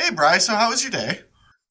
Hey, 0.00 0.10
Bry, 0.14 0.38
So, 0.38 0.54
how 0.54 0.70
was 0.70 0.82
your 0.82 0.90
day? 0.90 1.20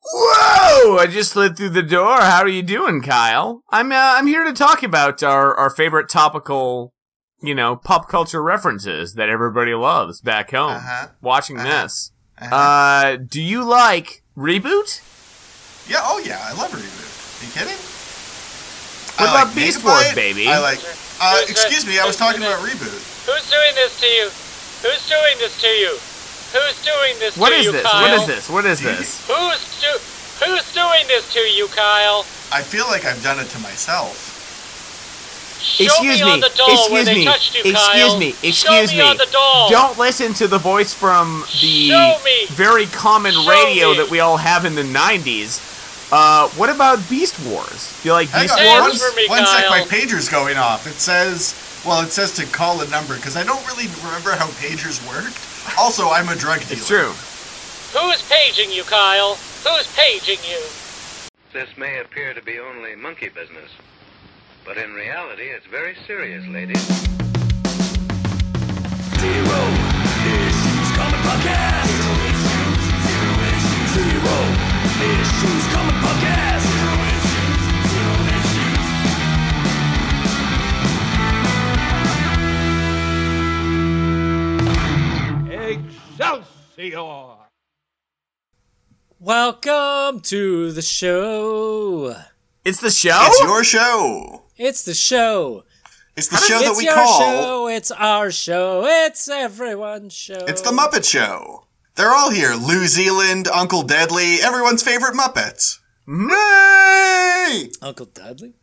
Whoa! 0.05 0.97
I 0.97 1.07
just 1.07 1.31
slid 1.31 1.57
through 1.57 1.69
the 1.69 1.81
door. 1.83 2.21
How 2.21 2.41
are 2.41 2.47
you 2.47 2.61
doing, 2.63 3.01
Kyle? 3.01 3.63
I'm 3.71 3.91
uh, 3.91 3.95
I'm 4.17 4.27
here 4.27 4.43
to 4.43 4.53
talk 4.53 4.83
about 4.83 5.21
our 5.23 5.53
our 5.55 5.69
favorite 5.69 6.09
topical, 6.09 6.93
you 7.41 7.53
know, 7.55 7.75
pop 7.75 8.07
culture 8.07 8.41
references 8.41 9.15
that 9.15 9.29
everybody 9.29 9.73
loves 9.73 10.21
back 10.21 10.51
home. 10.51 10.73
Uh-huh. 10.77 11.07
Watching 11.21 11.57
Uh-huh. 11.59 11.81
this. 11.83 12.11
Uh-huh. 12.37 12.55
Uh, 12.55 13.15
do 13.17 13.41
you 13.41 13.63
like 13.65 14.23
reboot? 14.37 15.01
yeah. 15.89 15.99
Oh, 16.03 16.21
yeah. 16.23 16.39
I 16.41 16.53
love 16.53 16.71
reboot. 16.71 17.41
Are 17.41 17.45
you 17.45 17.51
kidding? 17.51 17.79
What 19.17 19.27
I 19.27 19.33
about 19.33 19.47
like 19.47 19.55
Beast 19.55 19.79
Megabyte. 19.81 19.85
Wars, 19.85 20.13
baby? 20.15 20.47
I 20.47 20.59
like. 20.59 20.79
Uh, 21.19 21.41
excuse 21.49 21.85
me. 21.85 21.99
I 21.99 22.05
was 22.05 22.15
talking 22.15 22.41
about 22.41 22.59
reboot. 22.59 23.25
Who's 23.27 23.49
doing 23.49 23.73
this 23.75 23.99
to 23.99 24.05
you? 24.07 24.25
Who's 24.85 25.09
doing 25.09 25.35
this 25.39 25.59
to 25.61 25.67
you? 25.67 25.97
Who's 26.53 26.83
doing 26.83 27.19
this 27.19 27.37
What 27.37 27.49
to 27.49 27.55
is 27.55 27.65
you, 27.65 27.71
this? 27.71 27.83
Kyle? 27.83 28.01
What 28.01 28.13
is 28.21 28.27
this? 28.27 28.49
What 28.49 28.65
is 28.65 28.81
this? 28.81 29.27
Who's 29.27 29.81
do- 29.81 30.45
Who's 30.45 30.73
doing 30.73 31.05
this 31.07 31.31
to 31.33 31.39
you, 31.39 31.67
Kyle? 31.67 32.21
I 32.51 32.61
feel 32.63 32.85
like 32.87 33.05
I've 33.05 33.21
done 33.21 33.39
it 33.39 33.47
to 33.49 33.59
myself. 33.59 34.37
Show 35.61 35.83
Excuse 35.83 36.19
me, 36.21 36.25
me. 36.25 36.31
on 36.31 36.39
the 36.39 36.51
doll 36.55 36.71
Excuse 36.71 37.05
they 37.05 37.15
me. 37.15 37.25
touched 37.25 37.53
you, 37.53 37.59
Excuse 37.61 37.75
Kyle. 37.75 38.17
me. 38.19 38.31
Show 38.31 38.47
Excuse 38.47 38.91
me. 38.93 38.97
me. 38.99 39.03
on 39.03 39.17
the 39.17 39.27
doll. 39.31 39.69
Don't 39.69 39.97
listen 39.99 40.33
to 40.35 40.47
the 40.47 40.57
voice 40.57 40.93
from 40.93 41.43
the 41.61 41.91
very 42.51 42.85
common 42.87 43.33
Show 43.33 43.49
radio 43.49 43.91
me. 43.91 43.97
that 43.97 44.07
we 44.09 44.21
all 44.21 44.37
have 44.37 44.63
in 44.63 44.75
the 44.75 44.83
90s. 44.83 45.59
Uh, 46.11 46.47
what 46.57 46.69
about 46.69 47.07
Beast 47.09 47.37
Wars? 47.45 47.93
Do 48.01 48.07
you 48.09 48.13
like 48.13 48.29
Hang 48.29 48.43
Beast 48.43 48.57
on, 48.57 48.65
one, 48.65 48.81
Wars? 48.89 49.03
for 49.03 49.13
me, 49.15 49.27
one 49.27 49.45
sec, 49.45 49.69
my 49.69 49.81
pager's 49.87 50.29
going 50.29 50.55
off. 50.57 50.87
It 50.87 50.93
says, 50.97 51.53
well, 51.85 52.01
it 52.01 52.11
says 52.11 52.31
to 52.39 52.45
call 52.47 52.79
a 52.81 52.87
number 52.87 53.15
because 53.17 53.35
I 53.35 53.43
don't 53.43 53.61
really 53.67 53.87
remember 54.01 54.31
how 54.31 54.47
pagers 54.63 55.03
work. 55.11 55.35
Also, 55.77 56.09
I'm 56.09 56.29
a 56.29 56.35
drug 56.35 56.59
dealer. 56.61 56.73
It's 56.73 56.87
true. 56.87 57.13
Who's 57.97 58.21
paging 58.29 58.71
you, 58.71 58.83
Kyle? 58.83 59.35
Who's 59.65 59.87
paging 59.95 60.39
you? 60.47 60.61
This 61.51 61.75
may 61.77 61.99
appear 61.99 62.33
to 62.33 62.41
be 62.41 62.59
only 62.59 62.95
monkey 62.95 63.29
business, 63.29 63.71
but 64.65 64.77
in 64.77 64.93
reality, 64.93 65.43
it's 65.43 65.65
very 65.65 65.95
serious, 66.05 66.45
ladies. 66.47 66.85
Zero 69.19 69.61
issues 70.25 70.91
comic 70.95 71.19
podcast. 71.21 71.78
Excelsior! 86.19 87.35
Welcome 89.21 90.19
to 90.19 90.71
the 90.73 90.81
show. 90.81 92.13
It's 92.65 92.81
the 92.81 92.91
show? 92.91 93.17
It's 93.21 93.39
your 93.41 93.63
show. 93.63 94.43
It's 94.57 94.83
the 94.83 94.93
show. 94.93 95.63
It's 96.17 96.27
the 96.27 96.35
show 96.35 96.59
that 96.59 96.71
it's 96.71 96.77
we 96.77 96.83
your 96.83 96.93
call. 96.95 97.19
show. 97.21 97.67
It's 97.69 97.91
our 97.91 98.31
show. 98.31 98.83
It's 98.85 99.29
everyone's 99.29 100.11
show. 100.13 100.43
It's 100.45 100.59
the 100.61 100.71
Muppet 100.71 101.09
Show. 101.09 101.67
They're 101.95 102.11
all 102.11 102.31
here. 102.31 102.53
Lou 102.53 102.85
Zealand, 102.87 103.47
Uncle 103.47 103.83
Deadly, 103.83 104.39
everyone's 104.41 104.83
favorite 104.83 105.13
Muppets. 105.15 105.79
Me! 106.05 107.71
Uncle 107.81 108.07
Dudley. 108.07 108.55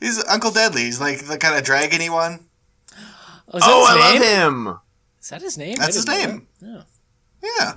He's 0.00 0.24
Uncle 0.24 0.52
Deadly. 0.52 0.84
He's 0.84 1.02
like 1.02 1.26
the 1.26 1.36
kind 1.36 1.54
of 1.58 1.64
dragony 1.64 2.08
one. 2.08 2.46
Oh, 3.52 3.58
is 3.58 3.62
that 3.62 3.70
Oh, 3.70 3.80
his 3.80 3.88
I 3.90 4.12
name? 4.14 4.64
love 4.64 4.66
him. 4.68 4.80
Is 5.26 5.30
that 5.30 5.42
his 5.42 5.58
name? 5.58 5.74
That's 5.76 5.96
his 5.96 6.06
name. 6.06 6.46
that. 6.60 6.84
Oh. 7.42 7.48
Yeah. 7.58 7.72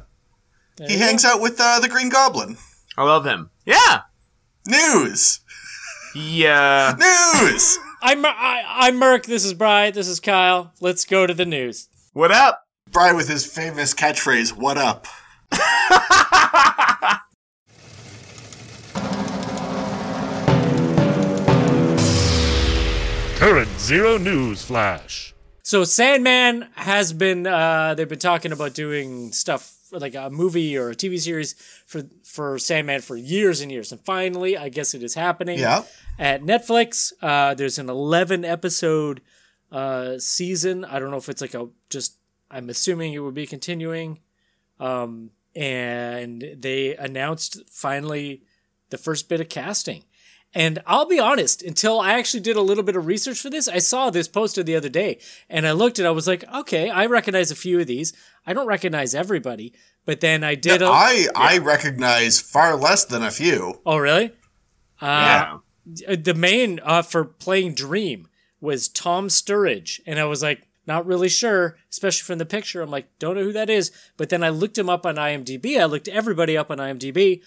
There 0.78 0.88
He 0.88 0.98
hangs 0.98 1.24
go. 1.24 1.30
out 1.30 1.42
with 1.42 1.60
uh, 1.60 1.80
the 1.80 1.90
Green 1.90 2.10
Goblin. 2.10 2.58
I 2.96 3.04
love 3.04 3.26
him. 3.26 3.50
Yeah. 3.66 4.02
News! 4.68 5.40
Yeah. 6.14 6.94
News! 7.00 7.80
I'm 8.04 8.24
I, 8.24 8.64
I'm 8.68 8.98
Merc. 8.98 9.26
This 9.26 9.44
is 9.46 9.56
Bry. 9.56 9.90
This 9.90 10.08
is 10.08 10.20
Kyle. 10.20 10.74
Let's 10.80 11.06
go 11.06 11.26
to 11.26 11.34
the 11.34 11.44
news. 11.44 11.90
What 12.14 12.30
up? 12.30 12.68
Bry 12.92 13.14
with 13.14 13.28
his 13.28 13.48
famous 13.48 13.96
catchphrase, 13.96 14.52
What 14.56 14.78
up? 14.78 15.08
Current 23.40 23.70
Zero 23.80 24.18
News 24.18 24.64
Flash. 24.64 25.34
So 25.70 25.84
Sandman 25.84 26.68
has 26.74 27.14
been 27.14 27.46
uh 27.46 27.94
they've 27.94 28.10
been 28.10 28.18
talking 28.18 28.52
about 28.52 28.74
doing 28.74 29.32
stuff 29.32 29.76
like 29.92 30.16
a 30.16 30.32
movie 30.32 30.76
or 30.76 30.90
a 30.90 30.96
TV 30.96 31.20
series 31.20 31.54
for 31.86 32.02
for 32.24 32.58
Sandman 32.58 33.02
for 33.02 33.16
years 33.16 33.62
and 33.62 33.72
years. 33.72 33.92
And 33.92 34.02
finally, 34.02 34.58
I 34.58 34.70
guess 34.70 34.96
it 34.96 35.04
is 35.04 35.14
happening. 35.14 35.60
Yeah. 35.60 35.84
At 36.18 36.42
Netflix, 36.42 37.14
uh 37.22 37.54
there's 37.54 37.78
an 37.78 37.88
11 37.88 38.46
episode 38.46 39.22
uh 39.72 40.18
season. 40.18 40.86
I 40.86 40.98
don't 40.98 41.12
know 41.12 41.18
if 41.18 41.30
it's 41.30 41.42
like 41.42 41.54
a 41.54 41.68
just 41.92 42.16
I'm 42.50 42.68
assuming 42.72 43.14
it 43.14 43.20
will 43.20 43.32
be 43.32 43.46
continuing. 43.46 44.22
Um 44.80 45.30
and 45.56 46.56
they 46.58 46.96
announced 46.96 47.70
finally 47.70 48.42
the 48.90 48.98
first 48.98 49.30
bit 49.30 49.40
of 49.40 49.50
casting. 49.50 50.04
And 50.54 50.82
I'll 50.88 51.06
be 51.06 51.20
honest, 51.20 51.62
until 51.62 52.00
I 52.00 52.14
actually 52.14 52.40
did 52.40 52.56
a 52.56 52.62
little 52.62 52.84
bit 52.84 52.96
of 52.96 53.06
research 53.06 53.40
for 53.40 53.52
this, 53.52 53.68
I 53.68 53.78
saw 53.78 54.10
this 54.10 54.28
poster 54.28 54.64
the 54.64 54.76
other 54.76 54.90
day 54.90 55.20
and 55.48 55.68
I 55.68 55.74
looked 55.74 56.00
at 56.00 56.06
it, 56.06 56.08
I 56.08 56.12
was 56.12 56.28
like, 56.28 56.44
okay, 56.52 56.90
I 56.90 57.06
recognize 57.06 57.52
a 57.52 57.56
few 57.56 57.80
of 57.80 57.88
these. 57.88 58.14
I 58.48 58.54
don't 58.54 58.66
recognize 58.66 59.14
everybody. 59.14 59.74
But 60.06 60.22
then 60.22 60.44
I 60.44 60.56
did. 60.56 60.82
a, 60.82 60.88
I, 60.88 61.28
I 61.36 61.58
recognize 61.60 62.42
far 62.42 62.76
less 62.76 63.06
than 63.06 63.22
a 63.22 63.30
few. 63.30 63.80
oh, 63.86 63.98
really? 63.98 64.32
Yeah. 65.02 65.60
Uh, 66.08 66.16
the 66.20 66.34
main 66.34 66.80
uh, 66.84 67.04
for 67.04 67.26
playing 67.26 67.76
Dream 67.76 68.28
was 68.60 68.88
Tom 68.88 69.28
Sturridge. 69.28 70.00
And 70.08 70.20
I 70.20 70.26
was 70.26 70.42
like, 70.42 70.64
not 70.88 71.06
really 71.06 71.30
sure, 71.30 71.78
especially 71.92 72.26
from 72.26 72.40
the 72.40 72.46
picture. 72.46 72.82
I'm 72.82 72.90
like, 72.90 73.08
don't 73.20 73.36
know 73.36 73.44
who 73.44 73.54
that 73.54 73.70
is. 73.70 73.92
But 74.18 74.30
then 74.30 74.44
I 74.44 74.50
looked 74.50 74.78
him 74.78 74.90
up 74.90 75.06
on 75.06 75.16
IMDb. 75.16 75.80
I 75.80 75.86
looked 75.86 76.08
everybody 76.08 76.58
up 76.58 76.72
on 76.72 76.80
IMDb. 76.80 77.44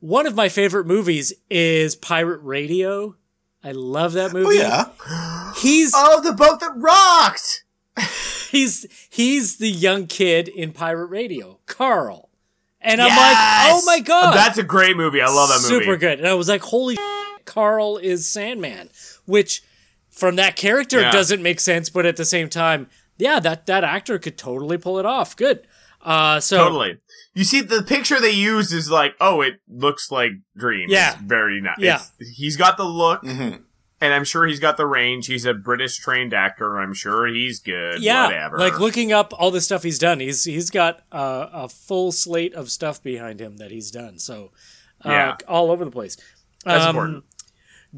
One 0.00 0.26
of 0.26 0.34
my 0.34 0.48
favorite 0.48 0.86
movies 0.86 1.32
is 1.50 1.94
Pirate 1.94 2.40
Radio. 2.42 3.16
I 3.62 3.72
love 3.72 4.14
that 4.14 4.32
movie. 4.32 4.46
Oh, 4.46 4.48
movie. 4.48 4.58
yeah. 4.58 5.52
He's 5.56 5.92
Oh, 5.94 6.20
the 6.22 6.32
boat 6.32 6.60
that 6.60 6.72
rocked! 6.76 7.64
he's 8.50 8.86
he's 9.10 9.58
the 9.58 9.68
young 9.68 10.06
kid 10.06 10.48
in 10.48 10.72
Pirate 10.72 11.06
Radio, 11.06 11.58
Carl. 11.66 12.30
And 12.80 13.02
I'm 13.02 13.08
Yes! 13.08 13.18
like, 13.18 13.74
oh 13.76 13.82
my 13.84 14.00
god, 14.00 14.34
That's 14.34 14.56
a 14.56 14.62
great 14.62 14.96
movie. 14.96 15.20
I 15.20 15.26
love 15.26 15.50
that 15.50 15.60
movie. 15.70 15.84
super 15.84 15.96
good. 15.98 16.18
And 16.18 16.26
I 16.26 16.32
was 16.32 16.48
like, 16.48 16.62
holy, 16.62 16.94
shit, 16.96 17.04
Carl 17.44 17.98
is 17.98 18.26
Sandman, 18.26 18.88
which 19.26 19.62
from 20.08 20.36
that 20.36 20.56
character 20.56 21.00
Yeah. 21.02 21.10
doesn't 21.10 21.42
make 21.42 21.60
sense, 21.60 21.90
but 21.90 22.06
at 22.06 22.16
the 22.16 22.24
same 22.24 22.48
time, 22.48 22.88
yeah, 23.18 23.38
that 23.40 23.66
that 23.66 23.84
actor 23.84 24.18
could 24.18 24.38
totally 24.38 24.78
pull 24.78 24.98
it 24.98 25.04
off. 25.04 25.36
Good. 25.36 25.66
Uh, 26.02 26.40
so 26.40 26.56
Totally. 26.58 26.98
You 27.34 27.44
see, 27.44 27.60
the 27.60 27.82
picture 27.82 28.20
they 28.20 28.30
used 28.30 28.72
is 28.72 28.90
like, 28.90 29.14
oh, 29.20 29.40
it 29.42 29.60
looks 29.68 30.10
like 30.10 30.32
Dream. 30.56 30.86
Yeah. 30.88 31.12
It's 31.12 31.20
very 31.22 31.60
nice. 31.60 31.76
Yeah. 31.78 31.96
It's- 31.96 32.12
he's 32.36 32.56
got 32.56 32.76
the 32.76 32.84
look, 32.84 33.22
Mhm. 33.22 33.62
and 34.00 34.14
I'm 34.14 34.24
sure 34.24 34.46
he's 34.46 34.60
got 34.60 34.76
the 34.78 34.86
range. 34.86 35.26
He's 35.26 35.44
a 35.44 35.52
British 35.54 35.98
trained 35.98 36.32
actor. 36.34 36.78
I'm 36.80 36.94
sure 36.94 37.26
he's 37.26 37.60
good. 37.60 38.02
yeah, 38.02 38.26
Whatever. 38.26 38.58
like 38.58 38.80
looking 38.80 39.12
up 39.12 39.32
all 39.38 39.50
the 39.50 39.60
stuff 39.60 39.82
he's 39.82 39.98
done, 39.98 40.20
he's 40.20 40.44
he's 40.44 40.70
got 40.70 41.02
uh, 41.12 41.48
a 41.52 41.68
full 41.68 42.12
slate 42.12 42.54
of 42.54 42.70
stuff 42.70 43.02
behind 43.02 43.40
him 43.40 43.58
that 43.58 43.70
he's 43.70 43.90
done. 43.90 44.18
So, 44.18 44.52
uh, 45.04 45.10
Yeah. 45.10 45.36
all 45.46 45.70
over 45.70 45.84
the 45.84 45.90
place. 45.90 46.16
That's 46.64 46.84
Um, 46.84 46.90
important. 46.96 47.24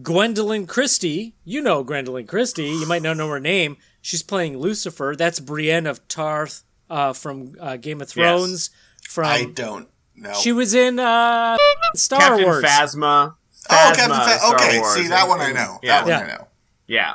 Gwendoline 0.00 0.66
Christie, 0.66 1.34
you 1.44 1.60
know 1.60 1.84
Gwendoline 1.84 2.26
Christie. 2.26 2.68
You 2.70 2.86
might 2.86 3.02
not 3.02 3.16
know 3.16 3.28
her 3.28 3.40
name. 3.40 3.76
She's 4.00 4.22
playing 4.22 4.58
Lucifer. 4.58 5.14
That's 5.16 5.38
Brienne 5.38 5.86
of 5.86 6.06
Tarth 6.08 6.64
uh, 6.90 7.12
from 7.12 7.54
uh, 7.60 7.76
Game 7.76 8.00
of 8.00 8.08
Thrones. 8.08 8.70
From 9.08 9.26
I 9.26 9.44
don't 9.44 9.88
know. 10.14 10.32
she 10.34 10.52
was 10.52 10.74
in 10.74 10.98
uh, 10.98 11.56
Star 11.94 12.20
Captain 12.20 12.44
Wars. 12.44 12.64
Phasma. 12.64 13.34
oh, 13.70 13.92
Captain 13.96 14.08
Fa- 14.16 14.38
Star 14.38 14.54
Okay, 14.54 14.78
Wars. 14.80 14.94
see, 14.94 15.08
that 15.08 15.28
one 15.28 15.40
I 15.40 15.52
know. 15.52 15.78
Yeah. 15.82 16.04
That 16.04 16.20
one 16.20 16.30
I 16.30 16.32
know. 16.34 16.48
Yeah. 16.86 17.14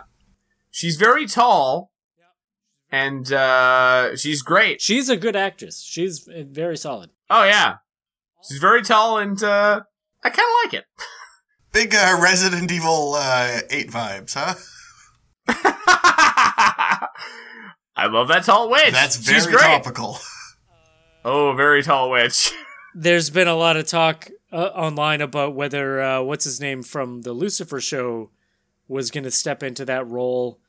She's 0.72 0.96
very 0.98 1.26
tall. 1.28 1.92
And 2.90 3.34
uh, 3.34 4.16
she's 4.16 4.42
great. 4.42 4.80
She's 4.82 5.10
a 5.10 5.18
good 5.18 5.36
actress. 5.36 5.82
She's 5.84 6.26
uh, 6.28 6.44
very 6.50 6.78
solid. 6.78 7.10
Oh 7.30 7.44
yeah. 7.44 7.76
She's 8.48 8.60
very 8.60 8.82
tall 8.82 9.18
and 9.18 9.42
uh, 9.44 9.82
I 10.24 10.30
kinda 10.30 10.52
like 10.64 10.74
it. 10.74 10.86
Big 11.74 11.94
uh, 11.94 12.18
Resident 12.24 12.72
Evil 12.72 13.16
uh, 13.18 13.60
8 13.70 13.90
vibes, 13.92 14.34
huh? 14.36 14.56
I 17.98 18.06
love 18.08 18.28
that 18.30 18.44
tall 18.44 18.70
witch. 18.70 18.92
That's 18.92 19.16
She's 19.18 19.46
very 19.46 19.58
great. 19.58 19.84
topical. 19.84 20.18
Oh, 21.26 21.54
very 21.54 21.84
tall 21.84 22.10
witch. 22.12 22.54
There's 22.96 23.30
been 23.30 23.48
a 23.50 23.56
lot 23.56 23.76
of 23.76 23.86
talk 23.86 24.30
uh, 24.52 24.68
online 24.68 25.20
about 25.22 25.56
whether 25.56 26.02
uh, 26.02 26.22
what's 26.22 26.46
his 26.46 26.62
name 26.62 26.84
from 26.84 27.24
the 27.24 27.34
Lucifer 27.34 27.82
show 27.82 28.32
was 28.88 29.12
going 29.12 29.24
to 29.26 29.32
step 29.32 29.62
into 29.62 29.84
that 29.86 30.08
role, 30.08 30.60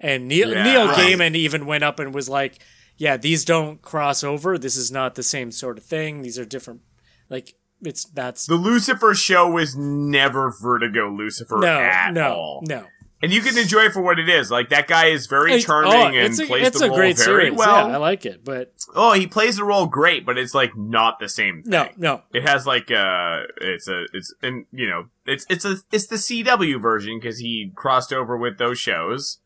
and 0.00 0.26
Neil 0.26 0.50
Yeah. 0.52 0.62
Neil 0.62 0.86
Right. 0.86 0.96
Gaiman 1.14 1.34
even 1.36 1.66
went 1.66 1.84
up 1.84 1.98
and 2.00 2.14
was 2.14 2.28
like, 2.28 2.62
yeah, 2.96 3.16
these 3.18 3.44
don't 3.44 3.82
cross 3.82 4.24
over. 4.24 4.56
This 4.56 4.76
is 4.76 4.90
not 4.90 5.14
the 5.14 5.22
same 5.22 5.52
sort 5.52 5.76
of 5.78 5.84
thing. 5.84 6.22
These 6.22 6.38
are 6.38 6.44
different. 6.46 6.80
Like 7.28 7.54
it's 7.82 8.04
that's 8.06 8.46
The 8.46 8.54
Lucifer 8.54 9.14
show 9.14 9.50
was 9.50 9.76
never 9.76 10.50
Vertigo 10.50 11.10
Lucifer 11.10 11.58
no, 11.58 11.78
at 11.80 12.12
no, 12.14 12.32
all. 12.32 12.62
no. 12.66 12.86
And 13.20 13.32
you 13.32 13.40
can 13.40 13.58
enjoy 13.58 13.80
it 13.80 13.92
for 13.92 14.00
what 14.00 14.20
it 14.20 14.28
is. 14.28 14.50
Like 14.50 14.68
that 14.68 14.86
guy 14.86 15.06
is 15.06 15.26
very 15.26 15.60
charming 15.60 15.92
oh, 15.92 16.06
and 16.06 16.40
a, 16.40 16.46
plays 16.46 16.70
the 16.70 16.86
role 16.88 16.96
very 16.96 17.14
series. 17.14 17.52
well. 17.52 17.88
Yeah, 17.88 17.94
I 17.94 17.96
like 17.96 18.24
it, 18.24 18.44
but 18.44 18.72
oh, 18.94 19.12
he 19.12 19.26
plays 19.26 19.56
the 19.56 19.64
role 19.64 19.86
great, 19.86 20.24
but 20.24 20.38
it's 20.38 20.54
like 20.54 20.76
not 20.76 21.18
the 21.18 21.28
same 21.28 21.62
thing. 21.62 21.70
no, 21.70 21.88
no. 21.96 22.22
It 22.32 22.48
has 22.48 22.64
like 22.66 22.90
uh 22.92 23.42
it's 23.60 23.88
a 23.88 24.04
it's 24.12 24.32
and 24.40 24.66
you 24.70 24.88
know 24.88 25.08
it's 25.26 25.44
it's 25.50 25.64
a 25.64 25.76
it's 25.90 26.06
the 26.06 26.16
CW 26.16 26.80
version 26.80 27.18
because 27.18 27.38
he 27.38 27.72
crossed 27.74 28.12
over 28.12 28.36
with 28.36 28.58
those 28.58 28.78
shows. 28.78 29.38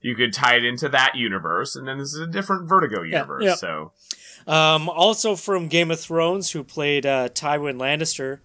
You 0.00 0.14
could 0.14 0.32
tie 0.32 0.56
it 0.56 0.64
into 0.64 0.88
that 0.88 1.14
universe, 1.14 1.76
and 1.76 1.86
then 1.86 1.98
this 1.98 2.14
is 2.14 2.20
a 2.20 2.26
different 2.26 2.66
Vertigo 2.66 3.02
universe. 3.02 3.44
yeah. 3.44 3.54
So 3.54 3.92
Um, 4.46 4.88
also 4.88 5.36
from 5.36 5.68
Game 5.68 5.90
of 5.90 6.00
Thrones, 6.00 6.52
who 6.52 6.64
played 6.64 7.04
uh, 7.04 7.28
Tywin 7.28 7.76
Lannister, 7.76 8.38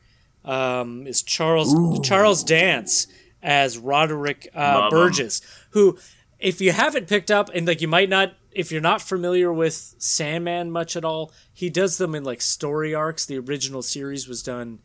um, 0.43 1.07
is 1.07 1.23
Charles 1.23 1.73
Charles 2.05 2.43
Dance 2.43 3.07
as 3.45 3.77
Roderick 3.77 4.49
uh. 4.53 4.89
Burgess. 4.89 5.39
Who, 5.69 5.97
if 6.39 6.59
you 6.59 6.73
haven't 6.73 7.07
picked 7.07 7.31
up, 7.31 7.49
and 7.53 7.65
like 7.65 7.79
you 7.79 7.87
might 7.87 8.09
not, 8.09 8.33
if 8.51 8.71
you're 8.71 8.81
not 8.81 9.01
familiar 9.01 9.53
with 9.53 9.95
Sandman 9.99 10.71
much 10.71 10.97
at 10.97 11.05
all, 11.05 11.31
he 11.53 11.69
does 11.69 11.97
them 11.97 12.15
in 12.15 12.23
like 12.23 12.41
story 12.41 12.93
arcs. 12.93 13.25
The 13.25 13.37
original 13.37 13.81
series 13.81 14.27
was 14.27 14.43
done 14.43 14.79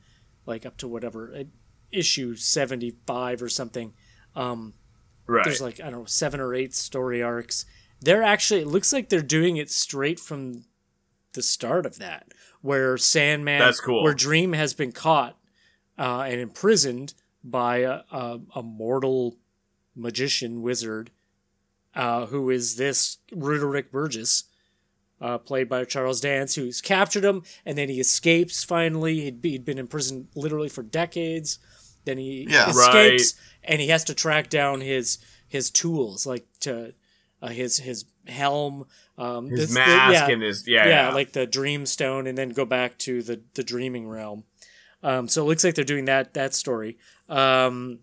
like 0.46 0.66
up 0.66 0.76
to 0.78 0.88
whatever 0.88 1.34
uh, 1.36 1.44
issue 1.90 2.36
seventy 2.36 2.92
five 3.06 3.42
or 3.42 3.48
something. 3.48 3.94
Um, 4.36 4.74
right, 5.26 5.44
there's 5.44 5.62
like 5.62 5.80
I 5.80 5.90
don't 5.90 6.00
know 6.00 6.04
seven 6.04 6.38
or 6.38 6.54
eight 6.54 6.74
story 6.74 7.22
arcs. 7.22 7.64
They're 8.02 8.22
actually 8.22 8.60
it 8.60 8.68
looks 8.68 8.92
like 8.92 9.08
they're 9.08 9.22
doing 9.22 9.56
it 9.56 9.70
straight 9.70 10.20
from 10.20 10.64
the 11.32 11.42
start 11.42 11.86
of 11.86 11.98
that, 11.98 12.28
where 12.60 12.98
Sandman, 12.98 13.60
That's 13.60 13.80
cool. 13.80 14.02
where 14.02 14.14
Dream 14.14 14.52
has 14.52 14.74
been 14.74 14.92
caught 14.92 15.38
uh, 15.98 16.22
and 16.22 16.40
imprisoned 16.40 17.14
by 17.42 17.78
a, 17.78 18.00
a, 18.10 18.40
a 18.56 18.62
mortal 18.62 19.36
magician 19.94 20.62
wizard, 20.62 21.10
uh, 21.94 22.26
who 22.26 22.50
is 22.50 22.76
this 22.76 23.18
Roderick 23.32 23.90
Burgess. 23.92 24.44
Uh, 25.22 25.36
played 25.36 25.68
by 25.68 25.84
Charles 25.84 26.18
Dance, 26.22 26.54
who's 26.54 26.80
captured 26.80 27.26
him, 27.26 27.42
and 27.66 27.76
then 27.76 27.90
he 27.90 28.00
escapes. 28.00 28.64
Finally, 28.64 29.20
he'd, 29.20 29.42
be, 29.42 29.50
he'd 29.50 29.66
been 29.66 29.76
in 29.78 29.86
prison 29.86 30.28
literally 30.34 30.70
for 30.70 30.82
decades. 30.82 31.58
Then 32.06 32.16
he 32.16 32.46
Yeah. 32.48 32.70
escapes, 32.70 33.34
and 33.62 33.82
he 33.82 33.88
has 33.88 34.02
to 34.04 34.14
track 34.14 34.48
down 34.48 34.80
his 34.80 35.18
his 35.46 35.70
tools, 35.70 36.24
like 36.26 36.46
to 36.60 36.94
uh, 37.42 37.48
his 37.48 37.76
his 37.80 38.06
helm, 38.28 38.86
um, 39.18 39.50
his 39.50 39.58
this- 39.60 39.68
the- 39.68 39.74
mask 39.74 40.14
yeah, 40.28 40.32
and 40.32 40.42
his 40.42 40.66
yeah, 40.66 40.84
yeah, 40.86 41.08
yeah. 41.08 41.12
like 41.14 41.32
the 41.32 41.46
dream 41.46 41.84
stone, 41.84 42.26
and 42.26 42.38
then 42.38 42.48
go 42.48 42.64
back 42.64 42.96
to 43.00 43.20
the 43.22 43.42
the 43.52 43.62
dreaming 43.62 44.08
realm. 44.08 44.44
Um, 45.02 45.28
so 45.28 45.42
it 45.42 45.48
looks 45.48 45.64
like 45.64 45.74
they're 45.74 45.84
doing 45.84 46.06
that 46.06 46.34
that 46.34 46.54
story. 46.54 46.98
Um, 47.28 48.00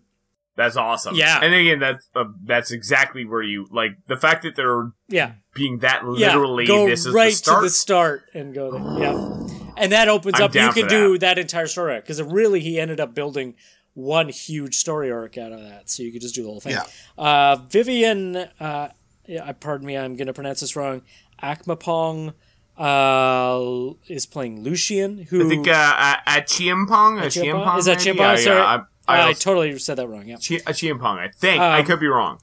that's 0.56 0.76
awesome. 0.76 1.14
Yeah. 1.14 1.38
and 1.40 1.54
again, 1.54 1.78
that's 1.78 2.08
uh, 2.16 2.24
that's 2.42 2.72
exactly 2.72 3.24
where 3.24 3.42
you 3.42 3.68
like 3.70 3.92
the 4.08 4.16
fact 4.16 4.42
that 4.42 4.56
they're 4.56 4.90
yeah, 5.06 5.32
being 5.54 5.78
that 5.78 6.04
literally. 6.04 6.20
yeah, 6.20 6.34
literally. 6.34 6.66
go 6.66 6.86
this 6.88 7.06
is 7.06 7.14
right 7.14 7.30
the 7.30 7.36
start. 7.36 7.60
to 7.60 7.66
the 7.66 7.70
start 7.70 8.24
and 8.34 8.52
go 8.52 8.72
there. 8.72 9.02
Yeah, 9.04 9.72
and 9.76 9.92
that 9.92 10.08
opens 10.08 10.40
I'm 10.40 10.46
up. 10.46 10.54
You 10.54 10.60
down 10.62 10.72
can 10.72 10.82
for 10.84 10.88
do 10.88 11.18
that. 11.18 11.38
entire 11.38 11.68
story 11.68 11.94
arc 11.94 12.04
because 12.04 12.20
really 12.20 12.58
he 12.58 12.80
ended 12.80 12.98
up 12.98 13.14
building 13.14 13.54
one 13.94 14.28
huge 14.28 14.76
story 14.76 15.10
arc 15.12 15.38
out 15.38 15.52
of 15.52 15.60
that. 15.60 15.88
So 15.90 16.02
you 16.02 16.10
could 16.10 16.22
just 16.22 16.34
do 16.34 16.42
the 16.42 16.48
whole 16.48 16.60
thing. 16.60 16.72
Yeah. 16.72 16.84
Uh, 17.16 17.56
Vivian, 17.68 18.36
uh, 18.36 18.88
yeah, 19.26 19.52
pardon 19.52 19.86
me, 19.86 19.96
I'm 19.96 20.16
going 20.16 20.26
to 20.26 20.32
pronounce 20.32 20.60
this 20.60 20.74
wrong. 20.74 21.02
Akmapong 21.42 22.32
uh, 22.78 23.92
is 24.08 24.26
playing 24.26 24.62
Lucien, 24.62 25.18
who 25.30 25.44
I 25.44 25.48
think 25.48 25.68
uh, 25.68 25.72
at, 25.72 26.22
at 26.26 26.48
Chiampong, 26.48 27.20
at 27.20 27.32
Chiampong? 27.32 27.64
Chiampong, 27.64 27.78
Is 27.78 27.84
that? 27.86 27.98
Chiampong? 27.98 28.16
Yeah, 28.18 28.36
Sorry. 28.36 28.56
yeah, 28.58 28.84
I, 29.08 29.16
I, 29.24 29.28
I 29.28 29.32
totally 29.32 29.78
said 29.78 29.96
that 29.96 30.08
wrong. 30.08 30.26
Yeah. 30.26 30.36
Chi- 30.36 30.56
a 30.66 30.72
Chiampong, 30.72 31.18
I 31.18 31.28
think. 31.28 31.60
I 31.60 31.80
Um, 31.80 31.86
could 31.86 32.00
be 32.00 32.06
wrong. 32.06 32.38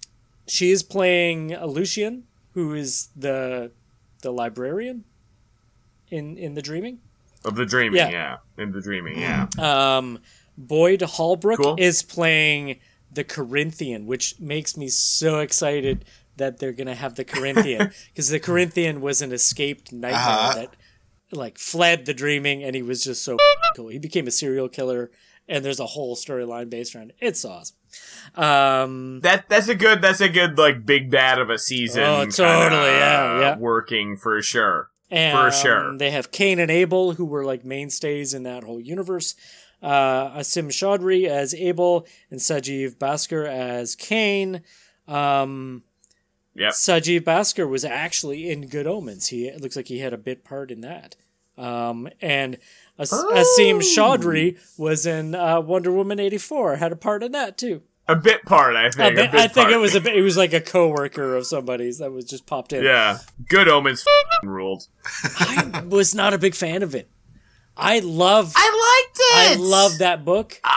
She 0.48 0.72
is 0.72 0.84
playing 0.84 1.56
Lucien, 1.60 2.24
who 2.54 2.74
is 2.74 3.10
the 3.16 3.72
the 4.22 4.32
librarian 4.32 5.04
in 6.10 6.38
in 6.38 6.54
the 6.56 6.62
Dreaming. 6.62 7.00
Of 7.44 7.56
the 7.56 7.66
dreaming, 7.66 7.98
yeah. 8.00 8.10
yeah. 8.10 8.38
In 8.64 8.72
the 8.72 8.82
dreaming, 8.82 9.20
yeah. 9.20 9.46
Um, 9.60 10.18
Boyd 10.58 11.02
Holbrook 11.04 11.60
Cool. 11.62 11.76
is 11.78 12.02
playing 12.02 12.80
the 13.12 13.24
Corinthian, 13.24 14.08
which 14.08 14.40
makes 14.40 14.76
me 14.76 14.88
so 14.88 15.40
excited 15.40 16.06
that 16.38 16.60
they're 16.60 16.74
gonna 16.74 16.96
have 16.96 17.16
the 17.16 17.24
Corinthian 17.26 17.92
because 18.14 18.30
the 18.30 18.40
Corinthian 18.40 19.02
was 19.02 19.22
an 19.22 19.32
escaped 19.32 19.92
nightmare 19.92 20.14
Uh-huh. 20.22 20.54
that 20.56 20.76
like 21.32 21.58
fled 21.58 22.06
the 22.06 22.14
Dreaming, 22.14 22.64
and 22.64 22.76
he 22.76 22.82
was 22.84 23.04
just 23.04 23.24
so 23.24 23.38
cool. 23.76 23.88
He 23.90 23.98
became 24.00 24.28
a 24.28 24.32
serial 24.32 24.70
killer, 24.70 25.12
and 25.48 25.66
there's 25.66 25.80
a 25.80 25.86
whole 25.88 26.16
storyline 26.16 26.70
based 26.70 26.96
around 26.96 27.10
it. 27.12 27.16
It's 27.20 27.44
awesome. 27.44 27.76
Um, 28.36 29.20
That 29.22 29.48
that's 29.50 29.68
a 29.68 29.76
good 29.76 30.02
that's 30.02 30.22
a 30.22 30.30
good 30.30 30.58
like 30.58 30.86
big 30.86 31.10
bad 31.10 31.40
of 31.40 31.50
a 31.50 31.58
season. 31.58 32.04
Oh, 32.04 32.20
kinda, 32.22 32.36
totally, 32.36 32.90
yeah, 32.92 33.34
uh, 33.36 33.40
yeah. 33.40 33.58
Working 33.58 34.18
for 34.18 34.42
sure. 34.42 34.90
And, 35.12 35.38
For 35.38 35.52
sure. 35.52 35.90
um, 35.90 35.98
They 36.00 36.10
have 36.12 36.32
Cain 36.32 36.60
and 36.60 36.72
Abel, 36.72 37.14
who 37.14 37.26
were 37.26 37.46
like 37.46 37.64
mainstays 37.64 38.34
in 38.34 38.42
that 38.44 38.64
whole 38.64 38.80
universe. 38.82 39.36
Uh, 39.82 40.40
Asim 40.40 40.68
Chaudhry 40.70 41.28
as 41.28 41.54
Abel 41.54 42.08
and 42.32 42.40
Sanjeev 42.40 42.96
Bhaskar 42.98 43.48
as 43.48 43.96
Cain. 43.96 44.62
Um, 45.08 45.84
Yep. 46.56 46.72
Sanjeev 46.74 47.22
Bhaskar 47.22 47.70
was 47.70 47.84
actually 47.86 48.50
in 48.50 48.68
Good 48.68 48.88
Omens. 48.88 49.28
He 49.28 49.48
it 49.48 49.62
looks 49.62 49.76
like 49.76 49.88
he 49.90 50.00
had 50.00 50.14
a 50.14 50.18
bit 50.18 50.44
part 50.44 50.72
in 50.72 50.82
that. 50.82 51.16
Um, 51.58 52.10
and 52.22 52.58
As- 52.98 53.12
Asim 53.12 53.80
Chaudhry 53.82 54.58
was 54.78 55.06
in 55.06 55.36
uh, 55.36 55.62
Wonder 55.62 55.92
Woman 55.92 56.20
eighty 56.20 56.38
four. 56.38 56.78
Had 56.78 56.92
a 56.92 56.96
part 56.96 57.24
in 57.24 57.32
that 57.34 57.58
too. 57.58 57.82
A 58.08 58.16
bit 58.16 58.46
part, 58.46 58.76
I 58.76 58.86
A 58.88 58.92
think. 58.92 59.14
a 59.14 59.16
bit- 59.16 59.32
bit 59.32 59.40
I 59.42 59.48
think 59.48 59.66
part. 59.68 59.72
it 59.72 59.78
was 59.78 59.96
a 59.96 60.02
bit, 60.02 60.16
it 60.16 60.22
was 60.22 60.38
like 60.38 60.54
a 60.54 60.62
coworker 60.62 61.36
of 61.36 61.48
somebody's 61.48 61.98
that 61.98 62.12
was 62.12 62.26
just 62.26 62.46
popped 62.46 62.72
in. 62.72 62.84
Yeah. 62.84 63.18
Good 63.50 63.68
Omens 63.68 64.02
f***ing 64.08 64.48
ruled. 64.50 64.88
I 65.40 65.84
was 65.90 66.14
not 66.14 66.34
a 66.34 66.38
big 66.38 66.54
fan 66.56 66.84
of 66.84 66.94
it. 66.94 67.10
I 67.76 68.00
love 68.00 68.54
I 68.56 69.04
liked 69.08 69.18
it. 69.20 69.58
I 69.60 69.62
love 69.62 69.98
that 69.98 70.24
book, 70.24 70.60
but 70.64 70.70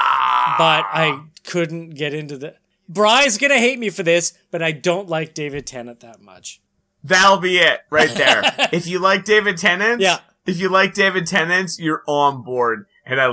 I 0.91 1.21
couldn't 1.45 1.91
get 1.91 2.15
into 2.15 2.37
the. 2.39 2.55
Bry's 2.89 3.39
gonna 3.39 3.59
hate 3.59 3.79
me 3.79 3.91
for 3.91 4.03
this, 4.03 4.33
but 4.51 4.63
I 4.63 4.73
don't 4.73 5.09
like 5.09 5.35
David 5.35 5.67
Tennant 5.67 6.01
that 6.01 6.21
much. 6.21 6.61
That'll 7.05 7.39
be 7.39 7.59
it 7.59 7.81
right 7.91 8.13
there. 8.15 8.43
if 8.73 8.87
you 8.87 8.99
like 8.99 9.25
David 9.25 9.57
Tennant, 9.59 10.01
Yeah. 10.01 10.21
If 10.47 10.59
you 10.59 10.71
like 10.71 10.95
David 10.95 11.27
Tennant, 11.27 11.73
you're 11.79 12.03
on 12.07 12.43
board. 12.43 12.87
And 13.05 13.21
I 13.21 13.31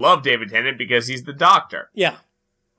love 0.00 0.22
David 0.22 0.50
Tennant 0.50 0.78
because 0.78 1.08
he's 1.08 1.24
the 1.24 1.32
Doctor. 1.32 1.90
Yeah, 1.94 2.16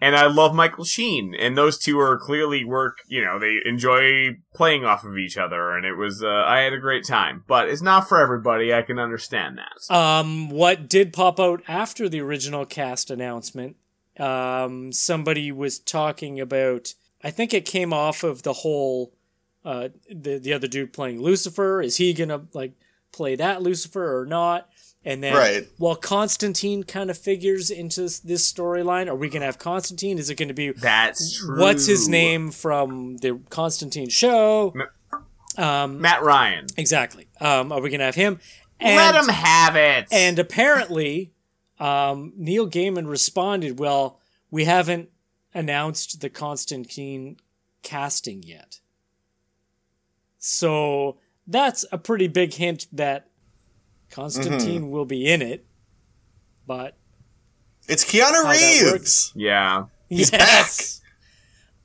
and 0.02 0.16
I 0.16 0.28
love 0.28 0.54
Michael 0.54 0.84
Sheen, 0.84 1.34
and 1.34 1.58
those 1.58 1.78
two 1.78 2.00
are 2.00 2.18
clearly 2.18 2.66
work. 2.66 2.98
You 3.08 3.24
know, 3.24 3.40
they 3.40 3.60
enjoy 3.66 4.38
playing 4.54 4.84
off 4.84 5.04
of 5.04 5.18
each 5.18 5.38
other, 5.38 5.76
and 5.76 5.86
it 5.86 5.96
was. 5.96 6.22
Uh, 6.22 6.28
I 6.46 6.60
had 6.60 6.74
a 6.74 6.78
great 6.78 7.06
time, 7.06 7.44
but 7.48 7.70
it's 7.70 7.82
not 7.82 8.08
for 8.08 8.20
everybody. 8.20 8.74
I 8.74 8.82
can 8.82 9.00
understand 9.00 9.58
that. 9.58 9.94
Um, 9.96 10.50
what 10.50 10.90
did 10.90 11.14
pop 11.14 11.40
out 11.40 11.64
after 11.68 12.10
the 12.10 12.20
original 12.22 12.66
cast 12.66 13.10
announcement? 13.10 13.78
Um, 14.20 14.92
somebody 14.92 15.52
was 15.52 15.80
talking 15.80 16.40
about. 16.40 16.94
I 17.24 17.32
think 17.32 17.54
it 17.54 17.66
came 17.66 17.92
off 17.94 18.24
of 18.24 18.44
the 18.44 18.54
whole. 18.54 19.14
Uh, 19.64 19.90
the 20.10 20.38
the 20.38 20.54
other 20.54 20.68
dude 20.68 20.94
playing 20.94 21.22
Lucifer 21.22 21.82
is 21.82 21.98
he 21.98 22.14
gonna 22.14 22.46
like 22.54 22.74
play 23.12 23.36
that 23.36 23.62
Lucifer 23.64 24.20
or 24.22 24.26
not? 24.26 24.70
And 25.04 25.22
then, 25.24 25.34
Right. 25.36 25.68
while 25.78 25.96
Constantine 25.96 26.84
kind 26.84 27.12
of 27.12 27.18
figures 27.18 27.70
into 27.70 28.02
this, 28.02 28.20
this 28.20 28.52
storyline, 28.52 29.08
are 29.08 29.16
we 29.16 29.30
gonna 29.30 29.46
have 29.46 29.60
Constantine? 29.60 30.18
Is 30.18 30.30
it 30.32 30.36
gonna 30.36 30.54
be 30.54 30.72
That's 30.72 31.38
true. 31.38 31.60
what's 31.60 31.86
his 31.86 32.08
name 32.08 32.50
from 32.52 33.18
the 33.18 33.40
Constantine 33.50 34.10
show? 34.10 34.74
Um, 35.58 36.02
Matt 36.02 36.22
Ryan. 36.24 36.66
exactly. 36.78 37.28
Um, 37.40 37.72
are 37.72 37.82
we 37.82 37.90
gonna 37.90 38.04
have 38.06 38.16
him? 38.16 38.40
And, 38.80 38.96
Let 38.98 39.16
him 39.16 39.30
have 39.30 39.76
it. 39.76 40.08
and 40.12 40.38
apparently, 40.38 41.32
um, 41.80 42.34
Neil 42.36 42.70
Gaiman 42.70 43.08
responded, 43.08 43.80
"Well, 43.80 44.20
we 44.52 44.66
haven't 44.66 45.10
announced 45.54 46.22
the 46.22 46.30
Constantine 46.30 47.38
casting 47.84 48.44
yet." 48.44 48.80
So 50.38 51.18
that's 51.48 51.86
a 51.92 51.98
pretty 51.98 52.28
big 52.28 52.54
hint 52.54 52.88
that 52.94 53.28
Constantine 54.10 54.84
Mm-hmm. 54.84 54.90
will 54.92 55.06
be 55.06 55.28
in 55.32 55.42
it. 55.42 55.66
But 56.68 56.98
It's 57.88 58.04
Keanu 58.06 58.50
Reeves. 58.50 58.92
works. 58.92 59.32
yeah. 59.36 59.86
yes, 60.10 60.32
back. 60.32 61.10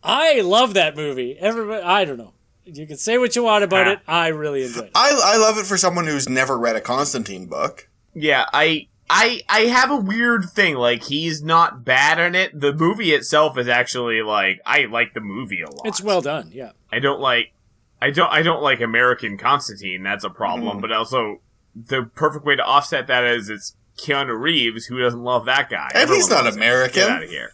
I 0.03 0.41
love 0.41 0.75
that 0.75 0.97
movie. 0.97 1.37
Everybody, 1.39 1.83
I 1.83 2.05
don't 2.05 2.17
know. 2.19 2.33
You 2.65 2.87
can 2.87 2.97
say 2.97 3.19
what 3.19 3.35
you 3.37 3.43
want 3.43 3.65
about 3.65 3.87
Ah. 3.89 3.91
it. 3.93 3.99
I 4.07 4.29
really 4.29 4.65
enjoyed 4.65 4.85
it. 4.85 4.91
I 4.95 5.19
I 5.25 5.37
love 5.39 5.59
it 5.59 5.67
for 5.67 5.77
someone 5.77 6.07
who's 6.07 6.29
never 6.29 6.59
read 6.59 6.77
a 6.77 6.81
Constantine 6.81 7.47
book. 7.47 7.89
Yeah, 8.15 8.45
I 8.53 8.89
I 9.13 9.43
I 9.49 9.61
have 9.63 9.91
a 9.91 9.97
weird 9.97 10.45
thing. 10.51 10.77
Like 10.77 11.03
he's 11.03 11.43
not 11.43 11.85
bad 11.85 12.21
in 12.21 12.37
it. 12.37 12.59
The 12.59 12.73
movie 12.73 13.11
itself 13.13 13.59
is 13.59 13.67
actually 13.67 14.23
like 14.23 14.61
I 14.65 14.85
like 14.85 15.15
the 15.15 15.21
movie 15.21 15.63
a 15.63 15.67
lot. 15.69 15.85
It's 15.87 16.01
well 16.01 16.21
done. 16.21 16.51
Yeah. 16.53 16.71
I 16.93 17.01
don't 17.01 17.21
like 17.21 17.53
I 18.01 18.11
don't 18.11 18.33
I 18.33 18.43
don't 18.43 18.63
like 18.63 18.81
American 18.81 19.37
Constantine. 19.37 20.05
That's 20.05 20.23
a 20.25 20.31
problem. 20.31 20.79
Mhm. 20.79 20.81
But 20.81 20.93
also, 20.93 21.41
the 21.75 22.05
perfect 22.15 22.45
way 22.45 22.55
to 22.55 22.63
offset 22.65 23.09
that 23.09 23.25
is 23.25 23.51
it's 23.51 23.75
Keanu 23.99 24.41
Reeves. 24.41 24.87
Who 24.87 25.01
doesn't 25.01 25.23
love 25.25 25.45
that 25.47 25.69
guy? 25.71 25.91
And 25.95 26.09
he's 26.09 26.31
not 26.31 26.45
loves 26.45 26.57
him. 26.57 26.63
American. 26.63 26.95
Get 27.03 27.11
out 27.11 27.23
of 27.25 27.29
here. 27.31 27.51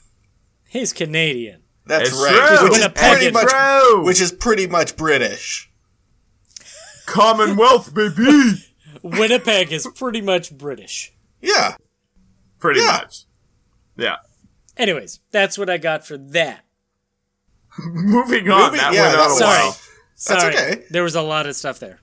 He's 0.69 0.93
Canadian. 0.93 1.63
That's 1.87 2.11
It's 2.11 2.19
right. 2.23 2.59
true. 2.59 2.69
Which 2.69 2.79
is 2.81 2.89
pretty 2.89 3.31
much 3.31 3.49
True. 3.49 4.05
which 4.05 4.21
is 4.21 4.33
pretty 4.33 4.67
much 4.67 4.97
British. 4.97 5.71
Commonwealth, 7.07 7.95
baby. 7.95 8.65
Winnipeg 9.03 9.73
is 9.73 9.87
pretty 9.95 10.21
much 10.21 10.57
British. 10.57 11.13
Yeah. 11.41 11.77
Pretty 12.59 12.81
Yeah. 12.81 12.99
much. 13.03 13.25
Yeah. 13.97 14.17
Anyways, 14.77 15.21
that's 15.31 15.57
what 15.59 15.71
I 15.71 15.79
got 15.79 16.07
for 16.07 16.17
that. 16.19 16.65
Moving 17.79 18.51
on. 18.51 18.61
Moving- 18.73 18.79
that 18.81 18.93
yeah, 18.95 19.09
went 19.09 19.19
on 19.21 19.29
that 19.29 19.31
a 19.31 19.39
Sorry. 19.39 19.59
while. 19.59 19.77
That's 20.27 20.45
okay. 20.45 20.85
there 20.91 21.03
was 21.03 21.15
a 21.15 21.23
lot 21.23 21.47
of 21.47 21.57
stuff 21.57 21.79
there. 21.79 22.01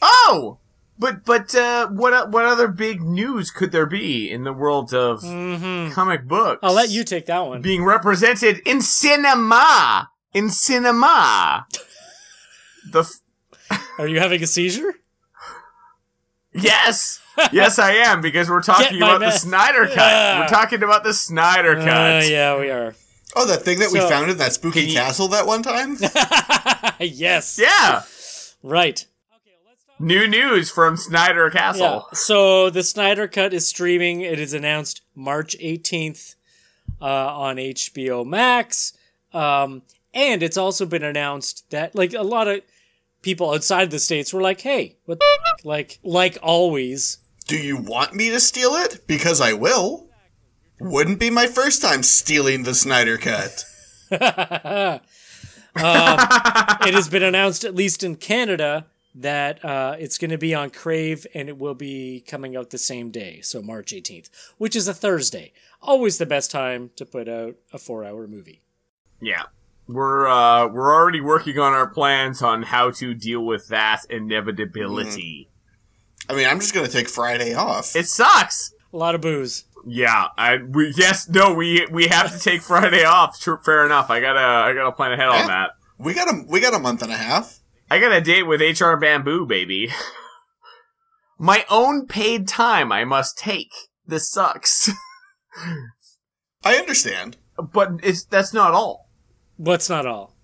Oh, 0.00 0.58
but 0.98 1.24
but 1.24 1.54
uh, 1.54 1.88
what 1.90 2.30
what 2.30 2.44
other 2.44 2.66
big 2.68 3.00
news 3.00 3.50
could 3.52 3.70
there 3.70 3.86
be 3.86 4.28
in 4.30 4.42
the 4.42 4.52
world 4.52 4.92
of 4.92 5.20
comic 5.22 6.26
books? 6.26 6.56
Mm-hmm. 6.58 6.66
I'll 6.66 6.72
let 6.74 6.90
you 6.90 7.04
take 7.04 7.26
that 7.26 7.46
one. 7.46 7.62
being 7.62 7.84
represented 7.84 8.60
in 8.66 8.80
cinema. 8.82 10.10
In 10.34 10.48
cinema. 10.50 11.66
the 12.90 13.00
f- 13.70 13.80
Are 13.98 14.08
you 14.08 14.18
having 14.18 14.42
a 14.42 14.46
seizure? 14.46 14.94
Yes, 16.52 17.20
yes, 17.52 17.78
I 17.78 17.92
am 17.92 18.20
because 18.20 18.48
we're 18.50 18.62
talking 18.62 18.98
Get 18.98 19.00
my 19.00 19.16
about 19.16 19.20
the. 19.20 19.30
Snyder 19.32 19.86
cut. 19.86 19.96
Yeah. 19.96 20.40
We're 20.40 20.48
talking 20.48 20.82
about 20.82 21.04
the 21.04 21.14
Snyder 21.14 21.78
Uh, 21.78 21.84
cut. 21.84 22.28
yeah, 22.28 22.58
we 22.58 22.70
are. 22.70 22.94
Oh, 23.34 23.46
that 23.46 23.62
thing 23.62 23.78
that 23.78 23.90
we 23.90 23.98
found 24.00 24.30
in 24.30 24.36
that 24.38 24.52
spooky 24.52 24.82
you- 24.82 24.92
castle 24.94 25.28
that 25.28 25.46
one 25.46 25.62
time? 25.62 25.96
yes. 27.00 27.58
Yeah. 27.60 28.02
Right. 28.62 29.06
New 29.98 30.26
news 30.26 30.70
from 30.70 30.96
Snyder 30.96 31.46
Yeah. 31.52 31.60
Castle. 31.60 32.08
So 32.12 32.70
the 32.70 32.82
Snyder 32.82 33.28
Cut 33.28 33.54
is 33.54 33.68
streaming. 33.68 34.20
It 34.20 34.38
is 34.40 34.52
announced 34.52 35.02
March 35.14 35.56
18th 35.60 36.34
uh, 37.00 37.04
on 37.06 37.56
HBO 37.56 38.26
Max. 38.26 38.94
Um, 39.32 39.82
and 40.12 40.42
it's 40.42 40.56
also 40.56 40.84
been 40.86 41.04
announced 41.04 41.64
that, 41.70 41.94
like, 41.94 42.12
a 42.14 42.22
lot 42.22 42.48
of 42.48 42.60
people 43.22 43.52
outside 43.52 43.90
the 43.90 43.98
States 43.98 44.32
were 44.32 44.42
like, 44.42 44.60
hey, 44.60 44.96
what 45.04 45.18
the 45.18 45.38
f-? 45.46 45.64
Like, 45.64 45.98
like 46.02 46.38
always. 46.42 47.18
Do 47.46 47.56
you 47.56 47.76
want 47.76 48.14
me 48.14 48.30
to 48.30 48.40
steal 48.40 48.74
it? 48.74 49.06
Because 49.06 49.40
I 49.40 49.52
will. 49.52 50.08
Wouldn't 50.80 51.20
be 51.20 51.30
my 51.30 51.46
first 51.46 51.80
time 51.80 52.02
stealing 52.02 52.64
the 52.64 52.74
Snyder 52.74 53.16
Cut. 53.16 53.64
it 54.10 55.00
has 56.94 57.08
been 57.08 57.22
announced, 57.22 57.64
at 57.64 57.74
least 57.74 58.02
in 58.02 58.16
Canada, 58.16 58.86
that 59.14 59.64
uh, 59.64 59.96
it's 59.98 60.18
going 60.18 60.30
to 60.30 60.38
be 60.38 60.54
on 60.54 60.70
Crave 60.70 61.26
and 61.34 61.48
it 61.48 61.58
will 61.58 61.74
be 61.74 62.24
coming 62.26 62.56
out 62.56 62.70
the 62.70 62.78
same 62.78 63.10
day, 63.10 63.40
so 63.42 63.62
March 63.62 63.92
18th, 63.92 64.28
which 64.58 64.74
is 64.74 64.88
a 64.88 64.94
Thursday. 64.94 65.52
Always 65.80 66.18
the 66.18 66.26
best 66.26 66.50
time 66.50 66.90
to 66.96 67.06
put 67.06 67.28
out 67.28 67.56
a 67.72 67.78
four 67.78 68.04
hour 68.04 68.26
movie. 68.26 68.62
Yeah. 69.20 69.44
We're 69.92 70.26
uh 70.26 70.68
we're 70.68 70.94
already 70.94 71.20
working 71.20 71.58
on 71.58 71.72
our 71.72 71.86
plans 71.88 72.40
on 72.42 72.62
how 72.62 72.90
to 72.92 73.14
deal 73.14 73.44
with 73.44 73.68
that 73.68 74.00
inevitability. 74.10 75.50
I 76.28 76.34
mean, 76.34 76.46
I'm 76.46 76.60
just 76.60 76.72
gonna 76.74 76.88
take 76.88 77.08
Friday 77.08 77.54
off. 77.54 77.94
It 77.96 78.06
sucks. 78.06 78.72
A 78.92 78.96
lot 78.96 79.14
of 79.14 79.20
booze. 79.20 79.64
Yeah, 79.86 80.28
I 80.38 80.58
we 80.58 80.92
yes 80.96 81.28
no 81.28 81.52
we 81.54 81.86
we 81.90 82.06
have 82.06 82.32
to 82.32 82.38
take 82.38 82.62
Friday 82.62 83.04
off. 83.04 83.40
True, 83.40 83.58
fair 83.64 83.84
enough. 83.84 84.10
I 84.10 84.20
gotta 84.20 84.38
I 84.40 84.72
gotta 84.74 84.92
plan 84.92 85.12
ahead 85.12 85.28
Yeah. 85.28 85.40
on 85.42 85.46
that. 85.48 85.70
We 85.98 86.14
got 86.14 86.28
a 86.28 86.44
we 86.48 86.60
got 86.60 86.74
a 86.74 86.78
month 86.78 87.02
and 87.02 87.10
a 87.12 87.16
half. 87.16 87.58
I 87.90 87.98
got 87.98 88.12
a 88.12 88.20
date 88.20 88.44
with 88.44 88.60
HR 88.60 88.94
Bamboo, 88.96 89.44
baby. 89.46 89.90
My 91.38 91.64
own 91.68 92.06
paid 92.06 92.46
time 92.46 92.92
I 92.92 93.04
must 93.04 93.36
take. 93.36 93.72
This 94.06 94.30
sucks, 94.30 94.90
I 96.64 96.76
understand. 96.76 97.36
but 97.72 97.90
it's 98.02 98.24
that's 98.24 98.52
not 98.54 98.72
all. 98.74 99.01
What's 99.62 99.88
not 99.88 100.06
all? 100.06 100.34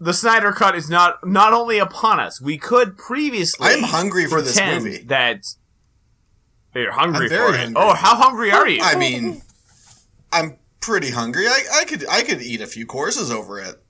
The 0.00 0.12
Snyder 0.12 0.50
Cut 0.50 0.74
is 0.74 0.90
not 0.90 1.24
not 1.24 1.52
only 1.52 1.78
upon 1.78 2.18
us. 2.18 2.40
We 2.40 2.58
could 2.58 2.98
previously. 2.98 3.68
I'm 3.70 3.84
hungry 3.84 4.26
for 4.26 4.42
this 4.42 4.60
movie. 4.60 5.04
That 5.04 5.44
you're 6.74 6.90
hungry 6.90 7.26
I'm 7.26 7.30
very 7.30 7.52
for 7.52 7.54
it. 7.54 7.60
hungry. 7.60 7.74
Oh, 7.80 7.94
how 7.94 8.16
hungry 8.16 8.50
are 8.50 8.66
you? 8.68 8.80
I 8.82 8.96
mean, 8.96 9.42
I'm 10.32 10.58
pretty 10.80 11.10
hungry. 11.10 11.46
I, 11.46 11.60
I 11.82 11.84
could 11.84 12.04
I 12.08 12.22
could 12.24 12.42
eat 12.42 12.60
a 12.60 12.66
few 12.66 12.84
courses 12.84 13.30
over 13.30 13.60
it. 13.60 13.80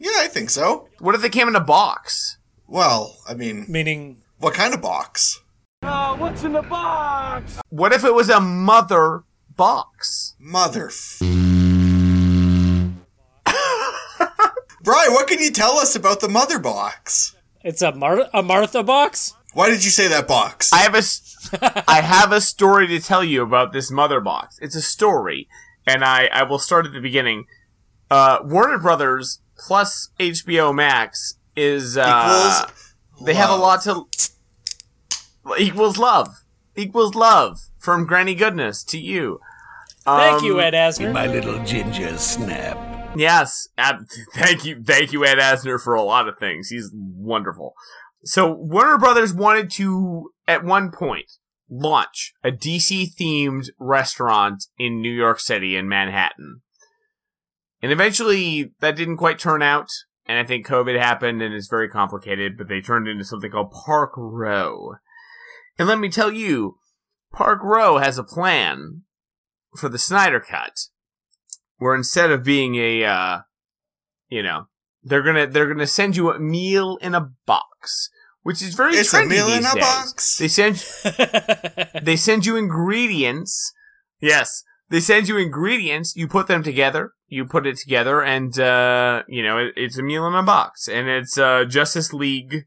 Yeah, 0.00 0.10
I 0.16 0.26
think 0.26 0.50
so. 0.50 0.88
what 0.98 1.14
if 1.14 1.22
they 1.22 1.28
came 1.28 1.46
in 1.46 1.54
a 1.54 1.60
box? 1.60 2.38
Well, 2.66 3.16
I 3.28 3.34
mean, 3.34 3.64
Meaning, 3.68 4.22
what 4.38 4.54
kind 4.54 4.74
of 4.74 4.82
box? 4.82 5.40
Oh, 5.84 6.16
what's 6.18 6.42
in 6.42 6.52
the 6.52 6.62
box? 6.62 7.60
What 7.68 7.92
if 7.92 8.02
it 8.02 8.12
was 8.12 8.28
a 8.28 8.40
mother 8.40 9.22
box? 9.56 10.34
Mother. 10.40 10.88
F- 10.88 11.20
Brian, 15.06 15.12
what 15.14 15.26
can 15.28 15.38
you 15.40 15.50
tell 15.50 15.78
us 15.78 15.94
about 15.96 16.20
the 16.20 16.28
mother 16.28 16.58
box? 16.58 17.34
it's 17.64 17.82
a, 17.82 17.92
Mar- 17.92 18.28
a 18.32 18.42
Martha 18.42 18.82
box? 18.82 19.32
Why 19.54 19.70
did 19.70 19.84
you 19.84 19.90
say 19.90 20.06
that 20.08 20.28
box? 20.28 20.72
I 20.72 20.78
have 20.78 20.94
a, 20.94 20.98
s- 20.98 21.48
I 21.88 22.00
have 22.00 22.30
a 22.32 22.40
story 22.40 22.86
to 22.88 23.00
tell 23.00 23.24
you 23.24 23.42
about 23.42 23.72
this 23.72 23.90
mother 23.90 24.20
box. 24.20 24.58
It's 24.60 24.76
a 24.76 24.82
story, 24.82 25.48
and 25.86 26.04
I, 26.04 26.26
I 26.32 26.42
will 26.44 26.58
start 26.58 26.86
at 26.86 26.92
the 26.92 27.00
beginning. 27.00 27.46
Uh, 28.10 28.38
Warner 28.44 28.78
Brothers 28.78 29.40
plus 29.58 30.10
HBO 30.20 30.74
Max 30.74 31.38
is 31.56 31.96
uh, 31.96 32.02
Equals 32.62 33.26
they 33.26 33.34
have 33.34 33.48
a 33.50 33.56
lot 33.56 33.82
to 33.84 34.04
equals 35.58 35.96
love 35.96 36.44
equals 36.76 37.14
love 37.14 37.58
from 37.78 38.04
Granny 38.04 38.34
Goodness 38.34 38.84
to 38.84 38.98
you. 38.98 39.40
Thank 40.04 40.40
Um, 40.40 40.44
you, 40.44 40.60
Ed 40.60 40.74
Asner. 40.74 41.12
My 41.12 41.26
little 41.26 41.64
ginger 41.64 42.16
snap. 42.18 42.76
Yes, 43.18 43.68
ab- 43.78 44.06
thank 44.34 44.64
you, 44.64 44.82
thank 44.82 45.12
you, 45.12 45.24
Ed 45.24 45.38
Asner, 45.38 45.80
for 45.80 45.94
a 45.94 46.02
lot 46.02 46.28
of 46.28 46.38
things. 46.38 46.68
He's 46.68 46.90
wonderful. 46.94 47.74
So 48.24 48.52
Warner 48.52 48.98
Brothers 48.98 49.32
wanted 49.32 49.70
to, 49.72 50.30
at 50.48 50.64
one 50.64 50.90
point, 50.90 51.30
launch 51.68 52.32
a 52.44 52.50
DC 52.50 53.14
themed 53.18 53.70
restaurant 53.78 54.64
in 54.78 55.00
New 55.00 55.12
York 55.12 55.40
City 55.40 55.76
in 55.76 55.88
Manhattan. 55.88 56.62
And 57.82 57.92
eventually 57.92 58.72
that 58.80 58.96
didn't 58.96 59.18
quite 59.18 59.38
turn 59.38 59.62
out. 59.62 59.88
And 60.26 60.38
I 60.38 60.44
think 60.44 60.66
COVID 60.66 60.98
happened 60.98 61.40
and 61.40 61.54
it's 61.54 61.68
very 61.68 61.88
complicated, 61.88 62.56
but 62.58 62.68
they 62.68 62.80
turned 62.80 63.06
into 63.06 63.24
something 63.24 63.50
called 63.50 63.70
Park 63.70 64.12
Row. 64.16 64.94
And 65.78 65.86
let 65.86 65.98
me 65.98 66.08
tell 66.08 66.32
you, 66.32 66.78
Park 67.32 67.62
Row 67.62 67.98
has 67.98 68.18
a 68.18 68.24
plan 68.24 69.02
for 69.76 69.88
the 69.88 69.98
Snyder 69.98 70.40
Cut 70.40 70.72
where 71.78 71.94
instead 71.94 72.30
of 72.30 72.44
being 72.44 72.76
a 72.76 73.04
uh 73.04 73.38
you 74.28 74.42
know 74.42 74.66
they're 75.02 75.22
gonna 75.22 75.46
they're 75.46 75.66
gonna 75.72 75.86
send 75.86 76.16
you 76.16 76.30
a 76.30 76.38
meal 76.38 76.98
in 77.02 77.14
a 77.14 77.30
box 77.46 78.10
which 78.42 78.62
is 78.62 78.74
very 78.74 78.94
It's 78.96 79.12
a 79.12 79.18
trendy 79.22 79.28
meal 79.30 79.48
in 79.48 79.62
these 79.62 79.72
a 79.72 79.74
days. 79.74 79.84
box. 79.84 80.38
they 80.38 80.48
send 80.48 80.76
they 82.04 82.16
send 82.16 82.46
you 82.46 82.56
ingredients. 82.56 83.72
Yes. 84.20 84.62
They 84.88 85.00
send 85.00 85.26
you 85.26 85.36
ingredients. 85.36 86.14
You 86.14 86.28
put 86.28 86.46
them 86.46 86.62
together. 86.62 87.10
You 87.26 87.44
put 87.44 87.66
it 87.66 87.76
together 87.76 88.22
and 88.22 88.56
uh 88.58 89.24
you 89.26 89.42
know 89.42 89.58
it, 89.58 89.72
it's 89.76 89.98
a 89.98 90.02
meal 90.02 90.26
in 90.28 90.34
a 90.34 90.44
box. 90.44 90.86
And 90.88 91.08
it's 91.08 91.36
uh 91.36 91.64
justice 91.64 92.12
league 92.12 92.66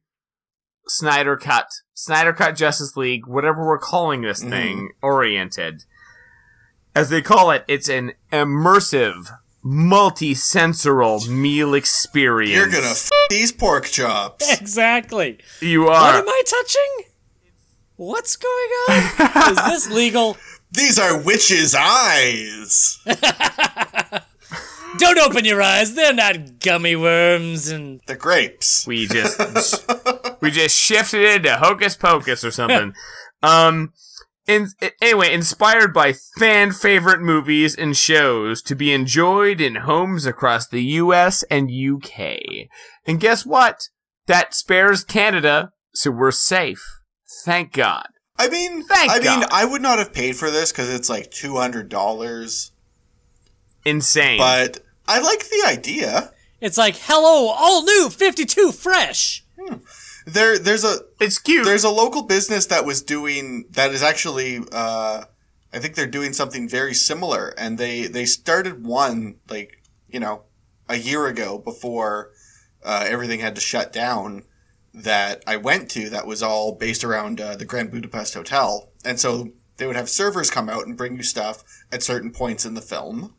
snyder 0.88 1.38
cut. 1.38 1.68
Snyder 1.94 2.34
cut 2.34 2.56
justice 2.58 2.98
league 2.98 3.26
whatever 3.28 3.66
we're 3.66 3.80
calling 3.80 4.22
this 4.22 4.42
Mm-hmm. 4.42 4.50
thing 4.52 4.90
oriented 5.02 5.84
as 7.00 7.10
they 7.10 7.22
call 7.22 7.52
it, 7.52 7.64
it's 7.68 7.90
an 7.90 8.14
immersive, 8.32 9.30
multi-sensorial 9.64 11.22
meal 11.30 11.74
experience. 11.74 12.54
You're 12.56 12.68
gonna 12.70 12.88
f- 12.92 13.10
these 13.30 13.52
pork 13.52 13.86
chops. 13.86 14.52
exactly. 14.62 15.40
you 15.62 15.88
are. 15.88 16.14
What 16.14 16.16
am 16.16 16.30
I 16.30 16.44
touching? 16.46 17.06
What's 17.98 18.36
going 18.38 18.70
on? 18.90 19.52
Is 19.52 19.66
this 19.88 19.90
legal? 19.96 20.38
These 20.72 20.98
are 21.00 21.20
witches' 21.22 21.76
eyes. 21.78 23.00
Don't 24.98 25.20
open 25.20 25.46
your 25.46 25.62
eyes. 25.62 25.94
They're 25.96 26.14
not 26.14 26.60
gummy 26.60 26.96
worms 26.96 27.70
and 27.70 28.02
The 28.08 28.16
grapes. 28.16 28.86
we 28.88 29.08
just 29.08 29.40
we 30.42 30.50
just 30.52 30.76
shifted 30.78 31.22
it 31.22 31.44
to 31.44 31.58
Hocus 31.58 31.96
Pocus 31.96 32.44
or 32.44 32.52
something. 32.52 32.94
um, 33.44 33.94
in, 34.50 34.68
anyway, 35.00 35.32
inspired 35.32 35.94
by 35.94 36.14
fan 36.14 36.72
favorite 36.72 37.22
movies 37.22 37.76
and 37.76 37.96
shows 37.96 38.62
to 38.64 38.76
be 38.76 38.92
enjoyed 38.92 39.62
in 39.62 39.76
homes 39.76 40.26
across 40.26 40.68
the 40.68 40.84
U.S. 40.84 41.44
and 41.44 41.70
UK. 41.72 42.68
And 43.06 43.20
guess 43.20 43.46
what? 43.46 43.90
That 44.26 44.56
spares 44.56 45.04
Canada, 45.04 45.72
so 45.94 46.12
we're 46.12 46.32
safe. 46.32 46.84
Thank 47.46 47.74
God. 47.74 48.08
I 48.38 48.50
mean, 48.50 48.84
Thank 48.84 49.12
I 49.12 49.20
mean, 49.20 49.46
I 49.52 49.66
would 49.66 49.82
not 49.82 50.00
have 50.00 50.14
paid 50.14 50.36
for 50.36 50.50
this 50.50 50.72
because 50.72 50.90
it's 50.90 51.10
like 51.10 51.30
two 51.30 51.58
hundred 51.58 51.90
dollars. 51.90 52.72
Insane. 53.86 54.40
But 54.40 54.80
I 55.08 55.20
like 55.20 55.48
the 55.50 55.64
idea. 55.68 56.32
it's 56.60 56.78
like, 56.78 56.96
hello, 56.98 57.54
all 57.56 57.84
new 57.84 58.10
52 58.10 58.72
fresh. 58.72 59.46
Hmm. 59.60 59.78
There, 60.34 60.58
there's 60.60 60.84
a 60.84 61.00
It's 61.20 61.38
cute. 61.38 61.66
there's 61.66 61.84
a 61.84 61.90
local 61.90 62.24
business 62.24 62.66
that 62.68 62.86
was 62.86 63.02
doing 63.02 63.66
that 63.72 63.92
is 63.92 64.04
actually 64.04 64.60
uh, 64.72 65.26
I 65.74 65.80
think 65.80 65.96
they're 65.96 66.08
doing 66.08 66.34
something 66.34 66.68
very 66.68 66.94
similar, 66.94 67.54
and 67.58 67.78
they 67.78 68.08
they 68.08 68.26
started 68.26 68.86
one 68.86 69.36
like 69.50 69.82
you 70.08 70.20
know 70.20 70.44
a 70.88 70.96
year 70.98 71.28
ago 71.28 71.58
before 71.58 72.32
uh, 72.84 73.06
everything 73.08 73.40
had 73.40 73.56
to 73.56 73.62
shut 73.62 73.94
down. 73.94 74.44
That 74.92 75.44
I 75.46 75.56
went 75.58 75.92
to 75.92 76.10
that 76.10 76.26
was 76.26 76.42
all 76.42 76.74
based 76.74 77.04
around 77.04 77.40
uh, 77.40 77.56
the 77.56 77.64
Grand 77.66 77.92
Budapest 77.92 78.34
Hotel, 78.34 78.90
and 79.06 79.20
so 79.20 79.52
they 79.78 79.86
would 79.86 79.96
have 79.96 80.10
servers 80.10 80.50
come 80.50 80.68
out 80.68 80.88
and 80.88 80.98
bring 80.98 81.16
you 81.16 81.24
stuff 81.24 81.64
at 81.92 82.02
certain 82.04 82.32
points 82.32 82.66
in 82.66 82.74
the 82.74 82.82
film. 82.82 83.36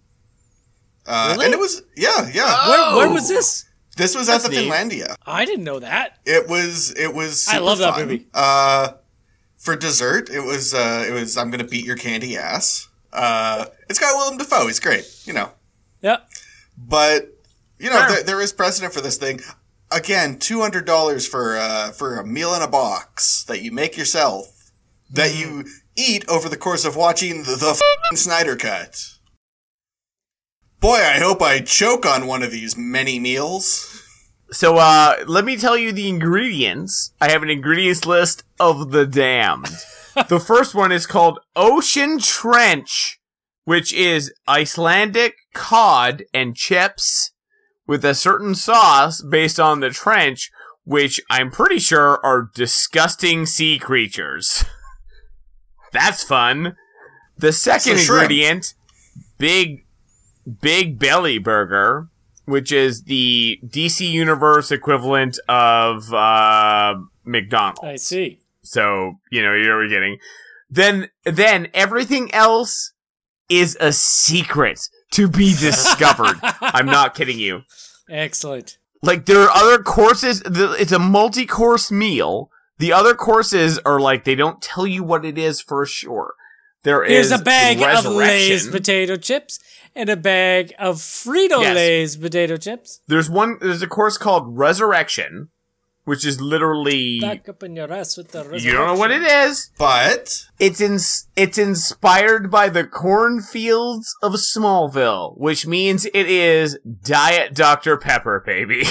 Uh, 1.06 1.32
Really? 1.32 1.46
And 1.46 1.54
it 1.54 1.58
was 1.58 1.82
yeah 1.96 2.30
yeah. 2.32 2.68
Where, 2.68 2.96
where 2.96 3.10
was 3.10 3.28
this? 3.28 3.64
This 4.00 4.16
was 4.16 4.28
at 4.28 4.42
the 4.42 4.48
neat. 4.48 4.70
Finlandia. 4.70 5.14
I 5.26 5.44
didn't 5.44 5.64
know 5.64 5.78
that. 5.80 6.18
It 6.24 6.48
was. 6.48 6.90
It 6.96 7.14
was. 7.14 7.46
I 7.48 7.58
love 7.58 7.78
that 7.78 7.94
fun. 7.94 8.02
movie. 8.06 8.26
Uh, 8.34 8.92
for 9.58 9.76
dessert, 9.76 10.30
it 10.30 10.40
was. 10.40 10.72
Uh, 10.74 11.04
it 11.08 11.12
was. 11.12 11.36
I'm 11.36 11.50
gonna 11.50 11.64
beat 11.64 11.84
your 11.84 11.96
candy 11.96 12.36
ass. 12.36 12.88
Uh, 13.12 13.66
it's 13.88 13.98
got 13.98 14.14
Willem 14.16 14.38
Dafoe. 14.38 14.66
He's 14.66 14.80
great. 14.80 15.04
You 15.26 15.32
know, 15.34 15.50
Yeah. 16.00 16.18
but 16.78 17.28
you 17.78 17.90
know 17.90 17.98
Sure. 17.98 18.08
there, 18.08 18.22
there 18.22 18.40
is 18.40 18.52
precedent 18.52 18.94
for 18.94 19.00
this 19.00 19.16
thing. 19.18 19.40
Again, 19.92 20.38
two 20.38 20.60
hundred 20.60 20.84
dollars 20.86 21.26
for 21.26 21.58
uh, 21.58 21.90
for 21.90 22.18
a 22.18 22.26
meal 22.26 22.54
in 22.54 22.62
a 22.62 22.68
box 22.68 23.42
that 23.44 23.62
you 23.62 23.72
make 23.72 23.96
yourself 23.96 24.70
that 25.10 25.34
you 25.34 25.64
eat 25.96 26.24
over 26.28 26.48
the 26.48 26.56
course 26.56 26.84
of 26.84 26.94
watching 26.96 27.42
the, 27.42 27.56
the 27.56 27.70
f***ing 27.70 28.16
Snyder 28.16 28.54
Cut. 28.56 29.04
Boy, 30.78 30.96
I 30.98 31.18
hope 31.18 31.42
I 31.42 31.60
choke 31.60 32.06
on 32.06 32.26
one 32.26 32.42
of 32.42 32.52
these 32.52 32.76
many 32.76 33.18
meals. 33.18 33.89
So, 34.52 34.76
uh, 34.78 35.16
let 35.26 35.44
me 35.44 35.56
tell 35.56 35.76
you 35.76 35.92
the 35.92 36.08
ingredients. 36.08 37.12
I 37.20 37.30
have 37.30 37.42
an 37.42 37.50
ingredients 37.50 38.04
list 38.04 38.42
of 38.58 38.90
the 38.90 39.06
damned. 39.06 39.68
the 40.28 40.40
first 40.40 40.74
one 40.74 40.90
is 40.90 41.06
called 41.06 41.38
Ocean 41.54 42.18
Trench, 42.18 43.20
which 43.64 43.92
is 43.92 44.32
Icelandic 44.48 45.34
cod 45.54 46.24
and 46.34 46.56
chips 46.56 47.32
with 47.86 48.04
a 48.04 48.14
certain 48.14 48.54
sauce 48.56 49.22
based 49.22 49.60
on 49.60 49.80
the 49.80 49.90
trench, 49.90 50.50
which 50.84 51.20
I'm 51.30 51.50
pretty 51.52 51.78
sure 51.78 52.18
are 52.24 52.50
disgusting 52.54 53.46
sea 53.46 53.78
creatures. 53.78 54.64
That's 55.92 56.22
fun. 56.24 56.76
The 57.36 57.52
second 57.52 57.98
So 57.98 58.02
shrimp. 58.02 58.22
ingredient, 58.24 58.74
big, 59.38 59.86
big 60.60 60.98
belly 60.98 61.38
burger, 61.38 62.08
which 62.50 62.72
is 62.72 63.04
the 63.04 63.58
DC 63.66 64.08
Universe 64.10 64.70
equivalent 64.70 65.38
of 65.48 66.12
uh, 66.12 66.96
McDonald's. 67.24 67.80
I 67.82 67.96
see. 67.96 68.40
So 68.62 69.14
you 69.30 69.42
know 69.42 69.54
you're 69.54 69.88
getting. 69.88 70.18
Then 70.68 71.08
then 71.24 71.68
everything 71.74 72.32
else 72.34 72.92
is 73.48 73.76
a 73.80 73.92
secret 73.92 74.88
to 75.12 75.28
be 75.28 75.54
discovered. 75.54 76.38
I'm 76.60 76.86
not 76.86 77.14
kidding 77.14 77.38
you. 77.38 77.62
Excellent. 78.08 78.78
Like 79.02 79.24
there 79.26 79.40
are 79.40 79.50
other 79.50 79.82
courses. 79.82 80.40
the- 80.42 80.76
It's 80.78 80.92
a 80.92 80.98
multi-course 80.98 81.90
meal. 81.90 82.50
The 82.78 82.92
other 82.92 83.14
courses 83.14 83.78
are 83.80 83.98
like 84.00 84.24
they 84.24 84.34
don't 84.34 84.60
tell 84.62 84.86
you 84.86 85.02
what 85.02 85.24
it 85.24 85.36
is 85.38 85.60
for 85.60 85.84
sure. 85.86 86.34
There 86.82 87.02
is 87.04 87.28
Here's 87.30 87.40
a 87.40 87.44
bag 87.44 87.82
of. 87.82 88.06
Lay's 88.06 88.68
potato 88.68 89.16
chips 89.16 89.58
and 89.94 90.08
a 90.08 90.16
bag 90.16 90.72
of 90.78 90.96
Frito 90.96 91.60
Yes. 91.62 91.74
Lay's 91.74 92.16
potato 92.16 92.56
chips. 92.56 93.00
There's 93.06 93.30
one. 93.30 93.58
There's 93.60 93.82
a 93.82 93.86
course 93.86 94.18
called 94.18 94.56
Resurrection, 94.56 95.48
which 96.04 96.24
is 96.24 96.40
literally 96.40 97.20
Back 97.20 97.48
up 97.48 97.62
in 97.62 97.76
your 97.76 97.92
ass 97.92 98.16
with 98.16 98.32
the 98.32 98.58
you 98.58 98.72
don't 98.72 98.86
know 98.86 98.98
what 98.98 99.10
it 99.10 99.22
is. 99.22 99.70
But 99.78 100.46
It's 100.58 100.80
in, 100.80 100.98
it's 101.36 101.58
inspired 101.58 102.50
by 102.50 102.68
the 102.68 102.84
cornfields 102.84 104.14
of 104.22 104.32
Smallville, 104.32 105.38
which 105.38 105.66
means 105.66 106.06
it 106.06 106.28
is 106.28 106.78
Diet 107.02 107.54
Dr. 107.54 107.96
Pepper, 107.96 108.42
baby. 108.44 108.82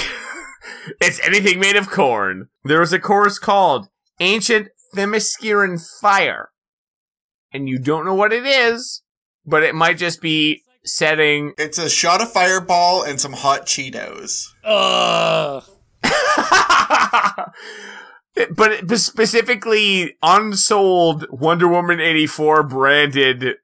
it's 1.00 1.20
anything 1.26 1.60
made 1.60 1.76
of 1.76 1.90
corn. 1.90 2.48
There 2.64 2.82
is 2.82 2.92
a 2.92 2.98
course 2.98 3.38
called 3.38 3.88
Ancient 4.20 4.68
Themysciran 4.94 5.80
Fire. 6.00 6.50
And 7.52 7.68
you 7.68 7.78
don't 7.78 8.04
know 8.04 8.14
what 8.14 8.32
it 8.32 8.46
is, 8.46 9.02
but 9.44 9.62
it 9.62 9.74
might 9.74 9.98
just 9.98 10.20
be 10.20 10.62
setting 10.84 11.52
it's 11.58 11.78
a 11.78 11.88
shot 11.90 12.22
of 12.22 12.32
fireball 12.32 13.02
and 13.02 13.20
some 13.20 13.32
hot 13.32 13.66
Cheetos. 13.66 14.46
Ugh. 14.64 15.64
but 18.56 18.86
but 18.86 18.98
specifically 18.98 20.16
unsold 20.22 21.26
Wonder 21.30 21.68
Woman 21.68 22.00
84 22.00 22.62
branded 22.64 23.56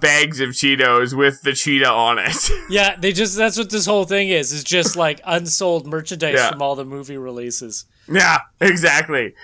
bags 0.00 0.40
of 0.40 0.50
Cheetos 0.50 1.16
with 1.16 1.42
the 1.42 1.52
Cheetah 1.52 1.88
on 1.90 2.18
it. 2.18 2.50
Yeah, 2.70 2.96
they 2.98 3.12
just 3.12 3.36
that's 3.36 3.56
what 3.58 3.70
this 3.70 3.86
whole 3.86 4.04
thing 4.04 4.28
is. 4.28 4.52
It's 4.52 4.64
just 4.64 4.96
like 4.96 5.20
unsold 5.26 5.86
merchandise 5.86 6.34
Yeah. 6.34 6.50
from 6.50 6.62
all 6.62 6.74
the 6.74 6.84
movie 6.84 7.16
releases. 7.16 7.84
yeah, 8.08 8.38
exactly. 8.60 9.34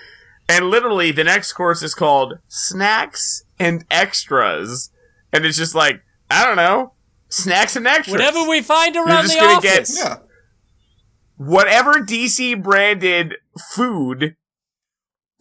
And 0.49 0.69
literally 0.69 1.11
the 1.11 1.23
next 1.23 1.53
course 1.53 1.81
is 1.81 1.95
called 1.95 2.39
Snacks 2.49 3.43
and 3.59 3.85
Extras. 3.89 4.89
And 5.31 5.45
it's 5.45 5.57
just 5.57 5.73
like, 5.73 6.01
I 6.29 6.45
don't 6.45 6.57
know, 6.57 6.93
snacks 7.33 7.75
and 7.75 7.87
extras. 7.87 8.11
Whatever 8.13 8.47
we 8.47 8.61
find 8.61 8.95
around 8.95 9.23
just 9.23 9.33
the 9.33 9.39
gonna 9.39 9.61
get- 9.61 9.77
office. 9.79 9.97
Yeah. 9.97 10.15
whatever 11.37 11.93
DC 11.95 12.61
branded 12.61 13.35
food 13.73 14.35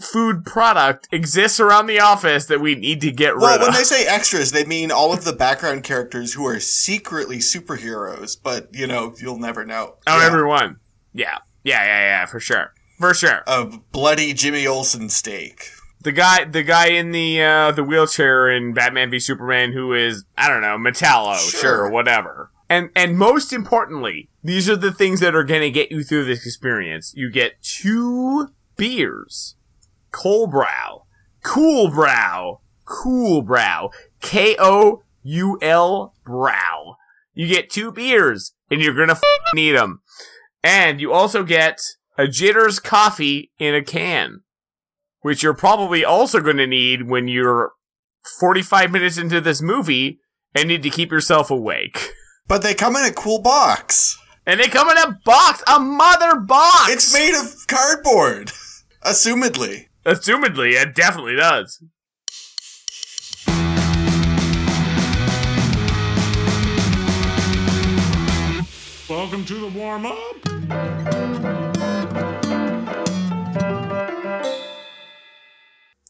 food 0.01 0.45
product 0.45 1.07
exists 1.13 1.61
around 1.61 1.87
the 1.87 2.01
office 2.01 2.47
that 2.47 2.61
we 2.61 2.75
need 2.75 3.01
to 3.01 3.13
get 3.13 3.37
Well, 3.37 3.47
rid 3.53 3.55
of. 3.57 3.61
Well, 3.61 3.69
when 3.71 3.77
they 3.79 3.85
say 3.85 4.05
extras, 4.07 4.51
they 4.51 4.65
mean 4.65 4.91
all 4.91 5.13
of 5.13 5.25
the 5.25 5.33
background 5.33 5.85
characters 5.85 6.33
who 6.33 6.45
are 6.47 6.59
secretly 6.59 7.39
superheroes, 7.39 8.37
but 8.43 8.69
you 8.73 8.87
know, 8.89 9.15
you'll 9.21 9.39
never 9.39 9.65
know. 9.65 9.97
Oh, 10.09 10.19
Yeah. 10.19 10.27
everyone. 10.27 10.77
Yeah. 11.15 11.39
Yeah, 11.63 11.85
yeah, 11.85 12.01
yeah, 12.01 12.27
for 12.27 12.41
sure. 12.41 12.73
For 12.99 13.15
sure. 13.15 13.43
A 13.47 13.65
bloody 13.93 14.33
Jimmy 14.33 14.67
Olsen 14.67 15.09
steak. 15.09 15.71
The 16.03 16.13
guy 16.13 16.45
the 16.45 16.63
guy 16.63 16.89
in 16.89 17.13
the 17.13 17.43
uh 17.43 17.73
the 17.73 17.85
wheelchair 17.85 18.51
in 18.51 18.73
Batman 18.75 19.11
v 19.11 19.19
Superman 19.19 19.73
who 19.73 19.93
is 19.95 20.25
I 20.37 20.49
don't 20.49 20.61
know, 20.63 20.77
Metallo, 20.79 21.37
sure, 21.39 21.61
Sure. 21.61 21.91
whatever. 21.91 22.51
And 22.69 22.91
and 22.97 23.19
most 23.19 23.53
importantly, 23.53 24.29
these 24.43 24.69
are 24.69 24.77
the 24.77 24.93
things 24.93 25.21
that 25.21 25.35
are 25.35 25.45
going 25.45 25.61
to 25.61 25.71
get 25.71 25.91
you 25.91 26.03
through 26.03 26.25
this 26.25 26.47
experience. 26.47 27.13
You 27.17 27.31
get 27.31 27.63
two 27.63 28.49
beers. 28.77 29.57
Cold 30.11 30.51
Brow. 30.51 31.05
Cool 31.43 31.91
Brow. 31.91 32.61
Cool 32.85 33.43
Brow. 33.43 33.91
K 34.21 34.57
O 34.59 35.03
U 35.23 35.59
L 35.63 36.15
Brow. 36.25 36.97
You 37.35 37.47
get 37.47 37.71
two 37.71 37.93
beers 37.93 38.53
and 38.71 38.81
you're 38.81 38.95
going 38.95 39.09
to 39.09 39.15
f- 39.15 39.23
need 39.55 39.73
them. 39.77 40.01
And 40.65 41.01
you 41.01 41.13
also 41.13 41.45
get 41.45 41.81
a 42.19 42.27
Jitters 42.29 42.79
coffee 42.79 43.51
in 43.59 43.75
a 43.75 43.83
can, 43.83 44.41
which 45.23 45.43
you're 45.43 45.55
probably 45.55 46.05
also 46.05 46.41
going 46.41 46.59
to 46.59 46.67
need 46.67 47.09
when 47.09 47.29
you're 47.29 47.73
45 48.39 48.91
minutes 48.91 49.17
into 49.17 49.41
this 49.41 49.63
movie 49.63 50.21
and 50.55 50.69
need 50.69 50.83
to 50.83 50.91
keep 50.91 51.11
yourself 51.11 51.51
awake. 51.51 52.13
But 52.47 52.63
they 52.63 52.75
come 52.75 52.97
in 52.97 53.05
a 53.05 53.13
cool 53.13 53.41
box. 53.41 54.19
And 54.45 54.59
they 54.59 54.67
come 54.67 54.91
in 54.91 54.99
a 54.99 55.19
box, 55.25 55.63
a 55.73 55.79
mother 55.79 56.41
box. 56.41 56.91
It's 56.91 57.15
made 57.15 57.39
of 57.41 57.55
cardboard. 57.69 58.51
Assumedly. 59.05 59.87
Assumedly, 60.05 60.73
it 60.73 60.97
definitely 60.97 61.37
does. 61.37 61.81
Welcome 69.09 69.45
to 69.45 69.55
the 69.55 69.69
warm 69.69 70.07
up. 70.07 71.62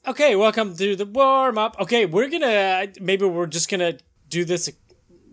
Okay, 0.07 0.35
welcome 0.35 0.77
to 0.77 0.97
the 0.97 1.07
warm 1.07 1.59
up. 1.59 1.77
Okay, 1.81 2.07
we're 2.07 2.29
gonna 2.29 2.88
maybe 3.01 3.25
we're 3.25 3.47
just 3.47 3.71
gonna 3.71 3.99
do 4.29 4.45
this 4.45 4.69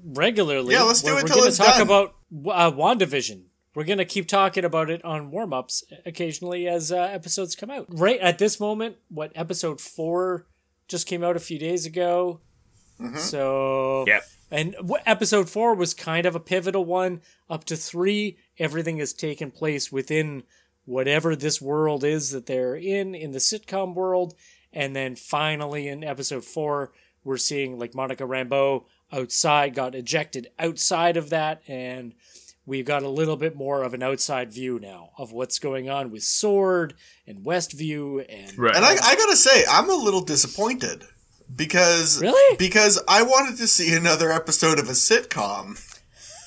regularly. 0.03 0.75
Yeah, 0.75 0.83
let's 0.83 1.01
do 1.01 1.07
We're- 1.13 1.21
it 1.21 1.23
We're 1.29 1.35
gonna 1.35 1.47
it's 1.47 1.57
talk 1.57 1.77
done. 1.77 1.81
about 1.81 2.15
uh, 2.51 2.71
Wandavision. 2.71 3.45
We're 3.73 3.83
gonna 3.85 4.05
keep 4.05 4.27
talking 4.27 4.63
about 4.63 4.91
it 4.91 5.03
on 5.03 5.31
warm 5.31 5.53
ups 5.53 5.83
occasionally 6.05 6.67
as 6.67 6.91
uh, 6.91 6.97
episodes 6.97 7.55
come 7.55 7.71
out. 7.71 7.87
Right 7.89 8.19
at 8.19 8.37
this 8.37 8.59
moment, 8.59 8.97
what 9.09 9.31
episode 9.33 9.81
four 9.81 10.45
just 10.87 11.07
came 11.07 11.23
out 11.23 11.35
a 11.35 11.39
few 11.39 11.57
days 11.57 11.87
ago. 11.87 12.41
Mm-hmm. 12.99 13.17
So 13.17 14.03
Yep. 14.07 14.23
and 14.51 14.73
w- 14.73 15.01
episode 15.07 15.49
four 15.49 15.73
was 15.73 15.95
kind 15.95 16.27
of 16.27 16.35
a 16.35 16.39
pivotal 16.39 16.85
one. 16.85 17.21
Up 17.49 17.63
to 17.65 17.75
three, 17.75 18.37
everything 18.59 18.97
has 18.97 19.13
taken 19.13 19.49
place 19.49 19.91
within 19.91 20.43
whatever 20.85 21.35
this 21.35 21.59
world 21.59 22.03
is 22.03 22.29
that 22.31 22.45
they're 22.45 22.75
in, 22.75 23.15
in 23.15 23.31
the 23.31 23.39
sitcom 23.39 23.95
world. 23.95 24.35
And 24.73 24.95
then 24.95 25.15
finally 25.15 25.87
in 25.87 26.03
episode 26.03 26.43
four, 26.45 26.91
we're 27.23 27.37
seeing 27.37 27.77
like 27.79 27.95
Monica 27.95 28.23
Rambeau 28.23 28.85
outside, 29.11 29.73
got 29.75 29.95
ejected 29.95 30.47
outside 30.59 31.17
of 31.17 31.29
that. 31.31 31.61
And 31.67 32.13
we've 32.65 32.85
got 32.85 33.03
a 33.03 33.09
little 33.09 33.35
bit 33.37 33.55
more 33.55 33.81
of 33.83 33.93
an 33.93 34.03
outside 34.03 34.51
view 34.51 34.79
now 34.79 35.09
of 35.17 35.31
what's 35.31 35.57
going 35.59 35.89
on 35.89 36.11
with 36.11 36.23
Sword 36.23 36.93
and 37.25 37.43
Westview 37.43 38.23
and 38.29 38.57
Right. 38.57 38.75
And 38.75 38.85
I, 38.85 38.91
I 39.01 39.15
gotta 39.15 39.35
say, 39.35 39.63
I'm 39.69 39.89
a 39.89 39.95
little 39.95 40.21
disappointed 40.21 41.03
because 41.55 42.21
Really? 42.21 42.57
because 42.57 43.01
I 43.07 43.23
wanted 43.23 43.57
to 43.57 43.67
see 43.67 43.93
another 43.95 44.31
episode 44.31 44.77
of 44.77 44.87
a 44.87 44.93
sitcom, 44.93 45.83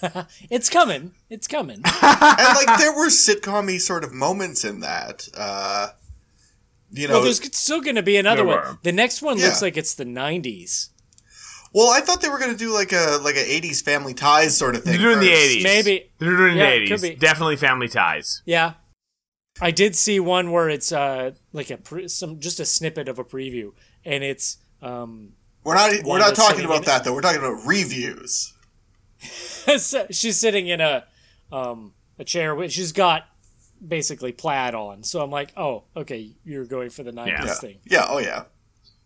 it's 0.51 0.69
coming. 0.71 1.13
It's 1.29 1.47
coming. 1.49 1.77
and 1.85 1.85
like 1.85 2.79
there 2.79 2.93
were 2.97 3.09
sitcom-y 3.09 3.79
sort 3.79 4.05
of 4.05 4.13
moments 4.13 4.65
in 4.65 4.81
that. 4.81 5.29
Uh, 5.37 5.89
you 6.93 7.09
know, 7.09 7.15
well, 7.15 7.23
there's 7.25 7.41
still 7.57 7.81
going 7.81 7.97
to 7.97 8.03
be 8.03 8.17
another 8.17 8.45
There 8.45 8.57
one. 8.57 8.57
were. 8.59 8.79
The 8.83 8.93
next 8.93 9.23
one 9.23 9.39
Yeah. 9.39 9.47
looks 9.47 9.63
like 9.63 9.77
it's 9.77 9.95
the 9.95 10.05
90s. 10.05 10.91
well, 11.73 11.91
I 11.91 12.01
thought 12.01 12.21
they 12.21 12.29
were 12.29 12.39
gonna 12.39 12.55
do 12.55 12.71
like 12.73 12.93
a 12.93 13.19
like 13.23 13.37
a 13.37 13.39
'80s 13.61 13.83
Family 13.83 14.13
Ties 14.15 14.57
sort 14.57 14.75
of 14.77 14.85
thing. 14.85 14.93
They're 15.01 15.15
doing 15.15 15.21
the 15.21 15.33
80s. 15.33 15.63
Maybe. 15.63 16.11
They're 16.19 16.37
doing 16.37 16.57
Yeah, 16.59 16.71
the 16.71 16.77
it 16.83 16.89
could 16.89 16.99
80s. 16.99 17.03
be. 17.03 17.15
Definitely 17.15 17.57
family 17.57 17.89
ties. 17.89 18.43
Yeah. 18.45 18.75
I 19.61 19.71
did 19.71 19.97
see 19.97 20.21
one 20.21 20.51
where 20.51 20.69
it's 20.69 20.93
uh 20.93 21.33
like 21.53 21.71
a 21.71 21.77
pre- 21.79 22.09
some 22.09 22.41
just 22.41 22.61
a 22.61 22.65
snippet 22.67 23.09
of 23.09 23.19
a 23.19 23.25
preview 23.25 23.73
and 24.05 24.23
it's 24.25 24.59
um 24.83 25.33
We're 25.65 25.75
not 25.77 25.93
we're 26.05 26.19
not 26.19 26.35
talking 26.35 26.65
about 26.67 26.85
that 26.87 27.05
though. 27.05 27.15
We're 27.15 27.23
talking 27.23 27.41
about 27.41 27.65
reviews. 27.67 28.53
she's 30.11 30.39
sitting 30.39 30.69
in 30.69 30.81
a 30.81 31.05
um 31.51 31.95
a 32.19 32.25
chair 32.25 32.55
with 32.55 32.73
she's 32.73 32.93
got 32.93 33.25
basically 33.87 34.33
plaid 34.33 34.75
on. 34.75 35.03
So 35.03 35.23
I'm 35.23 35.31
like, 35.31 35.53
"Oh, 35.57 35.85
okay, 35.97 36.33
you're 36.45 36.65
going 36.67 36.91
for 36.91 37.03
the 37.03 37.13
90s 37.13 37.27
Yeah. 37.47 37.55
thing." 37.55 37.79
Yeah. 37.85 38.07
Oh 38.09 38.19
yeah. 38.19 38.45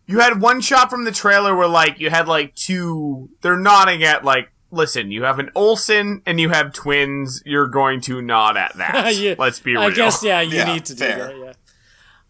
You 0.05 0.19
had 0.19 0.39
one 0.41 0.61
shot 0.61 0.89
from 0.89 1.03
the 1.03 1.11
trailer 1.11 1.55
where 1.55 1.67
like 1.67 1.99
you 1.99 2.09
had 2.09 2.27
like 2.27 2.55
two 2.55 3.29
they're 3.41 3.57
nodding 3.57 4.03
at 4.03 4.23
like 4.23 4.49
listen, 4.69 5.11
you 5.11 5.23
have 5.23 5.39
an 5.39 5.49
Olsen 5.55 6.21
and 6.25 6.39
you 6.41 6.49
have 6.49 6.73
twins, 6.73 7.41
you're 7.45 7.67
going 7.69 8.01
to 8.01 8.21
nod 8.21 8.57
at 8.57 8.73
that. 8.77 9.15
Yeah, 9.15 9.35
Let's 9.37 9.59
be 9.59 9.71
real. 9.73 9.81
I 9.81 9.91
guess 9.91 10.23
yeah, 10.23 10.41
you 10.41 10.55
Yeah, 10.57 10.73
need 10.73 10.85
to 10.85 10.95
fair. 10.95 11.29
do 11.29 11.39
that. 11.45 11.55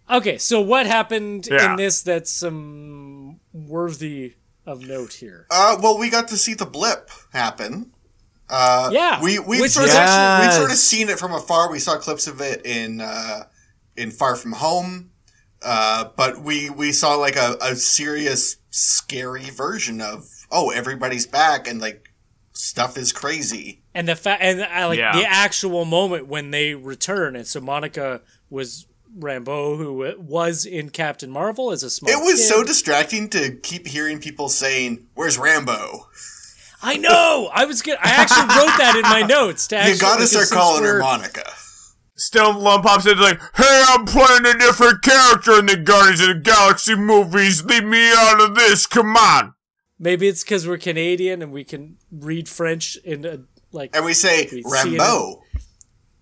Yeah. 0.10 0.18
Okay, 0.18 0.38
so 0.38 0.62
what 0.62 0.86
happened 0.88 1.48
Yeah. 1.52 1.72
in 1.72 1.76
this 1.78 2.02
that's 2.02 2.42
um 2.44 3.40
worthy 3.54 4.36
of 4.66 4.82
note 4.82 5.14
here? 5.14 5.48
Uh, 5.52 5.78
well, 5.82 5.98
we 5.98 6.10
got 6.10 6.28
to 6.30 6.38
see 6.38 6.54
the 6.54 6.66
blip 6.66 7.10
happen. 7.34 7.92
Uh, 8.50 8.90
Yeah, 8.94 9.22
we 9.22 9.40
we've 9.40 9.62
which 9.62 9.72
sort, 9.72 9.90
of, 9.90 9.96
actually- 9.96 10.48
we've 10.48 10.56
sort 10.56 10.72
of 10.72 10.78
seen 10.78 11.10
it 11.10 11.20
from 11.20 11.34
afar. 11.34 11.70
We 11.72 11.80
saw 11.80 11.98
clips 11.98 12.28
of 12.28 12.40
it 12.42 12.66
in 12.66 13.02
uh, 13.02 13.44
in 13.96 14.12
Far 14.12 14.36
From 14.36 14.54
Home, 14.54 15.12
uh, 15.62 16.06
but 16.16 16.42
we 16.42 16.70
we 16.70 16.92
saw 16.92 17.16
like 17.16 17.36
a, 17.36 17.58
a 17.62 17.76
serious, 17.76 18.58
scary 18.70 19.50
version 19.50 20.00
of 20.02 20.30
oh 20.52 20.70
everybody's 20.70 21.28
back 21.28 21.68
and 21.68 21.82
like 21.82 22.10
stuff 22.54 22.98
is 22.98 23.12
crazy. 23.12 23.82
And 23.94 24.08
the 24.08 24.16
fa- 24.16 24.38
and 24.42 24.64
I 24.64 24.86
like 24.86 25.00
Yeah. 25.00 25.12
the 25.18 25.26
actual 25.26 25.84
moment 25.86 26.28
when 26.28 26.52
they 26.52 26.74
return, 26.74 27.36
and 27.36 27.46
so 27.46 27.60
Monica 27.60 28.22
was 28.50 28.86
Rambo, 29.20 29.76
who 29.78 30.16
was 30.20 30.66
in 30.66 30.90
Captain 30.92 31.32
Marvel 31.32 31.72
as 31.72 31.82
a 31.84 31.90
small. 31.90 32.12
It 32.12 32.24
was 32.24 32.36
kid. 32.36 32.48
so 32.48 32.64
distracting 32.64 33.30
to 33.30 33.52
keep 33.58 33.88
hearing 33.88 34.20
people 34.20 34.48
saying 34.50 35.08
"Where's 35.16 35.38
Rambo?" 35.38 36.08
I 36.82 36.98
know. 36.98 37.50
I 37.54 37.66
was 37.66 37.82
good. 37.82 37.98
I 38.02 38.10
actually 38.12 38.42
wrote 38.42 38.78
that 38.78 38.96
in 38.96 39.02
my 39.04 39.22
notes. 39.24 39.68
To 39.68 39.78
actually, 39.78 39.94
you 39.96 40.00
gotta 40.00 40.18
because 40.22 40.48
start 40.50 40.50
calling 40.62 40.84
her 40.84 41.00
Monica. 41.00 41.44
Stone 42.16 42.58
Lone 42.58 42.82
Pop 42.82 43.02
said 43.02 43.20
like, 43.20 43.40
Hey, 43.56 43.84
I'm 43.90 44.06
playing 44.06 44.46
a 44.46 44.58
different 44.58 45.02
character 45.04 45.60
in 45.60 45.68
the 45.68 45.78
Guardians 45.78 46.22
of 46.22 46.28
the 46.30 46.36
Galaxy 46.42 46.96
movies. 46.96 47.64
Leave 47.64 47.84
me 47.84 48.12
out 48.12 48.42
of 48.42 48.56
this. 48.56 48.86
Come 48.88 49.16
on. 49.16 49.54
Maybe 50.00 50.28
it's 50.28 50.44
because 50.44 50.68
we're 50.68 50.78
Canadian 50.78 51.42
and 51.42 51.52
we 51.52 51.64
can 51.64 51.98
read 52.12 52.50
French 52.50 52.96
in 53.04 53.26
a 53.26 53.40
like 53.72 53.96
And 53.96 54.06
we 54.06 54.14
say 54.14 54.48
We 54.52 54.64
Rambo. 54.66 55.44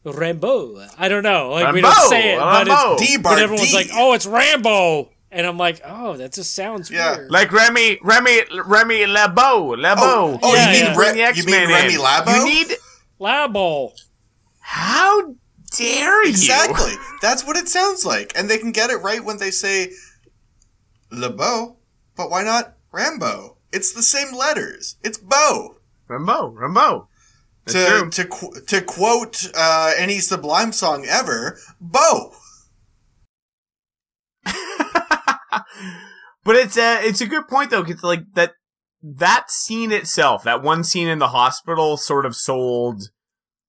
Rambo. 0.06 0.86
I 0.98 1.08
don't 1.08 1.24
know. 1.24 1.52
Like 1.52 1.74
we 1.74 1.82
don't 1.82 2.10
say 2.10 2.36
it, 2.36 2.40
but 2.40 2.68
it's 2.70 3.02
D 3.02 3.18
but 3.18 3.40
everyone's 3.40 3.70
D. 3.72 3.76
like, 3.76 3.90
"Oh, 3.94 4.14
it's 4.14 4.26
Rambo," 4.28 5.10
and 5.32 5.46
I'm 5.48 5.58
like, 5.58 5.82
"Oh, 5.86 6.16
that 6.18 6.34
just 6.34 6.54
sounds 6.56 6.90
Yeah. 6.92 7.16
weird." 7.18 7.32
Like 7.32 7.52
Remy, 7.52 8.00
Remy, 8.04 8.42
Remy 8.66 9.06
Labo, 9.06 9.76
Labo. 9.78 9.98
Oh, 10.00 10.40
oh, 10.42 10.54
Yeah, 10.56 10.66
you 10.68 10.72
mean 10.84 10.86
yeah. 10.94 10.98
Re- 10.98 11.18
you 11.18 11.24
X-Men 11.26 11.68
mean 11.68 11.76
Remy 11.76 11.94
in. 11.96 12.00
Labo? 12.00 12.36
You 12.38 12.46
need. 12.46 12.78
Labo. 13.20 13.92
How 14.62 15.36
dare 15.78 16.24
you? 16.24 16.30
Exactly. 16.30 16.94
That's 17.22 17.46
what 17.46 17.58
it 17.58 17.68
sounds 17.68 18.06
like. 18.06 18.34
And 18.36 18.50
they 18.50 18.58
can 18.58 18.72
get 18.72 18.90
it 18.90 18.98
right 18.98 19.24
when 19.24 19.38
they 19.38 19.52
say 19.52 19.92
LeBeau, 21.12 21.78
but 22.16 22.30
why 22.30 22.44
not 22.44 22.76
Rambo? 22.92 23.58
It's 23.72 23.92
the 23.94 24.02
same 24.04 24.34
letters. 24.34 24.96
It's 25.04 25.18
Bo. 25.18 25.78
Rambo, 26.08 26.48
Rambo. 26.50 27.08
That's 27.66 28.12
To 28.14 28.24
to 28.24 28.28
qu- 28.30 28.62
to 28.68 28.82
quote 28.82 29.50
uh, 29.56 29.94
any 29.98 30.20
Sublime 30.20 30.72
song 30.72 31.06
ever, 31.06 31.60
Bo. 31.82 32.34
But 36.44 36.56
it's 36.56 36.78
a 36.78 37.06
it's 37.06 37.22
a 37.22 37.28
good 37.28 37.48
point 37.48 37.72
though, 37.72 37.84
because 37.84 38.04
like 38.04 38.34
that 38.34 38.54
that 39.02 39.50
scene 39.50 39.92
itself, 39.92 40.44
that 40.44 40.64
one 40.64 40.84
scene 40.84 41.08
in 41.08 41.20
the 41.20 41.30
hospital, 41.30 41.98
sort 41.98 42.26
of 42.26 42.36
sold 42.36 43.10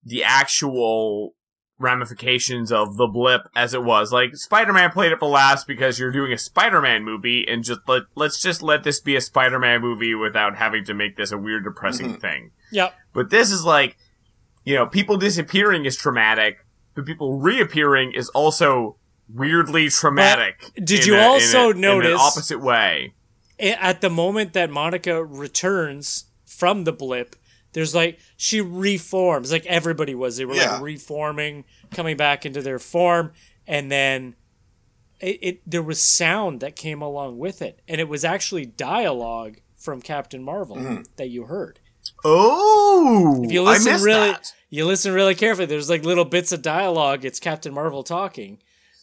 the 0.05 0.22
actual 0.22 1.35
ramifications 1.79 2.72
of 2.72 2.96
the 2.96 3.07
blip 3.07 3.42
as 3.55 3.75
it 3.75 3.85
was. 3.85 4.12
Like 4.12 4.35
Spider-Man 4.35 4.92
played 4.92 5.12
it 5.12 5.18
for 5.18 5.29
last 5.29 5.66
because 5.66 5.99
you're 5.99 6.12
doing 6.12 6.33
a 6.33 6.38
Spider-Man 6.38 7.05
movie, 7.05 7.46
and 7.46 7.64
just 7.64 7.81
let 7.87 8.05
let's 8.14 8.40
just 8.40 8.62
let 8.62 8.85
this 8.85 9.01
be 9.01 9.16
a 9.16 9.20
Spider-Man 9.20 9.81
movie 9.81 10.14
without 10.14 10.57
having 10.57 10.85
to 10.85 10.94
make 10.94 11.16
this 11.16 11.33
a 11.33 11.38
weird, 11.38 11.64
depressing 11.64 12.11
mm-hmm. 12.11 12.20
thing. 12.20 12.51
Yep. 12.72 12.94
But 13.12 13.31
this 13.31 13.51
is 13.51 13.64
like, 13.64 13.96
you 14.64 14.75
know, 14.75 14.87
people 14.87 15.16
disappearing 15.16 15.85
is 15.85 15.96
traumatic, 15.96 16.64
but 16.94 17.07
people 17.07 17.38
reappearing 17.38 18.12
is 18.12 18.29
also 18.31 18.99
weirdly 19.33 19.89
traumatic. 19.89 20.71
did 20.83 21.05
you 21.07 21.15
a- 21.15 21.19
in 21.19 21.25
also 21.25 21.73
notice 21.73 22.09
in 22.09 22.15
an 22.15 22.21
opposite 22.21 22.61
way? 22.61 23.15
At 23.59 24.01
the 24.03 24.11
moment 24.11 24.53
that 24.53 24.71
Monica 24.71 25.25
returns 25.25 26.25
from 26.45 26.85
the 26.85 26.93
blip, 26.93 27.35
there's 27.73 27.95
like 27.95 28.19
she 28.37 28.61
reforms, 28.61 29.51
like 29.53 29.65
everybody 29.67 30.15
was. 30.15 30.37
They 30.37 30.45
were 30.45 30.55
Yeah. 30.55 30.73
like 30.75 30.83
reforming, 30.83 31.65
coming 31.91 32.17
back 32.17 32.45
into 32.47 32.61
their 32.62 32.79
form, 32.79 33.33
and 33.67 33.91
then 33.91 34.35
it, 35.21 35.39
it 35.43 35.61
there 35.71 35.83
was 35.83 36.03
sound 36.03 36.61
that 36.61 36.77
came 36.77 37.01
along 37.03 37.39
with 37.39 37.62
it, 37.62 37.81
and 37.89 38.01
it 38.01 38.09
was 38.09 38.25
actually 38.25 38.67
dialogue 38.67 39.59
from 39.77 40.01
Captain 40.03 40.43
Marvel 40.43 40.77
Mm-hmm. 40.77 41.03
that 41.17 41.29
you 41.31 41.45
heard. 41.45 41.81
Oh, 42.25 43.43
If 43.45 43.53
you 43.53 43.62
listen 43.62 43.93
missed 43.93 44.05
really, 44.05 44.31
that. 44.33 44.53
you 44.71 44.85
listen 44.85 45.12
really 45.12 45.35
carefully. 45.35 45.67
There's 45.67 45.89
like 45.91 46.05
little 46.05 46.25
bits 46.25 46.53
of 46.53 46.61
dialogue. 46.62 47.25
It's 47.25 47.41
Captain 47.41 47.73
Marvel 47.75 48.03
talking, 48.03 48.59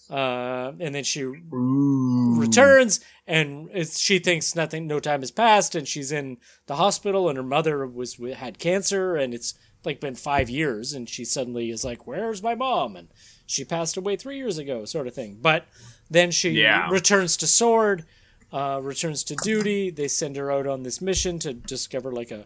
uh, 0.10 0.72
and 0.80 0.94
then 0.94 1.04
she 1.04 1.24
returns, 1.24 3.00
and 3.28 3.70
it's, 3.74 4.00
she 4.00 4.20
thinks 4.20 4.56
nothing, 4.56 4.88
no 4.88 5.00
time 5.00 5.22
has 5.22 5.32
passed, 5.32 5.76
and 5.76 5.88
she's 5.88 6.12
in 6.12 6.38
the 6.68 6.76
hospital, 6.76 7.30
and 7.30 7.38
her 7.38 7.44
mother 7.44 7.86
was 7.88 8.18
had 8.36 8.60
cancer, 8.60 9.16
and 9.16 9.34
it's 9.34 9.54
like 9.86 10.00
been 10.00 10.16
five 10.16 10.50
years, 10.50 10.94
and 10.94 11.10
she 11.10 11.26
suddenly 11.26 11.70
is 11.70 11.84
like, 11.84 12.08
"Where's 12.08 12.42
my 12.42 12.56
mom?" 12.56 12.96
and 12.96 13.10
she 13.46 13.66
passed 13.66 13.98
away 13.98 14.16
three 14.16 14.38
years 14.38 14.58
ago, 14.58 14.86
sort 14.86 15.08
of 15.08 15.14
thing. 15.14 15.40
But 15.42 15.66
then 16.10 16.32
she 16.32 16.52
Yeah. 16.52 16.90
returns 16.90 17.36
to 17.38 17.48
Sword, 17.48 18.06
uh, 18.52 18.80
returns 18.82 19.24
to 19.26 19.36
duty. 19.36 19.90
They 19.90 20.08
send 20.08 20.36
her 20.38 20.50
out 20.52 20.68
on 20.68 20.84
this 20.84 21.02
mission 21.02 21.40
to 21.40 21.54
discover 21.54 22.12
like 22.12 22.32
a 22.32 22.46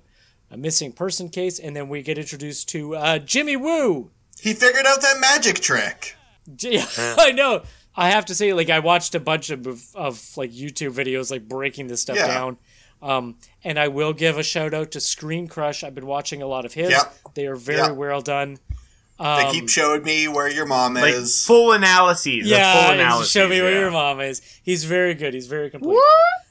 a 0.49 0.57
missing 0.57 0.93
person 0.93 1.27
case, 1.29 1.59
and 1.59 1.75
then 1.75 1.89
we 1.89 2.01
get 2.01 2.17
introduced 2.17 2.69
to 2.69 2.95
uh, 2.95 3.19
Jimmy 3.19 3.57
Woo. 3.57 4.11
He 4.39 4.53
figured 4.53 4.85
out 4.85 5.01
that 5.01 5.19
magic 5.19 5.59
trick. 5.59 6.15
J- 6.55 6.83
I 6.97 7.31
know. 7.31 7.63
I 7.95 8.09
have 8.11 8.25
to 8.25 8.35
say, 8.35 8.53
like, 8.53 8.69
I 8.69 8.79
watched 8.79 9.15
a 9.15 9.19
bunch 9.19 9.49
of 9.49 9.65
of 9.95 10.37
like 10.37 10.51
YouTube 10.51 10.93
videos, 10.93 11.31
like 11.31 11.47
breaking 11.47 11.87
this 11.87 12.01
stuff 12.01 12.17
Yeah. 12.17 12.27
down. 12.27 12.57
Um, 13.01 13.35
and 13.63 13.77
I 13.79 13.89
will 13.89 14.13
give 14.13 14.37
a 14.37 14.43
shout 14.43 14.73
out 14.73 14.91
to 14.91 14.99
Screen 14.99 15.47
Crush. 15.47 15.83
I've 15.83 15.93
been 15.95 16.07
watching 16.07 16.41
a 16.41 16.47
lot 16.47 16.65
of 16.65 16.73
his. 16.73 16.89
Yep. 16.91 17.13
They 17.35 17.45
are 17.47 17.55
very 17.55 17.79
Yep. 17.79 17.91
well 17.95 18.21
done. 18.21 18.57
they 19.19 19.25
Um, 19.25 19.51
keep 19.51 19.67
showing 19.69 20.03
me 20.03 20.27
where 20.27 20.47
your 20.47 20.65
mom 20.67 20.93
like 20.93 21.13
is. 21.13 21.43
full 21.45 21.71
analyses. 21.73 22.43
the 22.43 22.49
full 22.49 22.57
Yeah, 22.59 22.91
analyses, 22.93 23.31
show 23.31 23.47
me 23.47 23.61
where 23.61 23.71
yeah. 23.73 23.79
your 23.79 23.91
mom 23.91 24.19
is. 24.21 24.41
He's 24.63 24.83
very 24.83 25.13
good. 25.15 25.33
He's 25.33 25.47
very 25.47 25.69
complete. 25.71 25.93
What? 25.95 26.05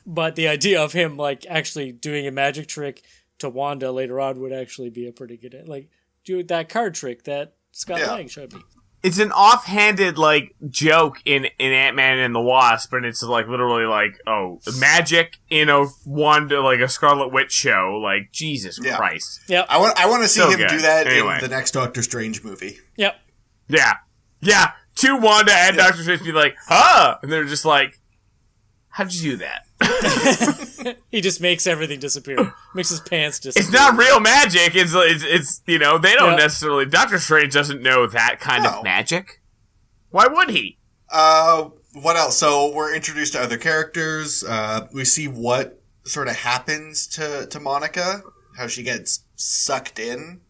But 0.05 0.35
the 0.37 0.49
idea 0.49 0.81
of 0.83 0.93
him 0.93 1.17
like 1.17 1.47
actually 1.49 1.93
doing 1.93 2.27
a 2.27 2.33
magic 2.33 2.67
trick 2.69 3.03
to 3.39 3.49
Wanda 3.49 3.91
later 3.93 4.21
on 4.21 4.41
would 4.41 4.53
actually 4.53 4.91
be 4.91 5.07
a 5.07 5.13
pretty 5.13 5.37
good 5.37 5.55
like 5.69 5.89
do 6.25 6.43
that 6.45 6.69
card 6.69 6.95
trick 6.95 7.23
that 7.25 7.55
Scott 7.73 8.01
Yeah. 8.01 8.13
Lang 8.15 8.29
showed 8.29 8.53
me. 8.53 8.61
It's 9.07 9.19
an 9.21 9.31
offhanded 9.31 10.19
like 10.19 10.55
joke 10.69 11.19
in 11.25 11.45
in 11.59 11.73
Ant 11.73 11.95
Man 11.95 12.19
and 12.19 12.35
the 12.35 12.41
Wasp, 12.41 12.93
and 12.93 13.07
it's 13.07 13.23
like 13.23 13.47
literally 13.47 13.85
like 13.85 14.19
oh 14.27 14.59
magic 14.81 15.37
in 15.49 15.69
a 15.69 15.85
one 16.05 16.49
like 16.49 16.81
a 16.81 16.89
Scarlet 16.89 17.29
Witch 17.33 17.53
show. 17.53 18.01
Like 18.03 18.33
Jesus 18.33 18.81
Yeah. 18.83 18.97
Christ. 18.97 19.43
Yep. 19.49 19.67
I 19.69 19.79
want 19.79 19.97
I 20.01 20.07
want 20.09 20.23
to 20.25 20.29
see 20.29 20.41
So 20.41 20.51
him 20.51 20.59
good. 20.59 20.69
do 20.71 20.79
that 20.81 21.07
Anyway. 21.07 21.37
in 21.37 21.41
the 21.41 21.49
next 21.49 21.71
Doctor 21.71 22.03
Strange 22.03 22.43
movie. 22.43 22.79
Yep. 22.97 23.15
Yeah, 23.69 23.93
yeah. 24.41 24.73
To 24.97 25.17
Wanda 25.17 25.53
and 25.53 25.77
Yeah. 25.77 25.87
Doctor 25.87 26.03
Strange 26.03 26.25
be 26.25 26.33
like, 26.33 26.57
huh, 26.67 27.19
and 27.23 27.31
they're 27.31 27.45
just 27.45 27.65
like, 27.65 28.01
how'd 28.89 29.13
you 29.13 29.33
do 29.33 29.37
that? 29.39 29.66
he 31.11 31.21
just 31.21 31.41
makes 31.41 31.67
everything 31.67 32.01
disappear. 32.01 32.53
Makes 32.75 32.91
his 32.91 33.01
pants 33.01 33.39
disappear. 33.41 33.65
It's 33.69 33.73
not 33.73 33.97
real 33.97 34.21
magic. 34.21 34.75
It's 34.75 34.93
it's, 34.95 35.25
it's 35.25 35.63
you 35.67 35.79
know 35.79 35.99
they 35.99 36.15
don't 36.15 36.33
Yeah. 36.33 36.37
necessarily. 36.45 36.87
Doctor 36.87 37.19
Strange 37.19 37.53
doesn't 37.53 37.83
know 37.83 38.07
that 38.07 38.41
kind 38.41 38.65
No. 38.65 38.71
of 38.79 38.85
magic. 38.85 39.43
Why 40.11 40.27
would 40.27 40.51
he? 40.51 40.79
Uh, 41.11 41.71
what 41.93 42.17
else? 42.17 42.37
So 42.39 42.73
we're 42.75 42.95
introduced 42.95 43.35
to 43.35 43.41
other 43.41 43.59
characters. 43.59 44.43
Uh, 44.45 44.87
we 44.93 45.05
see 45.05 45.29
what 45.29 45.81
sort 46.05 46.29
of 46.29 46.37
happens 46.37 47.07
to 47.09 47.47
to 47.47 47.61
Monica, 47.61 48.23
how 48.57 48.67
she 48.67 48.83
gets 48.83 49.25
sucked 49.37 49.99
in 49.99 50.41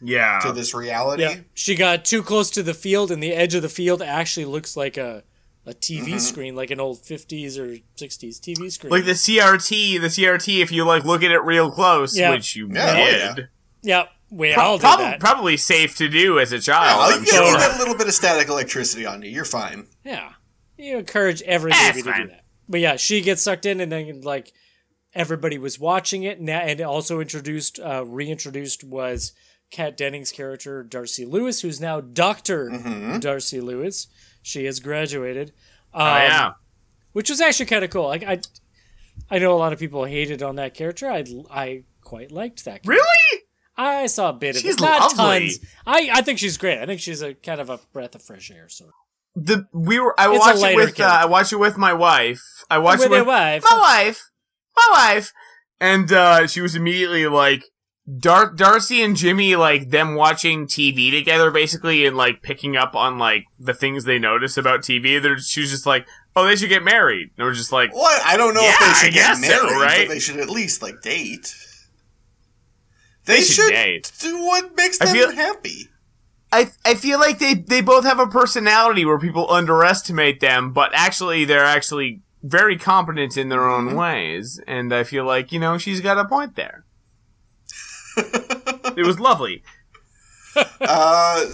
Yeah. 0.00 0.38
to 0.40 0.52
this 0.52 0.74
reality. 0.74 1.22
Yeah, 1.24 1.36
she 1.54 1.74
got 1.74 2.04
too 2.04 2.22
close 2.22 2.50
to 2.50 2.62
the 2.62 2.74
field, 2.74 3.10
and 3.10 3.22
the 3.22 3.32
edge 3.32 3.54
of 3.54 3.62
the 3.62 3.68
field 3.68 4.00
actually 4.02 4.46
looks 4.46 4.76
like 4.76 4.96
a 4.96 5.24
a 5.66 5.72
TV 5.74 6.04
Mm-hmm. 6.06 6.18
screen, 6.18 6.56
like 6.56 6.70
an 6.70 6.80
old 6.80 7.02
'50s 7.02 7.58
or 7.58 7.76
'60s 7.96 8.40
TV 8.40 8.70
screen. 8.72 8.90
like 8.90 9.04
the 9.04 9.12
CRT, 9.12 10.00
the 10.00 10.08
CRT. 10.08 10.62
If 10.62 10.72
you 10.72 10.84
like 10.84 11.04
look 11.04 11.22
at 11.22 11.30
it 11.30 11.42
real 11.44 11.70
close, 11.70 12.16
Yeah. 12.16 12.30
which 12.30 12.56
you 12.56 12.68
Yeah, 12.72 13.30
oh, 13.30 13.34
did, 13.34 13.48
yeah, 13.82 14.04
we 14.30 14.52
Pro- 14.54 14.62
all 14.62 14.76
did 14.78 14.82
prob- 14.82 14.98
that. 15.00 15.20
probably 15.20 15.56
safe 15.56 15.96
to 15.96 16.08
do 16.08 16.38
as 16.38 16.52
a 16.52 16.58
child. 16.60 16.98
Well, 16.98 17.16
I'm 17.18 17.24
you, 17.24 17.30
sure. 17.30 17.56
get 17.58 17.74
a 17.74 17.78
little 17.78 17.96
bit 17.96 18.08
of 18.08 18.14
static 18.14 18.48
electricity 18.48 19.04
on 19.06 19.22
you. 19.22 19.30
You're 19.30 19.44
fine. 19.44 19.86
Yeah. 20.04 20.30
You 20.78 20.96
encourage 20.98 21.42
every 21.42 21.72
Eh, 21.72 21.88
baby 21.92 21.98
it's 21.98 22.06
to 22.08 22.14
do 22.22 22.28
that. 22.28 22.44
But 22.68 22.80
yeah, 22.80 22.96
she 22.96 23.20
gets 23.20 23.42
sucked 23.42 23.66
in 23.66 23.80
and 23.80 23.92
then 23.92 24.22
like 24.22 24.52
everybody 25.14 25.58
was 25.58 25.78
watching 25.78 26.22
it 26.22 26.40
now 26.40 26.60
and 26.60 26.80
also 26.80 27.20
introduced 27.20 27.78
uh 27.80 28.04
reintroduced 28.06 28.82
was 28.84 29.32
Kat 29.70 29.96
Dennings' 29.96 30.32
character 30.32 30.82
Darcy 30.82 31.24
Lewis, 31.26 31.60
who's 31.60 31.80
now 31.80 32.00
Doctor 32.00 33.18
Darcy 33.20 33.60
Lewis. 33.60 34.06
She 34.42 34.64
has 34.64 34.80
graduated. 34.80 35.52
Um, 35.92 36.02
oh 36.02 36.16
yeah. 36.16 36.50
Which 37.12 37.28
was 37.30 37.40
actually 37.40 37.66
kind 37.66 37.84
of 37.84 37.90
cool. 37.90 38.06
Like 38.06 38.24
I 38.24 38.40
I 39.30 39.38
know 39.38 39.52
a 39.54 39.58
lot 39.58 39.72
of 39.72 39.78
people 39.78 40.04
hated 40.04 40.42
on 40.42 40.56
that 40.56 40.74
character. 40.74 41.08
I 41.10 41.24
I 41.50 41.84
quite 42.02 42.30
liked 42.32 42.64
that. 42.64 42.82
Character. 42.82 42.90
Really? 42.90 43.42
I 43.76 44.06
saw 44.06 44.30
a 44.30 44.32
bit 44.32 44.56
of 44.56 44.62
She's 44.62 44.74
it. 44.74 44.80
Not 44.80 45.16
lovely. 45.16 45.40
tons. 45.48 45.58
I 45.86 46.10
I 46.12 46.22
think 46.22 46.38
she's 46.38 46.56
great. 46.58 46.78
I 46.78 46.86
think 46.86 47.00
she's 47.00 47.22
a 47.22 47.34
kind 47.34 47.60
of 47.60 47.70
a 47.70 47.78
breath 47.92 48.14
of 48.14 48.22
fresh 48.22 48.50
air 48.50 48.68
sort 48.68 48.90
of. 48.90 48.94
The 49.44 49.66
we 49.72 49.98
were. 50.00 50.14
I 50.18 50.30
It's 50.34 50.38
watched 50.40 50.62
it 50.64 50.76
with. 50.76 51.00
Uh. 51.00 51.04
I 51.04 51.26
watched 51.26 51.52
it 51.52 51.56
with 51.58 51.76
my 51.76 51.92
wife. 51.92 52.42
I 52.70 52.78
watched 52.78 52.98
With 53.00 53.06
it 53.06 53.10
with 53.10 53.18
your 53.18 53.26
wife. 53.26 53.62
my 53.68 53.78
wife. 53.78 54.30
My 54.76 54.88
wife. 55.14 55.32
And 55.80 56.12
uh, 56.12 56.46
she 56.46 56.60
was 56.60 56.74
immediately 56.74 57.26
like, 57.26 57.64
Dar- 58.18 58.52
Darcy 58.52 59.02
and 59.02 59.16
Jimmy, 59.16 59.56
like 59.56 59.90
them 59.90 60.14
watching 60.14 60.66
TV 60.66 61.10
together, 61.10 61.50
basically, 61.50 62.06
and 62.06 62.16
like 62.16 62.42
picking 62.42 62.76
up 62.76 62.94
on 62.96 63.18
like 63.18 63.44
the 63.58 63.74
things 63.74 64.04
they 64.04 64.18
notice 64.18 64.56
about 64.56 64.80
TV. 64.80 65.22
They're, 65.22 65.38
she 65.38 65.60
was 65.60 65.70
just 65.70 65.86
like, 65.86 66.06
"Oh, 66.34 66.44
they 66.46 66.56
should 66.56 66.70
get 66.70 66.82
married." 66.82 67.30
And 67.36 67.46
we're 67.46 67.54
just 67.54 67.72
like, 67.72 67.94
What? 67.94 68.20
I 68.24 68.36
don't 68.36 68.54
know 68.54 68.60
if 68.62 68.66
Yeah, 68.80 68.86
they 68.86 68.90
I 68.92 68.94
should 68.94 69.14
get 69.14 69.38
guess 69.38 69.46
so, 69.46 69.64
married, 69.66 69.80
right? 69.82 70.08
but 70.08 70.14
they 70.14 70.20
should 70.20 70.38
at 70.38 70.48
least 70.50 70.82
like 70.82 71.02
date. 71.02 71.54
They, 73.26 73.34
They 73.36 73.40
should 73.42 73.54
should 73.54 73.70
date. 73.70 74.12
do 74.18 74.44
what 74.44 74.74
makes 74.76 75.00
I 75.00 75.04
them 75.06 75.14
feel- 75.14 75.32
happy. 75.32 75.88
I 76.52 76.70
I 76.84 76.94
feel 76.94 77.20
like 77.20 77.38
they 77.38 77.54
they 77.54 77.80
both 77.80 78.04
have 78.04 78.18
a 78.18 78.26
personality 78.26 79.04
where 79.04 79.18
people 79.18 79.48
underestimate 79.52 80.40
them, 80.40 80.72
but 80.72 80.90
actually 80.94 81.44
they're 81.44 81.64
actually 81.64 82.22
very 82.42 82.76
competent 82.76 83.36
in 83.36 83.50
their 83.50 83.68
own 83.68 83.88
mm-hmm. 83.88 83.96
ways, 83.96 84.60
and 84.66 84.92
I 84.92 85.04
feel 85.04 85.24
like 85.24 85.52
you 85.52 85.60
know 85.60 85.78
she's 85.78 86.00
got 86.00 86.18
a 86.18 86.24
point 86.24 86.56
there. 86.56 86.84
It 88.96 89.06
was 89.06 89.18
lovely. 89.20 89.62
Uh, 90.80 91.44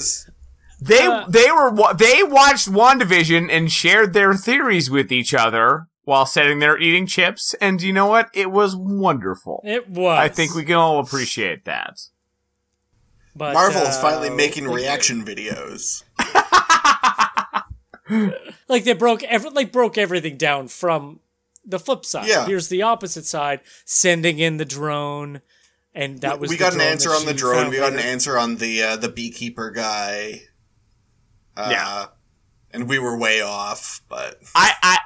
They 0.81 1.07
Uh, 1.07 1.27
they 1.29 1.51
were 1.53 1.95
they 1.95 2.23
watched 2.23 2.69
WandaVision 2.71 3.51
and 3.51 3.71
shared 3.71 4.15
their 4.15 4.33
theories 4.35 4.91
with 4.91 5.13
each 5.13 5.35
other 5.35 5.89
while 6.05 6.25
sitting 6.25 6.61
there 6.61 6.79
eating 6.79 7.07
chips, 7.07 7.55
and 7.61 7.83
you 7.83 7.93
know 7.93 8.07
what? 8.07 8.31
It 8.33 8.51
was 8.51 8.75
wonderful. 8.75 9.61
It 9.65 9.89
was. 9.91 10.19
I 10.19 10.29
think 10.29 10.55
we 10.55 10.65
can 10.65 10.77
all 10.77 10.99
appreciate 10.99 11.65
that. 11.67 12.01
But, 13.35 13.53
Marvel 13.53 13.83
is 13.83 13.97
uh, 13.97 14.01
finally 14.01 14.31
making 14.31 14.67
reaction 14.67 15.25
videos. 15.25 16.05
Like 18.69 18.85
they 18.85 18.93
broke 18.93 19.23
every 19.25 19.51
like 19.51 19.73
broke 19.73 19.99
everything 19.99 20.37
down 20.37 20.69
from 20.69 21.21
the 21.65 21.79
flip 21.79 22.05
side. 22.05 22.29
Yeah. 22.29 22.47
Here's 22.47 22.69
the 22.69 22.83
opposite 22.83 23.25
side, 23.27 23.61
sending 23.85 24.39
in 24.39 24.57
the 24.59 24.65
drone, 24.65 25.41
and 25.97 26.21
that 26.21 26.39
was 26.39 26.51
we 26.51 26.57
the 26.57 26.61
got 26.61 26.75
an 26.75 26.81
answer 26.81 27.11
on 27.11 27.25
the 27.27 27.35
drone. 27.35 27.71
We 27.71 27.79
got 27.79 27.93
an 27.93 27.99
answer 27.99 28.39
on 28.39 28.57
the 28.57 28.83
uh, 28.83 28.97
the 28.97 29.09
beekeeper 29.09 29.71
guy. 29.73 30.43
Uh, 31.57 31.69
Yeah. 31.73 32.07
and 32.71 32.89
we 32.89 32.99
were 32.99 33.17
way 33.19 33.41
off, 33.41 34.03
but 34.09 34.41
I 34.55 34.73
I 34.83 34.99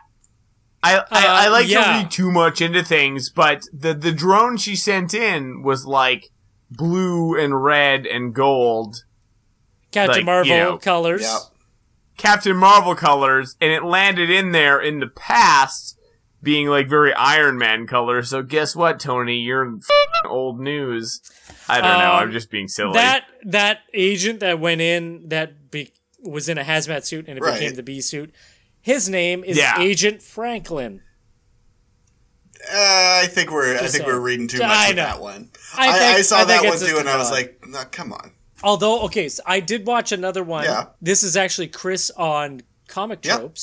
I, 0.82 0.96
I, 0.98 1.04
I 1.10 1.46
Uh, 1.46 1.50
like 1.52 1.68
yeah. 1.68 1.84
to 1.84 1.98
read 2.02 2.10
too 2.10 2.30
much 2.32 2.60
into 2.60 2.82
things, 2.82 3.30
but 3.30 3.64
the 3.72 3.94
the 3.94 4.12
drone 4.12 4.56
she 4.56 4.74
sent 4.76 5.14
in 5.14 5.62
was 5.62 5.86
like 5.86 6.30
blue 6.70 7.38
and 7.38 7.62
red 7.62 8.06
and 8.06 8.34
gold, 8.34 9.04
Captain 9.92 10.16
like, 10.18 10.24
Marvel 10.24 10.50
you 10.52 10.58
know, 10.62 10.78
colors. 10.78 11.22
yeah. 11.22 11.38
Captain 12.16 12.56
Marvel 12.56 12.94
colors, 12.94 13.56
and 13.60 13.70
it 13.72 13.82
landed 13.84 14.28
in 14.30 14.52
there 14.52 14.78
in 14.80 15.00
the 15.00 15.06
past, 15.06 15.96
being 16.42 16.68
like 16.68 16.88
very 16.88 17.12
Iron 17.14 17.58
Man 17.58 17.86
color. 17.86 18.22
So 18.22 18.42
guess 18.42 18.74
what, 18.74 18.98
Tony? 19.00 19.38
You're 19.38 19.66
f***ing 19.66 20.30
old 20.30 20.60
news. 20.60 21.20
I 21.68 21.80
don't 21.80 21.98
know. 21.98 22.12
Um, 22.12 22.22
I'm 22.22 22.32
just 22.32 22.50
being 22.50 22.68
silly. 22.68 22.94
That 22.94 23.24
that 23.44 23.80
agent 23.94 24.40
that 24.40 24.58
went 24.58 24.80
in 24.80 25.28
that 25.28 25.70
be, 25.70 25.92
was 26.22 26.48
in 26.48 26.58
a 26.58 26.64
hazmat 26.64 27.04
suit 27.04 27.26
and 27.28 27.38
it 27.38 27.42
Right. 27.42 27.54
became 27.58 27.74
the 27.76 27.82
B 27.82 28.00
suit. 28.00 28.34
His 28.80 29.08
name 29.08 29.44
is 29.44 29.56
Yeah. 29.58 29.78
Agent 29.78 30.22
Franklin. 30.22 31.02
Uh, 32.62 33.20
I 33.22 33.26
think 33.30 33.50
we're 33.50 33.74
I 33.74 33.78
think 33.78 33.90
saying. 33.90 34.06
we're 34.06 34.20
reading 34.20 34.46
too 34.48 34.62
I 34.62 34.66
much 34.66 34.90
of 34.90 34.96
know. 34.96 35.02
that 35.04 35.20
one. 35.20 35.50
I 35.76 35.88
I, 35.88 35.92
think- 35.98 36.18
I 36.18 36.22
saw 36.22 36.36
I 36.38 36.44
that 36.44 36.64
one 36.64 36.78
too, 36.78 36.98
and 36.98 37.08
I 37.08 37.16
was 37.16 37.30
nod. 37.30 37.36
like, 37.36 37.64
no, 37.66 37.82
come 37.90 38.12
on. 38.12 38.32
Although, 38.62 39.00
okay, 39.04 39.30
so 39.30 39.42
I 39.46 39.60
did 39.60 39.86
watch 39.86 40.12
another 40.12 40.44
one. 40.44 40.64
Yeah. 40.64 40.86
This 41.00 41.22
is 41.22 41.36
actually 41.36 41.68
Chris 41.68 42.10
on 42.10 42.60
comic 42.88 43.24
Yep. 43.24 43.56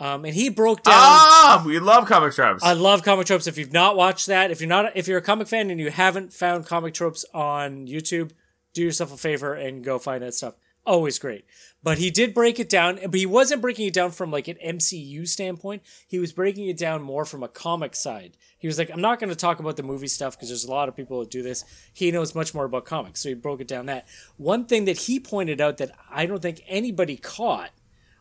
Um, 0.00 0.24
and 0.24 0.34
he 0.34 0.48
broke 0.48 0.82
down. 0.84 0.94
ah, 0.94 1.62
we 1.66 1.78
love 1.80 2.06
comic 2.06 2.32
tropes. 2.32 2.62
I 2.62 2.72
love 2.74 3.02
comic 3.02 3.26
tropes. 3.26 3.46
If 3.46 3.58
you've 3.58 3.72
not 3.72 3.96
watched 3.96 4.26
that, 4.26 4.50
if 4.50 4.60
you're 4.60 4.68
not, 4.68 4.96
if 4.96 5.08
you're 5.08 5.18
a 5.18 5.22
comic 5.22 5.48
fan 5.48 5.70
and 5.70 5.80
you 5.80 5.90
haven't 5.90 6.32
found 6.32 6.66
comic 6.66 6.94
tropes 6.94 7.24
on 7.34 7.86
YouTube, 7.86 8.30
do 8.74 8.82
yourself 8.82 9.12
a 9.12 9.16
favor 9.16 9.54
and 9.54 9.82
go 9.82 9.98
find 9.98 10.22
that 10.22 10.34
stuff. 10.34 10.54
Always 10.86 11.18
great. 11.18 11.44
But 11.82 11.98
he 11.98 12.10
did 12.10 12.32
break 12.32 12.58
it 12.58 12.68
down, 12.68 12.98
but 13.02 13.14
he 13.14 13.26
wasn't 13.26 13.60
breaking 13.60 13.88
it 13.88 13.92
down 13.92 14.10
from 14.10 14.30
like 14.30 14.48
an 14.48 14.56
MCU 14.64 15.28
standpoint. 15.28 15.82
He 16.06 16.18
was 16.18 16.32
breaking 16.32 16.68
it 16.68 16.78
down 16.78 17.02
more 17.02 17.24
from 17.24 17.42
a 17.42 17.48
comic 17.48 17.94
side. 17.94 18.36
He 18.56 18.66
was 18.66 18.78
like, 18.78 18.90
I'm 18.90 19.00
not 19.00 19.20
going 19.20 19.28
to 19.28 19.36
talk 19.36 19.60
about 19.60 19.76
the 19.76 19.82
movie 19.82 20.06
stuff 20.08 20.36
because 20.36 20.48
there's 20.48 20.64
a 20.64 20.70
lot 20.70 20.88
of 20.88 20.96
people 20.96 21.20
that 21.20 21.30
do 21.30 21.42
this. 21.42 21.64
He 21.92 22.10
knows 22.10 22.34
much 22.34 22.54
more 22.54 22.64
about 22.64 22.84
comics, 22.86 23.20
so 23.20 23.28
he 23.28 23.34
broke 23.34 23.60
it 23.60 23.68
down 23.68 23.86
that. 23.86 24.06
One 24.36 24.64
thing 24.64 24.86
that 24.86 24.96
he 24.96 25.20
pointed 25.20 25.60
out 25.60 25.76
that 25.76 25.90
I 26.10 26.24
don't 26.24 26.40
think 26.40 26.62
anybody 26.66 27.16
caught 27.16 27.70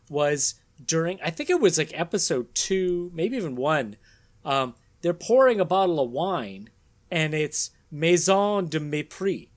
was 0.09 0.55
during 0.83 1.19
I 1.23 1.29
think 1.29 1.49
it 1.49 1.59
was 1.59 1.77
like 1.77 1.91
episode 1.99 2.53
two, 2.53 3.11
maybe 3.13 3.37
even 3.37 3.55
one. 3.55 3.97
Um, 4.45 4.75
they're 5.01 5.13
pouring 5.13 5.59
a 5.59 5.65
bottle 5.65 5.99
of 5.99 6.09
wine, 6.11 6.69
and 7.11 7.33
it's 7.33 7.71
Maison 7.91 8.67
de 8.67 8.79
Mépris, 8.79 9.49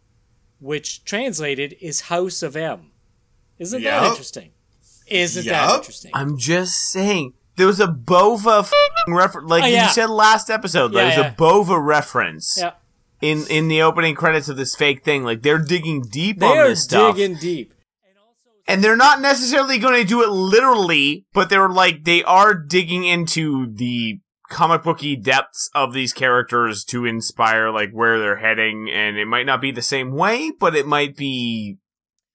which 0.58 1.04
translated 1.04 1.76
is 1.80 2.02
House 2.02 2.42
of 2.42 2.56
M. 2.56 2.90
Isn't 3.58 3.82
that 3.82 4.04
interesting? 4.10 4.50
Isn't 5.06 5.46
that 5.46 5.76
interesting? 5.76 6.10
I'm 6.14 6.38
just 6.38 6.74
saying. 6.90 7.34
There 7.56 7.66
was 7.66 7.80
a 7.80 7.88
Bova 7.88 8.64
reference, 9.06 9.50
like 9.50 9.64
Oh, 9.64 9.66
yeah. 9.66 9.84
you 9.84 9.90
said 9.90 10.08
last 10.08 10.48
episode. 10.48 10.94
Yeah, 10.94 11.06
was 11.06 11.16
yeah. 11.16 11.28
a 11.28 11.32
Bova 11.32 11.78
reference 11.78 12.56
yeah, 12.58 12.72
in 13.20 13.44
in 13.50 13.68
the 13.68 13.82
opening 13.82 14.14
credits 14.14 14.48
of 14.48 14.56
this 14.56 14.74
fake 14.74 15.04
thing. 15.04 15.24
Like 15.24 15.42
they're 15.42 15.58
digging 15.58 16.00
deep 16.02 16.38
they 16.38 16.46
on 16.46 16.56
are 16.56 16.68
this 16.68 16.84
stuff, 16.84 17.16
They're 17.16 17.28
digging 17.28 17.40
deep. 17.40 17.74
And 18.70 18.84
they're 18.84 18.96
not 18.96 19.20
necessarily 19.20 19.78
going 19.78 20.00
to 20.00 20.06
do 20.06 20.22
it 20.22 20.30
literally, 20.30 21.26
but 21.32 21.50
they're 21.50 21.68
like 21.68 22.04
they 22.04 22.22
are 22.22 22.54
digging 22.54 23.04
into 23.04 23.66
the 23.72 24.20
comic 24.48 24.82
booky 24.82 25.16
depths 25.16 25.70
of 25.74 25.92
these 25.92 26.12
characters 26.12 26.84
to 26.84 27.04
inspire 27.04 27.70
like 27.70 27.90
where 27.90 28.18
they're 28.18 28.36
heading, 28.36 28.88
and 28.90 29.16
it 29.16 29.26
might 29.26 29.46
not 29.46 29.60
be 29.60 29.72
the 29.72 29.82
same 29.82 30.12
way, 30.12 30.52
but 30.58 30.76
it 30.76 30.86
might 30.86 31.16
be 31.16 31.78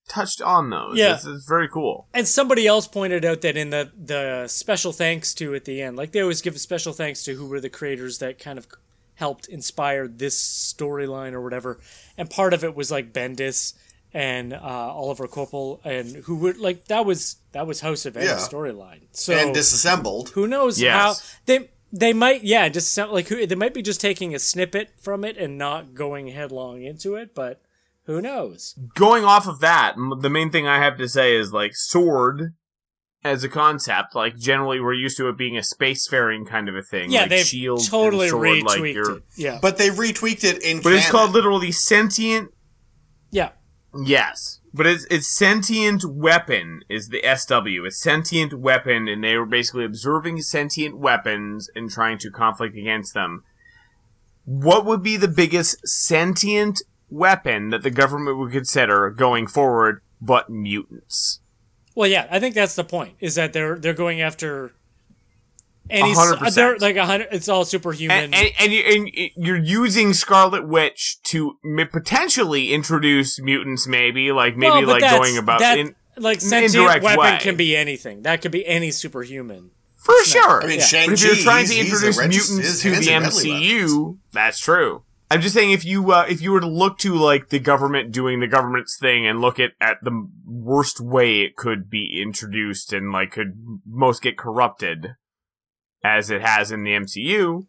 touched 0.07 0.41
on 0.41 0.69
those. 0.69 0.97
Yeah. 0.97 1.15
it's, 1.15 1.25
it's 1.25 1.47
very 1.47 1.67
cool. 1.67 2.07
And 2.13 2.27
somebody 2.27 2.67
else 2.67 2.87
pointed 2.87 3.23
out 3.23 3.41
that 3.41 3.55
in 3.55 3.69
the 3.69 3.91
the 3.97 4.47
special 4.47 4.91
thanks 4.91 5.33
to 5.35 5.55
at 5.55 5.65
the 5.65 5.81
end, 5.81 5.95
like 5.95 6.11
they 6.11 6.21
always 6.21 6.41
give 6.41 6.55
a 6.55 6.59
special 6.59 6.93
thanks 6.93 7.23
to 7.23 7.35
who 7.35 7.47
were 7.47 7.61
the 7.61 7.69
creators 7.69 8.17
that 8.19 8.39
kind 8.39 8.57
of 8.57 8.67
helped 9.15 9.47
inspire 9.47 10.07
this 10.07 10.37
storyline 10.37 11.31
or 11.31 11.41
whatever. 11.41 11.79
And 12.17 12.29
part 12.29 12.53
of 12.53 12.63
it 12.63 12.75
was 12.75 12.91
like 12.91 13.13
Bendis 13.13 13.73
and 14.15 14.53
uh, 14.53 14.93
Olivier 14.97 15.27
Coipel 15.27 15.81
and 15.83 16.23
who 16.23 16.37
would 16.37 16.57
like 16.57 16.85
that 16.85 17.05
was 17.05 17.35
that 17.51 17.67
was 17.67 17.81
House 17.81 18.05
of 18.05 18.15
M 18.15 18.23
Yeah. 18.23 18.37
storyline. 18.37 19.01
So 19.11 19.33
and 19.37 19.53
disassembled. 19.53 20.29
who 20.29 20.47
knows 20.47 20.79
Yes. 20.81 20.93
how 20.95 21.15
they 21.45 21.69
they 21.91 22.13
might 22.13 22.43
yeah 22.43 22.69
just 22.69 22.97
like 22.97 23.27
who 23.27 23.45
they 23.45 23.55
might 23.55 23.73
be 23.73 23.81
just 23.81 23.99
taking 23.99 24.33
a 24.33 24.39
snippet 24.39 24.91
from 25.01 25.25
it 25.25 25.37
and 25.37 25.57
not 25.57 25.93
going 25.93 26.27
headlong 26.27 26.81
into 26.81 27.15
it, 27.15 27.35
but 27.35 27.61
who 28.05 28.21
knows? 28.21 28.75
going 28.95 29.25
off 29.25 29.47
of 29.47 29.59
that, 29.59 29.95
the 30.21 30.29
main 30.29 30.49
thing 30.49 30.65
I 30.65 30.77
have 30.77 30.97
to 30.99 31.09
say 31.09 31.35
is 31.35 31.51
like 31.51 31.75
Sword 31.75 32.53
as 33.23 33.43
a 33.43 33.49
concept. 33.49 34.15
Like 34.15 34.37
generally, 34.37 34.79
we're 34.79 34.93
used 34.93 35.17
to 35.17 35.27
it 35.27 35.35
being 35.37 35.57
a 35.57 35.61
spacefaring 35.61 36.47
kind 36.47 36.69
of 36.69 36.75
a 36.75 36.83
thing. 36.83 37.11
Yeah, 37.11 37.21
like 37.21 37.31
they've 37.31 37.45
shield 37.45 37.83
totally 37.85 38.29
sword, 38.29 38.47
retweaked 38.47 38.63
like 39.07 39.17
it. 39.17 39.23
Yeah, 39.35 39.59
But 39.61 39.77
they 39.77 39.89
retweaked 39.89 40.43
it 40.45 40.63
in 40.63 40.81
But 40.81 40.93
it's 40.93 41.09
called 41.09 41.31
literally 41.31 41.71
sentient. 41.73 42.51
yeah, 43.31 43.49
Yes, 44.03 44.59
but 44.73 44.85
it's 44.85 45.05
it's 45.09 45.27
sentient 45.27 46.03
weapon 46.03 46.81
is 46.89 47.09
the 47.09 47.21
SW. 47.21 47.85
It's 47.85 48.01
sentient 48.01 48.53
weapon, 48.53 49.07
and 49.07 49.23
they 49.23 49.37
were 49.37 49.45
basically 49.45 49.85
observing 49.85 50.41
sentient 50.41 50.97
weapons 50.97 51.69
and 51.75 51.89
trying 51.89 52.17
to 52.19 52.31
conflict 52.31 52.75
against 52.75 53.13
them. 53.13 53.43
What 54.43 54.85
would 54.85 55.01
be 55.01 55.17
the 55.17 55.27
biggest 55.27 55.87
sentient 55.87 56.81
weapon 57.09 57.69
that 57.69 57.83
the 57.83 57.91
government 57.91 58.37
would 58.37 58.51
consider 58.51 59.09
going 59.09 59.47
forward, 59.47 60.01
but 60.21 60.49
mutants? 60.49 61.39
Well, 61.95 62.09
yeah, 62.09 62.27
I 62.29 62.39
think 62.39 62.53
that's 62.53 62.75
the 62.75 62.83
point. 62.83 63.15
Is 63.19 63.35
that 63.35 63.53
they're 63.53 63.79
they're 63.79 63.93
going 63.93 64.19
after 64.19 64.73
any. 65.89 66.11
A 66.11 66.15
hundred 66.15 66.43
s- 66.45 66.55
They're 66.55 66.73
percent. 66.73 66.81
like 66.81 66.95
a 66.95 67.05
hundred. 67.05 67.27
It's 67.31 67.47
all 67.49 67.65
superhuman. 67.65 68.25
And, 68.25 68.35
and, 68.35 68.51
and, 68.59 68.73
you, 68.73 68.79
and 68.81 69.11
you're 69.35 69.57
using 69.63 70.13
Scarlet 70.13 70.67
Witch 70.67 71.17
to 71.25 71.57
m- 71.63 71.87
potentially 71.91 72.73
introduce 72.73 73.39
mutants, 73.41 73.87
maybe 73.87 74.31
like 74.31 74.55
maybe 74.57 74.71
Well, 74.71 74.87
like 74.87 75.01
going 75.01 75.37
about 75.37 75.59
that, 75.59 75.77
in, 75.77 75.95
like 76.17 76.37
an 76.37 76.41
sentient 76.41 77.03
weapon 77.03 77.19
way. 77.19 77.37
can 77.41 77.55
be 77.55 77.75
anything. 77.75 78.21
That 78.23 78.41
could 78.41 78.51
be 78.51 78.65
any 78.65 78.91
superhuman. 78.91 79.71
for 79.97 80.13
sure. 80.23 80.63
I 80.63 80.67
mean, 80.67 80.79
Yeah. 80.79 80.85
Shang-Chi, 80.85 81.11
But 81.11 81.21
if 81.21 81.25
you're 81.25 81.43
trying 81.43 81.65
to 81.65 81.73
he's- 81.73 81.85
he's 81.85 81.93
introduce 81.93 82.17
regis- 82.19 82.49
mutants 82.51 82.81
to 82.83 82.89
the 82.91 82.95
are 82.95 82.99
deadly 83.01 83.51
weapons. 83.51 83.91
MCU, 83.91 84.17
that's 84.33 84.59
true. 84.59 85.01
I'm 85.31 85.41
just 85.41 85.55
saying 85.55 85.71
if 85.71 85.83
you 85.83 86.11
uh, 86.11 86.25
if 86.29 86.39
you 86.43 86.51
were 86.51 86.59
to 86.61 86.67
look 86.67 86.99
to 86.99 87.15
like 87.15 87.49
the 87.49 87.57
government 87.57 88.11
doing 88.11 88.39
the 88.41 88.47
government's 88.47 88.95
thing 88.99 89.25
and 89.25 89.41
look 89.41 89.59
at 89.59 89.71
at 89.81 89.97
the 90.03 90.27
worst 90.45 91.01
way 91.01 91.41
it 91.41 91.55
could 91.55 91.89
be 91.89 92.21
introduced 92.21 92.93
and 92.93 93.11
like 93.11 93.31
could 93.31 93.57
most 93.87 94.21
get 94.21 94.37
corrupted 94.37 95.15
as 96.05 96.29
it 96.29 96.41
has 96.41 96.71
in 96.71 96.83
the 96.83 96.91
MCU, 96.91 97.65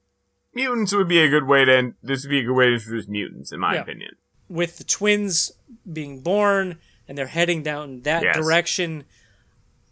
mutants 0.55 0.94
would 0.94 1.09
be 1.09 1.20
a 1.20 1.29
good 1.29 1.44
way 1.46 1.64
to 1.64 1.75
end, 1.75 1.94
this 2.03 2.22
would 2.25 2.31
be 2.31 2.40
a 2.40 2.44
good 2.44 2.53
way 2.55 2.66
to 2.66 2.75
introduce 2.75 3.09
mutants 3.09 3.51
in 3.53 3.59
my 3.61 3.75
Yeah. 3.75 3.81
opinion. 3.81 4.16
With 4.49 4.79
the 4.79 4.85
twins 4.85 5.53
being 5.90 6.20
born 6.20 6.79
and 7.09 7.16
they're 7.16 7.27
heading 7.27 7.62
down 7.62 8.03
that 8.03 8.22
Yes. 8.22 8.37
direction, 8.37 9.05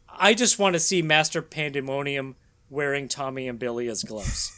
I 0.08 0.34
just 0.34 0.58
want 0.58 0.74
to 0.74 0.80
see 0.80 1.02
Master 1.02 1.42
Pandemonium 1.42 2.36
wearing 2.70 3.08
Tommy 3.08 3.48
and 3.48 3.58
Billy 3.58 3.88
as 3.88 4.02
gloves. 4.04 4.52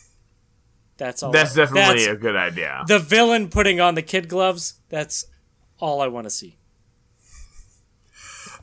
That's 0.99 1.23
all. 1.23 1.31
That's 1.31 1.53
I- 1.53 1.65
definitely 1.65 2.05
that's 2.05 2.13
a 2.13 2.17
good 2.17 2.37
idea. 2.37 2.83
the 2.89 2.99
villain 2.99 3.49
putting 3.51 3.81
on 3.81 3.95
the 3.95 4.03
kid 4.03 4.29
gloves. 4.29 4.81
That's 4.89 5.27
all 5.79 6.01
I 6.01 6.09
want 6.09 6.25
to 6.25 6.31
see. 6.31 6.57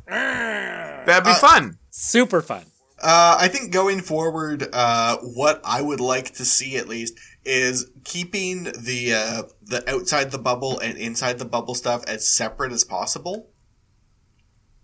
That'd 0.07 1.23
be 1.23 1.29
uh, 1.31 1.35
fun. 1.35 1.77
Super 1.91 2.41
fun. 2.41 2.65
Uh, 3.03 3.35
I 3.37 3.49
think 3.49 3.71
going 3.73 3.99
forward, 3.99 4.69
uh, 4.71 5.17
what 5.17 5.59
I 5.65 5.81
would 5.81 5.99
like 5.99 6.31
to 6.35 6.45
see 6.45 6.77
at 6.77 6.87
least 6.87 7.19
is 7.43 7.91
keeping 8.05 8.63
the 8.63 9.13
uh, 9.13 9.43
the 9.61 9.83
outside 9.93 10.31
the 10.31 10.37
bubble 10.37 10.79
and 10.79 10.97
inside 10.97 11.37
the 11.37 11.43
bubble 11.45 11.75
stuff 11.75 12.05
as 12.07 12.25
separate 12.27 12.71
as 12.71 12.85
possible. 12.85 13.49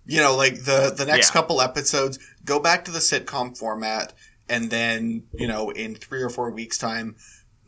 You 0.05 0.17
know, 0.19 0.36
like 0.36 0.65
the 0.65 0.93
the 0.95 1.05
next 1.05 1.29
Yeah. 1.29 1.34
couple 1.34 1.62
episodes, 1.62 2.19
go 2.43 2.60
back 2.60 2.84
to 2.86 2.91
the 2.91 2.99
sitcom 2.99 3.58
format, 3.58 4.12
and 4.49 4.69
then 4.69 5.23
you 5.34 5.47
know, 5.47 5.69
in 5.69 5.95
three 5.95 6.21
or 6.21 6.29
four 6.29 6.51
weeks' 6.51 6.77
time, 6.77 7.15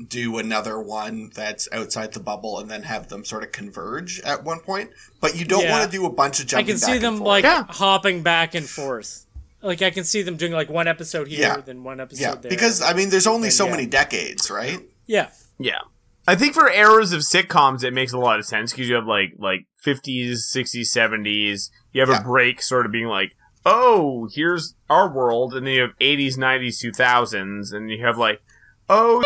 do 0.06 0.38
another 0.38 0.82
one 0.82 1.32
that's 1.34 1.70
outside 1.72 2.12
the 2.12 2.20
bubble, 2.20 2.60
and 2.60 2.70
then 2.70 2.84
have 2.84 3.08
them 3.08 3.24
sort 3.24 3.44
of 3.44 3.54
converge 3.54 4.20
at 4.22 4.44
one 4.44 4.60
point. 4.60 4.90
But 5.22 5.38
you 5.38 5.46
don't 5.46 5.64
Yeah. 5.64 5.72
want 5.80 5.90
to 5.90 5.98
do 5.98 6.06
a 6.06 6.12
bunch 6.12 6.42
of 6.42 6.48
jumping. 6.48 6.66
I 6.66 6.70
can 6.72 6.78
see 6.78 6.92
back 6.94 7.02
them 7.02 7.20
like 7.22 7.46
Yeah. 7.46 7.64
hopping 7.70 8.22
back 8.22 8.54
and 8.54 8.68
forth. 8.68 9.26
Like 9.62 9.82
I 9.82 9.90
can 9.92 10.04
see 10.04 10.22
them 10.22 10.38
doing 10.38 10.52
like 10.54 10.70
one 10.70 10.88
episode 10.88 11.28
here, 11.28 11.40
Yeah. 11.42 11.58
then 11.58 11.84
one 11.84 12.00
episode 12.00 12.22
yeah, 12.22 12.36
there. 12.36 12.50
because 12.50 12.82
I 12.82 12.94
mean, 12.94 13.10
there's 13.10 13.28
only 13.28 13.48
And 13.48 13.54
so 13.54 13.66
yeah. 13.66 13.72
many 13.72 13.86
decades, 13.86 14.50
right? 14.50 14.80
yeah, 15.06 15.30
Yeah. 15.60 15.80
I 16.28 16.36
think 16.36 16.54
for 16.54 16.70
eras 16.70 17.14
of 17.14 17.22
sitcoms, 17.22 17.84
it 17.84 17.94
makes 17.94 18.14
a 18.14 18.18
lot 18.18 18.38
of 18.40 18.46
sense 18.46 18.72
because 18.72 18.88
you 18.88 18.96
have 18.96 19.06
like 19.08 19.34
like 19.40 19.66
50s, 19.86 20.34
60s, 20.56 20.88
70s. 20.96 21.70
You 21.94 22.02
have 22.02 22.10
Yeah. 22.10 22.22
a 22.22 22.24
break, 22.24 22.62
sort 22.62 22.86
of 22.86 22.92
being 22.92 23.08
like, 23.08 23.36
oh, 23.66 24.28
here's 24.34 24.76
our 24.90 25.12
world, 25.12 25.54
and 25.56 25.66
then 25.68 25.74
you 25.74 25.82
have 25.82 25.98
80s, 26.00 26.38
90s, 26.38 26.80
2000s, 26.84 27.72
and 27.74 27.90
you 27.92 28.04
have 28.06 28.18
like, 28.18 28.42
oh, 28.90 29.24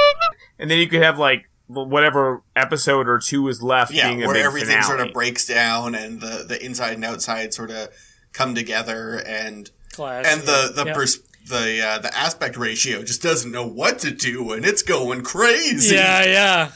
and 0.60 0.70
then 0.72 0.78
you 0.80 0.88
could 0.88 1.02
have 1.02 1.18
like 1.20 1.50
whatever 1.68 2.44
episode 2.56 3.08
or 3.08 3.18
two 3.20 3.48
is 3.48 3.62
left 3.64 3.92
yeah, 3.92 4.08
being 4.08 4.24
a 4.24 4.28
where 4.28 4.36
big 4.36 4.46
everything 4.46 4.68
finale. 4.70 4.84
sort 4.88 5.02
of 5.02 5.14
breaks 5.14 5.48
down 5.48 5.96
and 5.96 6.22
the, 6.22 6.46
the 6.48 6.64
inside 6.64 6.94
and 6.94 7.04
outside 7.04 7.54
sort 7.54 7.72
of 7.72 7.90
come 8.34 8.54
together 8.54 9.22
and 9.26 9.72
clash. 9.96 10.26
and 10.28 10.42
the 10.42 10.72
the 10.76 10.86
yeah. 10.88 10.94
pers- 10.94 11.20
the 11.48 11.82
uh, 11.86 12.00
the 12.00 12.16
aspect 12.18 12.58
ratio 12.58 13.04
just 13.04 13.22
doesn't 13.22 13.52
know 13.52 13.68
what 13.68 14.00
to 14.00 14.12
do 14.12 14.52
and 14.54 14.66
it's 14.66 14.82
going 14.82 15.22
crazy. 15.24 15.96
Yeah, 15.96 16.24
yeah. 16.26 16.72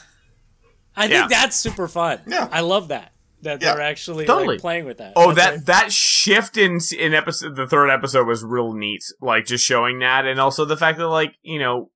I 0.96 1.06
Yeah. 1.06 1.18
think 1.20 1.30
that's 1.30 1.56
super 1.56 1.88
fun. 1.88 2.20
Yeah. 2.26 2.48
I 2.52 2.60
love 2.60 2.88
that. 2.88 3.12
That 3.42 3.60
Yeah. 3.62 3.74
they're 3.74 3.82
actually 3.82 4.26
Totally. 4.26 4.54
like, 4.56 4.60
playing 4.60 4.84
with 4.84 4.98
that. 4.98 5.14
Oh, 5.16 5.32
That's 5.32 5.56
that 5.58 5.66
that 5.66 5.92
shift 5.92 6.56
in 6.56 6.78
in 6.96 7.14
episode 7.14 7.56
the 7.56 7.66
third 7.66 7.88
episode 7.90 8.26
was 8.26 8.44
real 8.44 8.72
neat. 8.72 9.02
Like 9.20 9.46
just 9.46 9.64
showing 9.64 9.98
that, 10.00 10.26
and 10.26 10.38
also 10.40 10.64
the 10.64 10.76
fact 10.76 10.98
that 10.98 11.08
like 11.08 11.34
you 11.42 11.58
know 11.58 11.90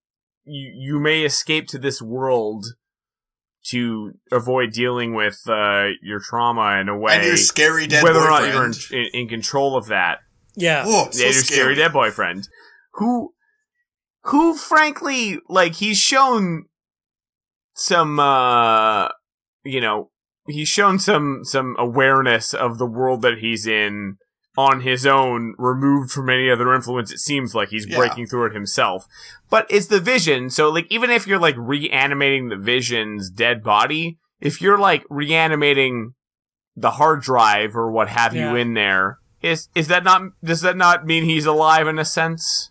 you 0.44 0.72
you 0.74 0.98
may 0.98 1.22
escape 1.22 1.68
to 1.68 1.78
this 1.78 2.00
world 2.02 2.66
to 3.66 4.12
avoid 4.30 4.72
dealing 4.72 5.14
with 5.14 5.40
uh, 5.48 5.88
your 6.02 6.20
trauma 6.20 6.78
in 6.80 6.88
a 6.88 6.98
way, 6.98 7.14
And 7.16 7.24
your 7.24 7.36
scary 7.38 7.86
dead 7.86 8.02
whether 8.02 8.20
or 8.20 8.28
not 8.28 8.42
you're 8.52 8.66
in, 8.66 8.74
in, 8.90 9.06
in 9.22 9.28
control 9.28 9.76
of 9.76 9.86
that. 9.86 10.18
Yeah. 10.56 10.84
Oh, 10.86 11.08
so 11.10 11.18
yeah, 11.18 11.24
your 11.26 11.32
scary. 11.34 11.58
scary 11.60 11.74
dead 11.76 11.92
boyfriend, 11.92 12.48
who 12.94 13.32
who 14.24 14.54
frankly 14.54 15.38
like 15.48 15.74
he's 15.74 15.98
shown 15.98 16.64
some 17.74 18.18
uh 18.20 19.08
you 19.64 19.80
know 19.80 20.10
he's 20.46 20.68
shown 20.68 20.98
some 20.98 21.40
some 21.44 21.74
awareness 21.78 22.54
of 22.54 22.78
the 22.78 22.86
world 22.86 23.22
that 23.22 23.38
he's 23.38 23.66
in 23.66 24.16
on 24.56 24.82
his 24.82 25.04
own 25.04 25.54
removed 25.58 26.12
from 26.12 26.30
any 26.30 26.48
other 26.48 26.72
influence 26.72 27.10
it 27.10 27.18
seems 27.18 27.54
like 27.54 27.70
he's 27.70 27.86
Yeah. 27.88 27.96
breaking 27.96 28.28
through 28.28 28.46
it 28.46 28.52
himself 28.54 29.04
but 29.50 29.66
it's 29.68 29.88
the 29.88 29.98
vision 30.00 30.48
so 30.50 30.70
like 30.70 30.86
even 30.90 31.10
if 31.10 31.26
you're 31.26 31.40
like 31.40 31.56
reanimating 31.58 32.48
the 32.48 32.56
vision's 32.56 33.28
dead 33.30 33.62
body 33.64 34.18
if 34.40 34.60
you're 34.60 34.78
like 34.78 35.02
reanimating 35.10 36.14
the 36.76 36.92
hard 36.92 37.20
drive 37.22 37.74
or 37.74 37.90
what 37.90 38.08
have 38.08 38.34
you 38.34 38.54
in 38.54 38.74
there 38.74 39.18
is 39.44 39.68
is 39.74 39.88
that 39.88 40.02
not 40.04 40.22
does 40.42 40.60
that 40.62 40.76
not 40.76 41.06
mean 41.06 41.24
he's 41.24 41.46
alive 41.46 41.86
in 41.86 41.98
a 41.98 42.04
sense 42.04 42.70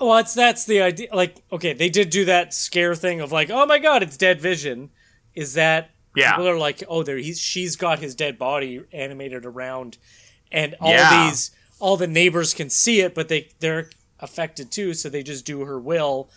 Well, 0.00 0.18
it's 0.18 0.34
that's 0.34 0.64
the 0.64 0.80
idea. 0.82 1.08
Like, 1.12 1.42
okay, 1.50 1.72
they 1.72 1.88
did 1.88 2.10
do 2.10 2.24
that 2.26 2.54
scare 2.54 2.94
thing 2.94 3.20
of 3.20 3.32
like, 3.32 3.50
oh 3.50 3.66
my 3.66 3.78
god, 3.78 4.02
it's 4.02 4.16
dead 4.16 4.40
vision. 4.40 4.90
Is 5.34 5.54
that 5.54 5.90
Yeah. 6.14 6.32
people 6.32 6.48
are 6.48 6.58
like, 6.58 6.82
oh, 6.88 7.02
there 7.02 7.16
he's 7.18 7.40
she's 7.40 7.76
got 7.76 7.98
his 7.98 8.14
dead 8.14 8.38
body 8.38 8.82
animated 8.92 9.44
around, 9.46 9.98
and 10.52 10.74
all 10.80 10.90
Yeah. 10.92 11.28
these 11.30 11.50
all 11.80 11.96
the 11.96 12.06
neighbors 12.06 12.54
can 12.54 12.70
see 12.70 13.00
it, 13.00 13.14
but 13.14 13.28
they 13.28 13.48
they're 13.60 13.90
affected 14.20 14.70
too, 14.72 14.94
so 14.94 15.08
they 15.08 15.22
just 15.22 15.44
do 15.44 15.60
her 15.64 15.78
will. 15.80 16.28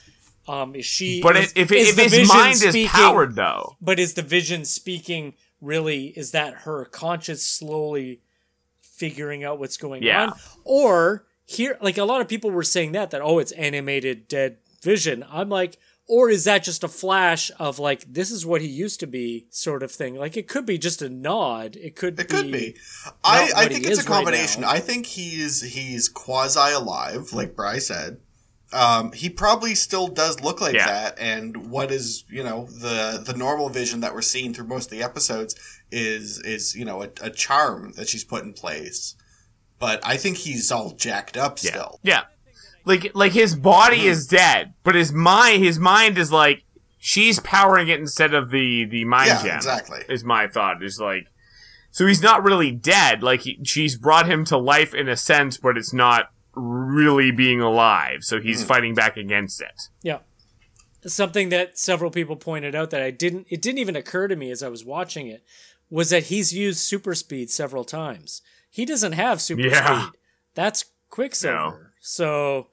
Um, 0.47 0.75
is 0.75 0.85
she? 0.85 1.21
but 1.21 1.37
is, 1.37 1.53
if, 1.55 1.71
is 1.71 1.97
if 1.97 2.11
his 2.11 2.27
mind 2.27 2.57
speaking- 2.57 2.85
is 2.85 2.89
powered 2.91 3.35
though 3.35 3.75
but 3.79 3.99
is 3.99 4.15
the 4.15 4.23
vision 4.23 4.65
speaking 4.65 5.33
really 5.61 6.07
is 6.17 6.31
that 6.31 6.53
her 6.65 6.85
conscious 6.85 7.45
slowly 7.45 8.21
figuring 9.01 9.43
out 9.47 9.59
what's 9.59 9.77
going 9.85 10.01
Yeah. 10.03 10.27
on 10.27 10.33
or 10.63 11.25
here 11.45 11.77
like 11.81 11.97
a 11.97 12.05
lot 12.11 12.21
of 12.21 12.27
people 12.27 12.49
were 12.51 12.63
saying 12.75 12.91
that 12.97 13.11
that 13.11 13.21
oh 13.21 13.37
it's 13.39 13.51
animated 13.53 14.27
dead 14.27 14.57
vision 14.83 15.17
i'm 15.37 15.49
like 15.49 15.73
or 16.07 16.29
is 16.29 16.43
that 16.43 16.61
just 16.63 16.83
a 16.83 16.87
flash 16.87 17.49
of 17.57 17.79
like 17.79 18.01
this 18.17 18.29
is 18.31 18.45
what 18.45 18.61
he 18.61 18.67
used 18.67 18.99
to 18.99 19.07
be 19.07 19.45
sort 19.49 19.81
of 19.83 19.91
thing 19.91 20.15
like 20.15 20.35
it 20.37 20.47
could 20.47 20.65
be 20.65 20.77
just 20.77 21.01
a 21.01 21.09
nod 21.09 21.75
it 21.77 21.95
could 21.95 22.19
It 22.19 22.27
be 22.29 22.33
could 22.35 22.51
be. 22.51 22.75
I, 23.23 23.49
I 23.55 23.65
think 23.67 23.79
it's 23.85 23.87
a 23.87 23.91
is 23.91 23.97
right 23.99 24.07
combination. 24.15 24.63
I 24.63 24.79
think 24.79 25.05
he's 25.05 25.61
he's 25.75 26.09
quasi 26.09 26.73
alive, 26.81 27.23
like 27.33 27.55
Bry 27.55 27.79
said. 27.79 28.17
Um, 28.73 29.11
he 29.21 29.29
probably 29.29 29.75
still 29.75 30.07
does 30.07 30.39
look 30.41 30.61
like 30.61 30.73
Yeah. 30.75 30.87
that, 30.87 31.19
and 31.19 31.69
what 31.75 31.91
is 31.91 32.23
you 32.29 32.43
know 32.43 32.59
the 32.85 33.21
the 33.25 33.35
normal 33.45 33.69
vision 33.69 33.99
that 34.01 34.13
we're 34.13 34.21
seeing 34.33 34.53
through 34.53 34.67
most 34.67 34.85
of 34.91 34.91
the 34.97 35.03
episodes 35.03 35.55
is 35.91 36.39
is 36.39 36.75
you 36.75 36.86
know 36.86 37.04
a, 37.04 37.10
a 37.21 37.30
charm 37.30 37.93
that 37.93 38.10
she's 38.10 38.23
put 38.23 38.43
in 38.43 38.54
place. 38.54 39.15
But 39.80 39.99
I 40.04 40.17
think 40.17 40.38
he's 40.38 40.72
all 40.72 40.91
jacked 40.91 41.38
up 41.38 41.57
yeah 41.61 41.72
still. 41.72 41.99
yeah 42.03 42.24
like 42.86 43.11
like 43.13 43.32
his 43.32 43.55
body 43.55 44.05
is 44.05 44.28
mm-hmm. 44.28 44.36
dead 44.36 44.74
but 44.84 44.95
his 44.95 45.11
mind 45.11 45.63
his 45.63 45.80
mind 45.80 46.18
is 46.18 46.32
like 46.32 46.63
she's 46.97 47.39
powering 47.39 47.88
it 47.88 47.99
instead 47.99 48.34
of 48.34 48.51
the 48.51 48.86
the 48.86 49.05
mind 49.05 49.28
Yeah, 49.28 49.43
gem 49.43 49.55
exactly. 49.57 50.03
is 50.09 50.24
my 50.24 50.47
thought 50.47 50.84
is 50.84 50.99
like 50.99 51.28
so 51.91 52.07
he's 52.07 52.22
not 52.22 52.43
really 52.43 52.72
dead 52.72 53.24
like 53.24 53.41
he, 53.41 53.59
she's 53.63 53.97
brought 53.97 54.30
him 54.30 54.45
to 54.45 54.57
life 54.57 54.93
in 54.93 55.09
a 55.09 55.18
sense 55.18 55.57
but 55.57 55.78
it's 55.78 55.93
not 55.93 56.32
really 56.53 57.32
being 57.32 57.61
alive 57.61 58.24
so 58.24 58.39
he's 58.39 58.63
mm. 58.63 58.68
fighting 58.68 58.93
back 58.93 59.18
against 59.18 59.61
it 59.61 59.89
yeah 60.03 60.20
something 61.05 61.49
that 61.49 61.80
several 61.80 62.11
people 62.11 62.36
pointed 62.36 62.76
out 62.76 62.89
that 62.91 63.01
i 63.01 63.09
didn't 63.09 63.47
it 63.49 63.61
didn't 63.61 63.80
even 63.80 63.95
occur 63.95 64.28
to 64.28 64.36
me 64.36 64.51
as 64.51 64.61
i 64.61 64.68
was 64.68 64.84
watching 64.86 65.28
it 65.28 65.43
was 65.91 66.09
that 66.09 66.23
he's 66.23 66.51
used 66.53 66.79
super 66.79 67.13
speed 67.13 67.51
several 67.51 67.83
times 67.83 68.41
he 68.69 68.85
doesn't 68.85 69.11
have 69.13 69.39
super 69.41 69.61
Yeah. 69.61 69.85
speed 70.09 70.19
that's 70.55 70.85
quicksilver 71.09 71.93
So, 71.99 72.67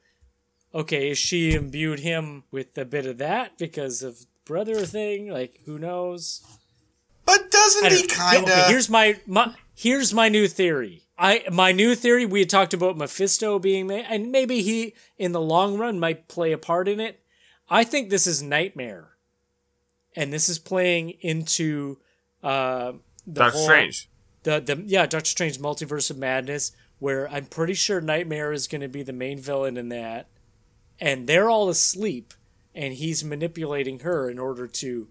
okay, 0.75 1.11
is 1.11 1.19
she 1.19 1.53
imbued 1.55 2.01
him 2.01 2.45
with 2.51 2.79
a 2.79 2.85
bit 2.87 3.05
of 3.05 3.19
that 3.19 3.59
because 3.59 4.03
of 4.03 4.25
brother 4.47 4.87
thing. 4.87 5.29
Like, 5.29 5.61
who 5.67 5.79
knows? 5.79 6.43
But 7.27 7.51
doesn't 7.51 7.93
he 7.93 8.07
kind 8.07 8.39
of? 8.39 8.43
Okay, 8.45 8.65
here's 8.69 8.89
my, 8.89 9.21
my 9.27 9.55
here's 9.75 10.15
my 10.15 10.29
new 10.31 10.49
theory. 10.49 11.03
I 11.19 11.45
my 11.53 11.73
new 11.73 11.95
theory. 11.95 12.25
We 12.25 12.41
had 12.41 12.49
talked 12.49 12.73
about 12.73 12.97
Mephisto 12.97 13.59
being 13.59 13.87
made, 13.87 14.07
and 14.09 14.33
maybe 14.33 14.63
he, 14.63 14.95
in 15.19 15.33
the 15.33 15.41
long 15.41 15.77
run, 15.77 16.01
might 16.01 16.27
play 16.29 16.53
a 16.53 16.59
part 16.59 16.89
in 16.89 16.99
it. 17.01 17.21
I 17.69 17.85
think 17.85 18.09
this 18.09 18.27
is 18.27 18.43
Nightmare, 18.43 19.11
and 20.17 20.33
this 20.33 20.49
is 20.49 20.59
playing 20.59 21.11
into 21.21 21.99
uh, 22.43 22.93
the 23.35 23.41
Doctor 23.41 23.57
whole- 23.59 23.67
Strange. 23.67 24.09
the 24.45 24.61
the 24.61 24.83
yeah 24.87 25.07
Doctor 25.07 25.29
Strange 25.29 25.59
Multiverse 25.59 26.11
of 26.11 26.19
Madness, 26.19 26.73
where 26.99 27.31
I'm 27.31 27.47
pretty 27.47 27.75
sure 27.75 28.01
Nightmare 28.01 28.53
is 28.53 28.67
going 28.67 28.81
to 28.81 28.89
be 28.89 29.03
the 29.03 29.13
main 29.13 29.39
villain 29.39 29.77
in 29.77 29.89
that, 29.91 30.27
and 30.99 31.27
they're 31.27 31.51
all 31.51 31.69
asleep, 31.69 32.35
and 32.75 32.95
he's 32.95 33.23
manipulating 33.23 34.01
her 34.01 34.29
in 34.31 34.39
order 34.39 34.67
to 34.67 35.09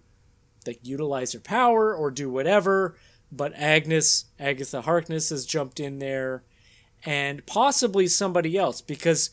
like 0.66 0.80
utilize 0.82 1.32
her 1.32 1.40
power 1.40 1.94
or 1.94 2.10
do 2.10 2.28
whatever. 2.30 2.96
But 3.30 3.52
Agnes, 3.54 4.24
Agatha 4.38 4.82
Harkness, 4.82 5.30
has 5.30 5.46
jumped 5.46 5.78
in 5.80 5.98
there, 5.98 6.42
and 7.04 7.44
possibly 7.46 8.06
somebody 8.08 8.56
else 8.58 8.80
because 8.80 9.30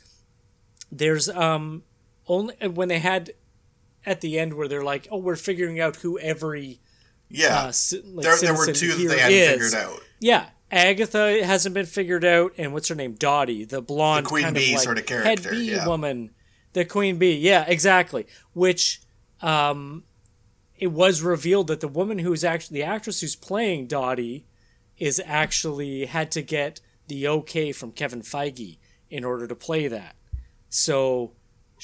there's 0.91 1.27
um 1.29 1.83
only 2.27 2.55
when 2.67 2.87
they 2.89 2.99
had 2.99 3.31
at 4.05 4.21
the 4.21 4.37
end 4.37 4.53
where 4.53 4.67
they're 4.67 4.83
like, 4.83 5.07
oh, 5.11 5.17
we're 5.17 5.35
figuring 5.35 5.79
out 5.79 5.97
who 5.97 6.19
every 6.19 6.79
yeah. 7.29 7.59
uh, 7.59 7.71
ci- 7.71 8.01
like, 8.01 8.23
there, 8.23 8.37
there 8.37 8.53
were 8.53 8.71
two 8.71 8.89
that 8.89 9.07
they 9.07 9.19
hadn't 9.19 9.37
is. 9.37 9.49
figured 9.51 9.73
out. 9.75 9.99
Yeah, 10.19 10.49
Agatha 10.71 11.43
hasn't 11.45 11.75
been 11.75 11.85
figured 11.85 12.25
out, 12.25 12.53
and 12.57 12.73
what's 12.73 12.87
her 12.87 12.95
name? 12.95 13.13
Dottie, 13.13 13.65
the 13.65 13.81
blonde 13.81 14.25
The 14.25 14.29
Queen 14.29 14.43
kind 14.43 14.55
Bee 14.55 14.69
of 14.69 14.75
like 14.75 14.83
sort 14.83 14.97
of 14.97 15.05
character, 15.05 15.29
head 15.29 15.57
bee 15.57 15.71
yeah. 15.71 15.87
woman, 15.87 16.31
the 16.73 16.85
Queen 16.85 17.17
Bee. 17.17 17.35
Yeah, 17.35 17.65
exactly. 17.67 18.25
Which, 18.53 19.01
um, 19.41 20.03
it 20.77 20.87
was 20.87 21.21
revealed 21.21 21.67
that 21.67 21.79
the 21.79 21.87
woman 21.87 22.19
who's 22.19 22.43
actually 22.43 22.79
the 22.79 22.85
actress 22.85 23.21
who's 23.21 23.35
playing 23.35 23.87
Dottie 23.87 24.45
is 24.97 25.21
actually 25.25 26.05
had 26.05 26.31
to 26.31 26.41
get 26.41 26.81
the 27.07 27.27
okay 27.27 27.71
from 27.71 27.91
Kevin 27.91 28.21
Feige 28.21 28.77
in 29.09 29.23
order 29.23 29.47
to 29.47 29.55
play 29.55 29.87
that. 29.87 30.15
So. 30.69 31.33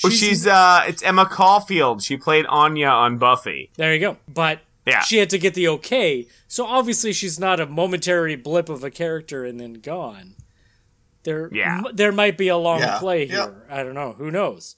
Oh, 0.04 0.10
she's 0.10 0.48
uh, 0.48 0.84
it's 0.88 1.04
Emma 1.04 1.26
Caulfield. 1.26 2.02
She 2.02 2.16
played 2.16 2.46
Anya 2.48 2.88
on 2.88 3.18
Buffy. 3.18 3.72
There 3.76 3.94
you 3.94 4.00
go. 4.00 4.18
But 4.28 4.62
Yeah. 4.86 5.02
she 5.02 5.18
had 5.18 5.30
to 5.30 5.38
get 5.38 5.54
the 5.54 5.68
okay. 5.68 6.28
So 6.48 6.66
obviously 6.66 7.14
she's 7.14 7.40
not 7.40 7.60
a 7.60 7.66
momentary 7.68 8.36
blip 8.36 8.68
of 8.70 8.84
a 8.84 8.90
character 8.92 9.46
and 9.46 9.60
then 9.60 9.74
gone. 9.74 10.36
There, 11.24 11.50
Yeah. 11.54 11.78
m- 11.86 11.96
there 11.96 12.12
might 12.12 12.38
be 12.38 12.48
a 12.48 12.58
long 12.58 12.80
Yeah. 12.80 12.98
play 13.00 13.26
Yeah. 13.26 13.34
here. 13.46 13.68
I 13.70 13.84
don't 13.84 13.94
know. 13.94 14.14
Who 14.14 14.32
knows? 14.32 14.78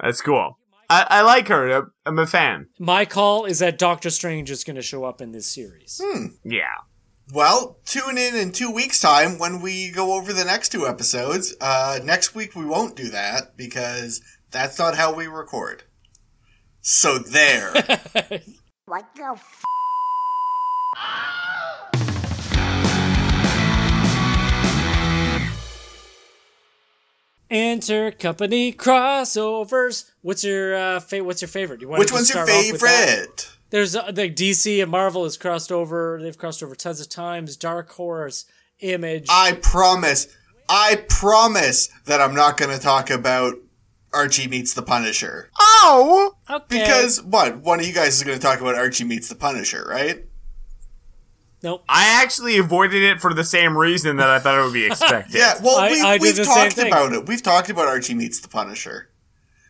That's 0.00 0.20
cool. 0.20 0.56
I, 0.88 1.06
I 1.08 1.22
like 1.22 1.48
her. 1.48 1.92
I'm 2.06 2.18
a 2.18 2.26
fan. 2.26 2.66
My 2.78 3.04
call 3.04 3.44
is 3.44 3.58
that 3.58 3.78
Doctor 3.78 4.10
Strange 4.10 4.50
is 4.50 4.64
going 4.64 4.76
to 4.76 4.82
show 4.82 5.04
up 5.04 5.20
in 5.20 5.32
this 5.32 5.46
series. 5.46 6.00
Hmm. 6.02 6.26
Yeah. 6.44 6.74
Well, 7.32 7.78
tune 7.84 8.18
in 8.18 8.34
in 8.34 8.50
two 8.52 8.72
weeks' 8.72 9.00
time 9.00 9.38
when 9.38 9.60
we 9.60 9.90
go 9.90 10.14
over 10.14 10.32
the 10.32 10.44
next 10.44 10.70
two 10.70 10.86
episodes. 10.88 11.54
Uh, 11.60 12.00
next 12.02 12.34
week 12.34 12.56
we 12.56 12.64
won't 12.64 12.96
do 12.96 13.08
that 13.10 13.56
because 13.56 14.20
that's 14.50 14.78
not 14.80 14.96
how 14.96 15.12
we 15.14 15.26
record. 15.28 15.84
So 16.80 17.18
there. 17.18 17.72
What 18.90 19.06
the 19.14 19.22
f? 19.22 19.62
Intercompany 27.48 28.74
crossovers. 28.74 30.10
What's 30.22 30.42
your 30.42 30.74
uh, 30.74 30.98
fa- 30.98 31.22
What's 31.22 31.40
your 31.40 31.48
favorite? 31.48 31.80
You 31.80 31.88
want 31.88 32.00
Which 32.00 32.08
to 32.08 32.14
one's 32.14 32.34
your 32.34 32.44
start 32.44 32.50
off 32.50 32.80
favorite? 32.80 33.50
There's 33.70 33.94
uh, 33.94 34.10
the 34.10 34.28
DC 34.28 34.82
and 34.82 34.90
Marvel 34.90 35.22
has 35.22 35.36
crossed 35.36 35.70
over. 35.70 36.18
They've 36.20 36.36
crossed 36.36 36.60
over 36.60 36.74
tons 36.74 37.00
of 37.00 37.08
times. 37.08 37.56
Dark 37.56 37.92
Horse, 37.92 38.46
Image. 38.80 39.28
I 39.30 39.52
promise. 39.62 40.26
I 40.68 41.04
promise 41.08 41.90
that 42.06 42.20
I'm 42.20 42.34
not 42.34 42.56
going 42.56 42.76
to 42.76 42.82
talk 42.82 43.08
about 43.08 43.54
Archie 44.12 44.48
meets 44.48 44.74
the 44.74 44.82
Punisher. 44.82 45.50
Oh! 45.60 46.36
okay. 46.48 46.80
Because, 46.80 47.22
what? 47.22 47.58
One 47.58 47.80
of 47.80 47.86
you 47.86 47.92
guys 47.92 48.16
is 48.16 48.22
going 48.24 48.38
to 48.38 48.42
talk 48.42 48.60
about 48.60 48.74
Archie 48.74 49.04
meets 49.04 49.28
the 49.28 49.34
Punisher, 49.36 49.86
right? 49.88 50.24
nope. 51.62 51.84
I 51.88 52.22
actually 52.22 52.56
avoided 52.58 53.02
it 53.02 53.20
for 53.20 53.34
the 53.34 53.44
same 53.44 53.76
reason 53.76 54.16
that 54.16 54.28
I 54.30 54.38
thought 54.38 54.58
it 54.58 54.64
would 54.64 54.72
be 54.72 54.86
expected. 54.90 55.34
Yeah, 55.36 55.54
well, 55.62 55.76
I- 55.78 55.90
we, 55.90 56.00
I 56.00 56.18
we've 56.18 56.36
talked 56.36 56.78
about 56.78 57.12
it. 57.12 57.26
We've 57.26 57.42
talked 57.42 57.70
about 57.70 57.86
Archie 57.86 58.14
meets 58.14 58.40
the 58.40 58.48
Punisher. 58.48 59.08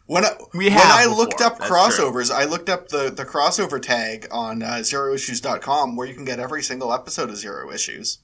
When 0.07 0.25
I, 0.25 0.31
We 0.55 0.71
when 0.71 0.79
I 0.79 1.05
before, 1.05 1.19
looked 1.19 1.41
up 1.41 1.59
that's 1.59 1.69
true. 1.69 1.77
crossovers, 1.77 2.33
I 2.33 2.45
looked 2.45 2.69
up 2.69 2.89
the, 2.89 3.11
the 3.11 3.25
crossover 3.25 3.81
tag 3.81 4.27
on 4.33 4.61
uh, 4.63 4.79
zeroissues.com 4.81 5.95
where 5.95 6.07
you 6.07 6.15
can 6.15 6.25
get 6.25 6.41
every 6.41 6.63
single 6.65 6.93
episode 6.93 7.31
of 7.31 7.37
Zero 7.37 7.71
Issues, 7.71 8.19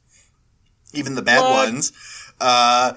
even 0.93 1.15
the 1.15 1.23
bad 1.23 1.43
What? 1.43 1.69
ones. 1.73 1.93
Uh, 2.41 2.95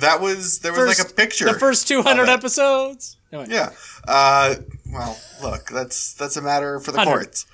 that 0.00 0.20
was 0.20 0.58
there 0.60 0.72
was 0.72 0.98
like 0.98 1.10
a 1.10 1.12
picture. 1.12 1.46
The 1.46 1.58
first 1.58 1.88
200 1.88 2.28
episodes. 2.28 3.16
Anyway. 3.32 3.48
Yeah. 3.50 3.70
Uh, 4.06 4.56
well, 4.92 5.18
look, 5.42 5.66
that's 5.68 6.14
that's 6.14 6.36
a 6.36 6.42
matter 6.42 6.80
for 6.80 6.90
the 6.92 6.98
100. 6.98 7.16
courts. 7.18 7.46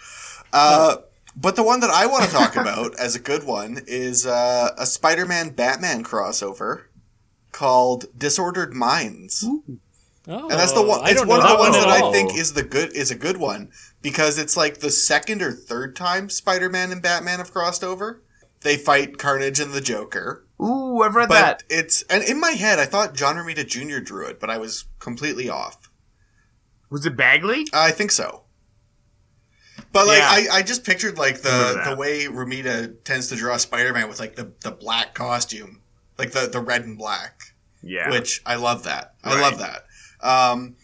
Uh, 0.53 0.97
but 1.37 1.55
the 1.55 1.63
one 1.63 1.81
that 1.81 1.91
I 1.91 2.07
want 2.07 2.25
to 2.25 2.31
talk 2.31 2.57
about 2.57 2.99
as 2.99 3.15
a 3.15 3.21
good 3.21 3.45
one 3.45 3.83
is 3.87 4.27
uh, 4.27 4.71
a 4.79 4.87
Spider-Man 4.87 5.51
Batman 5.51 6.03
crossover 6.03 6.85
called 7.53 8.07
Disordered 8.17 8.73
Minds. 8.73 9.45
Oh, 10.29 10.49
And 10.49 10.51
that's 10.51 10.73
the 10.73 10.83
one. 10.83 11.09
It's 11.09 11.25
one 11.25 11.41
of 11.41 11.49
the 11.49 11.57
ones 11.57 11.77
one 11.77 11.89
that 11.89 11.99
at 11.99 12.05
I 12.05 12.13
think 12.13 12.37
is 12.37 12.55
the 12.55 12.63
good 12.63 12.93
is 12.97 13.11
a 13.11 13.15
good 13.15 13.37
one 13.37 13.71
because 14.03 14.39
it's 14.39 14.57
like 14.57 14.79
the 14.79 14.91
second 14.91 15.43
or 15.43 15.53
third 15.53 15.95
time 15.95 16.29
Spider-Man 16.29 16.91
and 16.91 17.03
Batman 17.03 17.39
have 17.39 17.53
crossed 17.53 17.85
over. 17.85 18.23
They 18.63 18.77
fight 18.77 19.19
Carnage 19.19 19.61
and 19.61 19.73
the 19.73 19.81
Joker, 19.81 20.46
Ooh, 20.61 21.03
I've 21.03 21.15
read 21.15 21.29
but 21.29 21.35
that. 21.35 21.63
it's 21.69 22.03
and 22.05 22.25
in 22.25 22.41
my 22.41 22.53
head 22.53 22.79
I 22.79 22.87
thought 22.87 23.15
John 23.15 23.37
Romita 23.37 23.67
Jr. 23.67 23.99
drew 24.01 24.27
it, 24.27 24.41
but 24.41 24.49
I 24.51 24.57
was 24.59 24.85
completely 24.99 25.49
off. 25.49 25.91
Was 26.91 27.05
it 27.05 27.17
Bagley? 27.17 27.67
I 27.75 27.91
think 27.91 28.11
so. 28.11 28.45
But 29.93 30.07
like 30.07 30.19
Yeah. 30.19 30.29
I, 30.53 30.59
I 30.59 30.63
just 30.63 30.85
pictured 30.85 31.19
like 31.19 31.43
the 31.43 31.83
the 31.89 31.97
way 31.97 32.25
Romita 32.25 33.03
tends 33.05 33.29
to 33.29 33.37
draw 33.37 33.57
Spider-Man 33.57 34.09
with 34.09 34.19
like 34.21 34.37
the, 34.37 34.53
the 34.63 34.71
black 34.71 35.15
costume, 35.15 35.83
like 36.19 36.33
the, 36.33 36.47
the 36.47 36.61
red 36.61 36.85
and 36.85 36.97
black, 36.97 37.41
Yeah. 37.83 38.11
which 38.11 38.41
I 38.47 38.57
love 38.57 38.85
that. 38.85 39.15
I 39.23 39.35
Right. 39.35 39.41
love 39.43 39.59
that. 39.59 39.85
Um, 40.21 40.77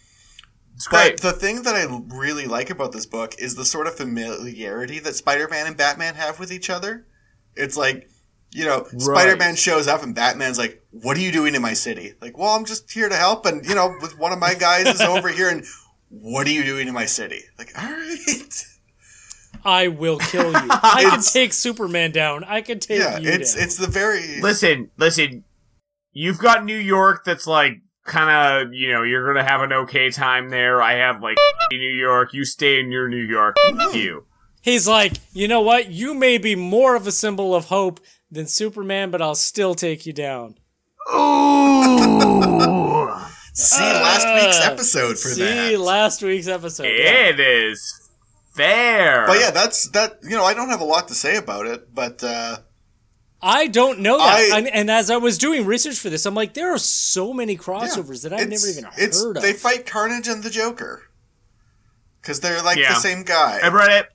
it's 0.75 0.89
but 0.89 1.21
the 1.21 1.33
thing 1.33 1.63
that 1.63 1.75
I 1.75 1.87
really 2.15 2.47
like 2.47 2.69
about 2.71 2.93
this 2.93 3.07
book 3.07 3.35
is 3.39 3.55
the 3.55 3.65
sort 3.65 3.87
of 3.87 3.95
familiarity 3.97 4.99
that 4.99 5.15
Spider-Man 5.15 5.67
and 5.67 5.77
Batman 5.77 6.15
have 6.17 6.39
with 6.39 6.53
each 6.53 6.69
other. 6.71 7.07
It's 7.55 7.77
like, 7.77 8.09
you 8.53 8.65
know, 8.65 8.87
Spider-Man 8.99 9.57
shows 9.57 9.89
up 9.89 10.03
and 10.03 10.15
Batman's 10.15 10.59
like, 10.59 10.83
"What 10.91 11.17
are 11.17 11.21
you 11.21 11.33
doing 11.33 11.55
in 11.55 11.63
my 11.63 11.73
city?" 11.73 12.15
Like, 12.21 12.37
"Well, 12.37 12.51
I'm 12.51 12.65
just 12.65 12.91
here 12.91 13.09
to 13.09 13.17
help." 13.17 13.47
And 13.47 13.65
you 13.67 13.75
know, 13.75 13.95
with 14.01 14.19
one 14.19 14.33
of 14.33 14.39
my 14.39 14.55
guys 14.55 14.87
is 14.87 15.01
over 15.01 15.29
here, 15.29 15.49
and 15.49 15.65
what 16.09 16.47
are 16.47 16.51
you 16.51 16.65
doing 16.65 16.89
in 16.89 16.95
my 16.95 17.07
city? 17.07 17.43
Like, 17.59 17.73
all 17.79 17.91
right, 17.91 18.67
I 19.65 19.89
will 19.89 20.19
kill 20.19 20.53
you. 20.53 20.69
I 20.71 21.07
can 21.11 21.23
take 21.23 21.53
Superman 21.53 22.13
down. 22.13 22.45
I 22.45 22.61
can 22.61 22.79
take 22.79 23.01
yeah, 23.01 23.19
you 23.19 23.31
it's 23.31 23.55
down. 23.55 23.65
it's 23.65 23.77
the 23.77 23.87
very 23.87 24.41
listen, 24.41 24.91
listen. 24.97 25.45
You've 26.13 26.39
got 26.39 26.65
New 26.65 26.77
York 26.77 27.25
that's 27.25 27.47
like 27.47 27.81
kind 28.05 28.67
of, 28.67 28.75
you 28.75 28.93
know, 28.93 29.03
you're 29.03 29.25
going 29.33 29.43
to 29.43 29.51
have 29.51 29.63
an 29.63 29.73
okay 29.73 30.11
time 30.11 30.51
there. 30.51 30.83
I 30.83 30.95
have 30.95 31.23
like 31.23 31.39
New 31.71 31.79
York. 31.79 32.35
You 32.35 32.45
stay 32.45 32.81
in 32.81 32.91
your 32.91 33.09
New 33.09 33.25
York. 33.25 33.57
F 33.65 33.95
you. 33.95 34.27
He's 34.61 34.87
like, 34.87 35.15
you 35.33 35.49
know 35.49 35.61
what? 35.61 35.91
You 35.91 36.15
may 36.15 36.39
be 36.39 36.55
more 36.55 36.95
of 36.95 37.07
a 37.07 37.13
symbol 37.13 37.55
of 37.55 37.67
hope 37.67 37.99
than 38.33 38.47
Superman, 38.47 39.11
but 39.11 39.21
I'll 39.23 39.35
still 39.37 39.75
take 39.75 40.07
you 40.07 40.13
down. 40.13 40.57
Ooh. 41.15 43.11
see 43.55 43.83
last 43.85 44.27
week's 44.43 44.61
episode 44.67 45.19
for 45.19 45.29
See 45.29 45.43
that. 45.43 45.69
See 45.69 45.77
last 45.77 46.23
week's 46.23 46.49
episode. 46.49 46.85
Yeah. 46.85 47.29
it 47.29 47.39
is 47.41 48.11
fair. 48.55 49.27
but 49.27 49.39
yeah, 49.39 49.51
that's 49.51 49.89
that. 49.91 50.19
You 50.23 50.31
know, 50.37 50.45
I 50.45 50.55
don't 50.55 50.71
have 50.71 50.81
a 50.81 50.85
lot 50.85 51.09
to 51.09 51.15
say 51.15 51.37
about 51.37 51.67
it, 51.67 51.95
but 51.95 52.23
uh, 52.25 52.57
I 53.43 53.67
don't 53.67 54.01
know 54.01 54.19
that. 54.19 54.53
I- 54.53 54.59
and, 54.59 54.69
and 54.69 54.91
as 54.91 55.11
I 55.11 55.17
was 55.19 55.37
doing 55.39 55.67
research 55.67 55.99
for 55.99 56.09
this, 56.11 56.25
I'm 56.27 56.35
like, 56.35 56.55
there 56.55 56.73
are 56.73 56.79
so 56.79 57.33
many 57.33 57.57
crossovers 57.57 58.23
that 58.23 58.33
I've 58.33 58.41
it's- 58.43 58.65
never 58.65 58.79
even 58.79 58.91
it's, 58.97 59.23
heard 59.23 59.37
of. 59.37 59.43
They 59.43 59.53
fight 59.53 59.85
Carnage 59.87 60.29
and 60.29 60.43
the 60.43 60.51
Joker 60.51 61.03
because 62.21 62.41
they're 62.41 62.63
like 62.63 62.79
Yeah. 62.79 62.95
the 62.95 63.01
same 63.01 63.23
guy. 63.25 63.61
I've 63.63 63.73
read 63.75 63.91
it. 63.91 64.09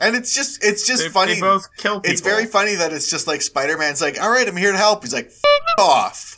And 0.00 0.14
it's 0.14 0.34
just 0.34 0.62
it's 0.64 0.86
just 0.86 1.02
They, 1.02 1.08
funny. 1.08 1.34
they 1.34 1.40
both 1.40 1.68
kill 1.76 2.00
people. 2.00 2.12
it's 2.12 2.20
very 2.20 2.46
funny 2.46 2.74
that 2.76 2.92
it's 2.92 3.10
just 3.10 3.26
like 3.26 3.42
Spider 3.42 3.76
Man's 3.76 4.00
like, 4.00 4.20
all 4.20 4.30
right, 4.30 4.46
I'm 4.46 4.56
here 4.56 4.72
to 4.72 4.78
help. 4.78 5.02
He's 5.02 5.12
like, 5.12 5.32
off. 5.78 6.36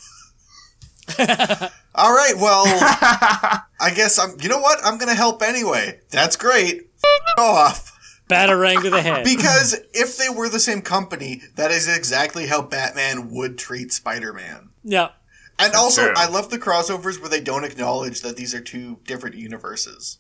all 1.19 2.13
right, 2.15 2.35
well, 2.37 2.65
I 2.67 3.93
guess 3.95 4.19
I'm. 4.19 4.37
You 4.41 4.49
know 4.49 4.61
what? 4.61 4.79
I'm 4.85 4.99
gonna 4.99 5.15
help 5.15 5.43
anyway. 5.43 6.01
That's 6.11 6.37
great. 6.37 6.91
F- 7.05 7.39
off. 7.39 7.87
Batarang 8.29 8.83
to 8.83 8.91
the 8.91 9.03
head. 9.03 9.25
Because 9.25 9.77
if 9.93 10.17
they 10.17 10.29
were 10.29 10.49
the 10.49 10.61
same 10.61 10.83
company, 10.83 11.43
that 11.57 11.73
is 11.73 11.89
exactly 11.89 12.47
how 12.47 12.63
Batman 12.63 13.31
would 13.33 13.59
treat 13.59 13.93
Spider 13.93 14.33
Man. 14.33 14.71
yeah. 14.85 15.11
And 15.59 15.75
also, 15.75 16.05
true. 16.07 16.15
I 16.17 16.27
love 16.27 16.49
the 16.49 16.59
crossovers 16.59 17.21
where 17.21 17.29
they 17.29 17.41
don't 17.43 17.65
acknowledge 17.65 18.23
that 18.23 18.37
these 18.37 18.55
are 18.55 18.63
two 18.63 18.99
different 19.05 19.37
universes. 19.37 20.17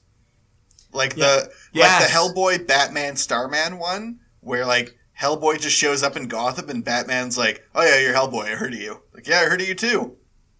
Like 0.92 1.14
the 1.14 1.50
Yes. 1.72 2.00
like 2.00 2.08
the 2.10 2.14
Hellboy 2.16 2.66
Batman 2.66 3.16
Starman 3.16 3.78
one, 3.78 4.20
where 4.40 4.66
like 4.66 4.96
Hellboy 5.20 5.60
just 5.60 5.76
shows 5.76 6.02
up 6.02 6.16
in 6.16 6.26
Gotham 6.28 6.68
and 6.70 6.84
Batman's 6.84 7.36
like, 7.38 7.66
"Oh 7.74 7.82
yeah, 7.84 7.98
you're 7.98 8.14
Hellboy. 8.14 8.44
I 8.46 8.56
heard 8.56 8.72
of 8.72 8.80
you." 8.80 9.02
Like, 9.14 9.26
"Yeah, 9.28 9.40
I 9.40 9.44
heard 9.44 9.60
of 9.60 9.68
you 9.68 9.74
too." 9.74 10.16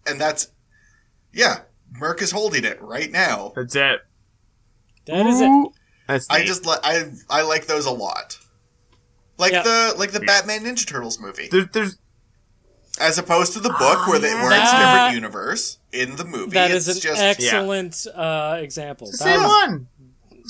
And 0.07 0.19
that's 0.21 0.47
yeah, 1.33 1.61
Merc 1.91 2.21
is 2.21 2.31
holding 2.31 2.63
it 2.63 2.81
right 2.81 3.11
now. 3.11 3.51
That's 3.55 3.75
it. 3.75 4.01
That 5.07 5.25
is 5.25 5.41
it. 5.41 5.67
That's 6.07 6.27
I 6.29 6.39
neat. 6.39 6.47
just 6.47 6.65
li- 6.65 6.77
I 6.83 7.11
I 7.29 7.41
like 7.41 7.67
those 7.67 7.85
a 7.85 7.91
lot. 7.91 8.37
Like 9.37 9.51
Yeah. 9.53 9.63
the 9.63 9.95
like 9.97 10.11
the 10.11 10.19
Batman 10.21 10.63
Ninja 10.65 10.85
Turtles 10.85 11.19
movie, 11.19 11.47
There, 11.51 11.65
there's 11.65 11.97
as 12.99 13.17
opposed 13.17 13.53
to 13.53 13.59
the 13.59 13.69
book 13.69 14.07
where 14.07 14.19
they 14.19 14.33
were 14.35 14.43
in 14.43 14.49
That- 14.49 14.93
different 14.93 15.15
universe. 15.15 15.77
In 15.91 16.15
the 16.15 16.23
movie, 16.25 16.51
That 16.51 16.71
it's 16.71 16.87
is 16.87 16.95
an 16.97 17.01
just 17.01 17.21
excellent 17.21 18.07
uh, 18.15 18.57
example. 18.61 19.07
the 19.07 19.17
That 19.17 19.23
same 19.23 19.41
was 19.41 19.49
one. 19.67 19.87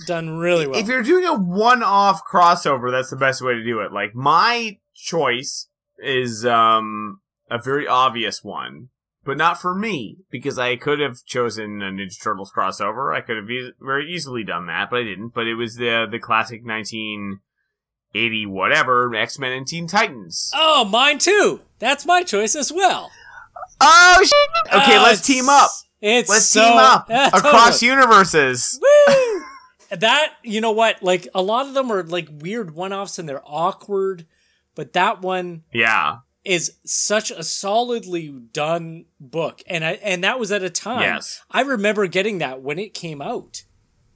Done 0.05 0.29
really 0.37 0.67
well. 0.67 0.79
If 0.79 0.87
you're 0.87 1.03
doing 1.03 1.25
a 1.25 1.33
one-off 1.35 2.21
crossover, 2.31 2.91
that's 2.91 3.09
the 3.09 3.15
best 3.15 3.41
way 3.41 3.53
to 3.53 3.63
do 3.63 3.79
it. 3.79 3.91
Like 3.91 4.13
my 4.15 4.77
choice 4.95 5.67
is 5.99 6.45
um 6.45 7.21
a 7.49 7.57
very 7.57 7.87
obvious 7.87 8.43
one, 8.43 8.89
but 9.25 9.37
not 9.37 9.59
for 9.61 9.73
me 9.75 10.17
because 10.31 10.57
I 10.59 10.75
could 10.75 10.99
have 10.99 11.17
chosen 11.25 11.81
a 11.81 11.91
Ninja 11.91 12.21
Turtles 12.21 12.51
crossover. 12.55 13.15
I 13.15 13.21
could 13.21 13.37
have 13.37 13.49
e- 13.49 13.71
very 13.79 14.09
easily 14.11 14.43
done 14.43 14.67
that, 14.67 14.89
but 14.89 14.99
I 15.01 15.03
didn't. 15.03 15.33
But 15.33 15.47
it 15.47 15.55
was 15.55 15.75
the 15.75 16.07
the 16.09 16.19
classic 16.19 16.61
1980 16.65 18.45
whatever 18.47 19.13
X 19.15 19.37
Men 19.39 19.51
and 19.51 19.67
Teen 19.67 19.87
Titans. 19.87 20.51
oh, 20.55 20.85
mine 20.85 21.17
too. 21.17 21.61
That's 21.79 22.05
my 22.05 22.23
choice 22.23 22.55
as 22.55 22.71
well. 22.71 23.11
Oh, 23.83 24.17
shit. 24.23 24.73
okay, 24.73 24.97
Ah, 24.97 25.01
let's 25.03 25.25
team 25.25 25.49
up. 25.49 25.69
It's 26.01 26.29
Let's 26.29 26.45
so- 26.47 26.61
team 26.61 26.77
up 26.77 27.07
Yeah, 27.09 27.27
across 27.33 27.79
totally. 27.79 27.89
universes. 27.91 28.79
Woo! 28.81 29.41
That 29.91 30.33
you 30.43 30.61
know 30.61 30.71
what? 30.71 31.01
Like 31.03 31.27
a 31.35 31.41
lot 31.41 31.67
of 31.67 31.73
them 31.73 31.91
are 31.91 32.03
like 32.03 32.29
weird 32.31 32.71
one-offs 32.73 33.19
and 33.19 33.27
they're 33.27 33.43
awkward, 33.45 34.25
but 34.75 34.93
that 34.93 35.21
one 35.21 35.63
Yeah. 35.73 36.17
is 36.43 36.73
such 36.85 37.29
a 37.31 37.43
solidly 37.43 38.29
done 38.29 39.05
book, 39.19 39.61
and 39.67 39.83
I 39.85 39.91
and 40.03 40.23
that 40.23 40.39
was 40.39 40.51
at 40.51 40.63
a 40.63 40.69
time. 40.69 41.01
Yes. 41.01 41.41
I 41.51 41.61
remember 41.61 42.07
getting 42.07 42.37
that 42.39 42.61
when 42.61 42.79
it 42.79 42.93
came 42.93 43.21
out, 43.21 43.63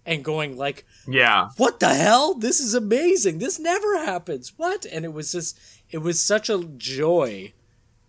and 0.05 0.23
going 0.23 0.55
like, 0.57 0.85
Yeah. 1.07 1.49
"What 1.57 1.79
the 1.79 1.93
hell? 1.93 2.33
This 2.35 2.59
is 2.59 2.73
amazing! 2.73 3.39
This 3.39 3.59
never 3.59 3.97
happens. 4.05 4.53
What?" 4.57 4.85
And 4.85 5.03
it 5.05 5.13
was 5.13 5.31
just, 5.33 5.59
it 5.91 5.99
was 5.99 6.23
such 6.23 6.49
a 6.49 6.63
joy 6.63 7.53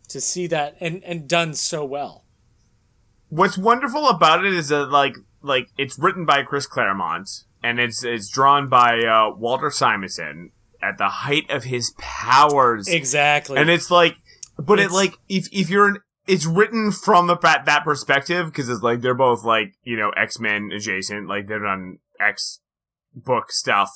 to 0.08 0.20
see 0.20 0.46
that 0.46 0.76
and 0.80 1.02
and 1.04 1.26
done 1.28 1.54
so 1.54 1.84
well. 1.84 2.24
What's 3.28 3.58
wonderful 3.58 4.08
about 4.08 4.44
it 4.44 4.54
is 4.54 4.68
that 4.68 4.86
like 4.90 5.16
like 5.42 5.68
it's 5.76 5.98
written 5.98 6.24
by 6.24 6.42
Chris 6.42 6.66
Claremont 6.66 7.42
and 7.66 7.80
it's 7.80 8.04
it's 8.04 8.28
drawn 8.28 8.68
by 8.68 9.00
uh, 9.00 9.34
Walter 9.36 9.70
Simonson 9.70 10.52
at 10.82 10.98
the 10.98 11.08
height 11.08 11.50
of 11.50 11.64
his 11.64 11.94
powers, 11.98 12.86
Exactly. 12.88 13.58
and 13.58 13.68
it's 13.68 13.90
like, 13.90 14.16
but 14.58 14.78
it 14.78 14.90
like 14.90 15.18
if 15.28 15.48
if 15.52 15.68
you're 15.68 15.88
an, 15.88 15.98
it's 16.26 16.46
written 16.46 16.92
from 16.92 17.26
the 17.26 17.36
that, 17.38 17.64
that 17.66 17.84
perspective 17.84 18.46
because 18.46 18.68
it's 18.68 18.82
like 18.82 19.00
they're 19.00 19.14
both 19.14 19.44
like 19.44 19.74
you 19.82 19.96
know 19.96 20.10
X 20.10 20.38
Men 20.38 20.70
adjacent, 20.74 21.28
like 21.28 21.48
they're 21.48 21.66
on 21.66 21.98
X 22.20 22.60
book 23.14 23.50
stuff. 23.50 23.90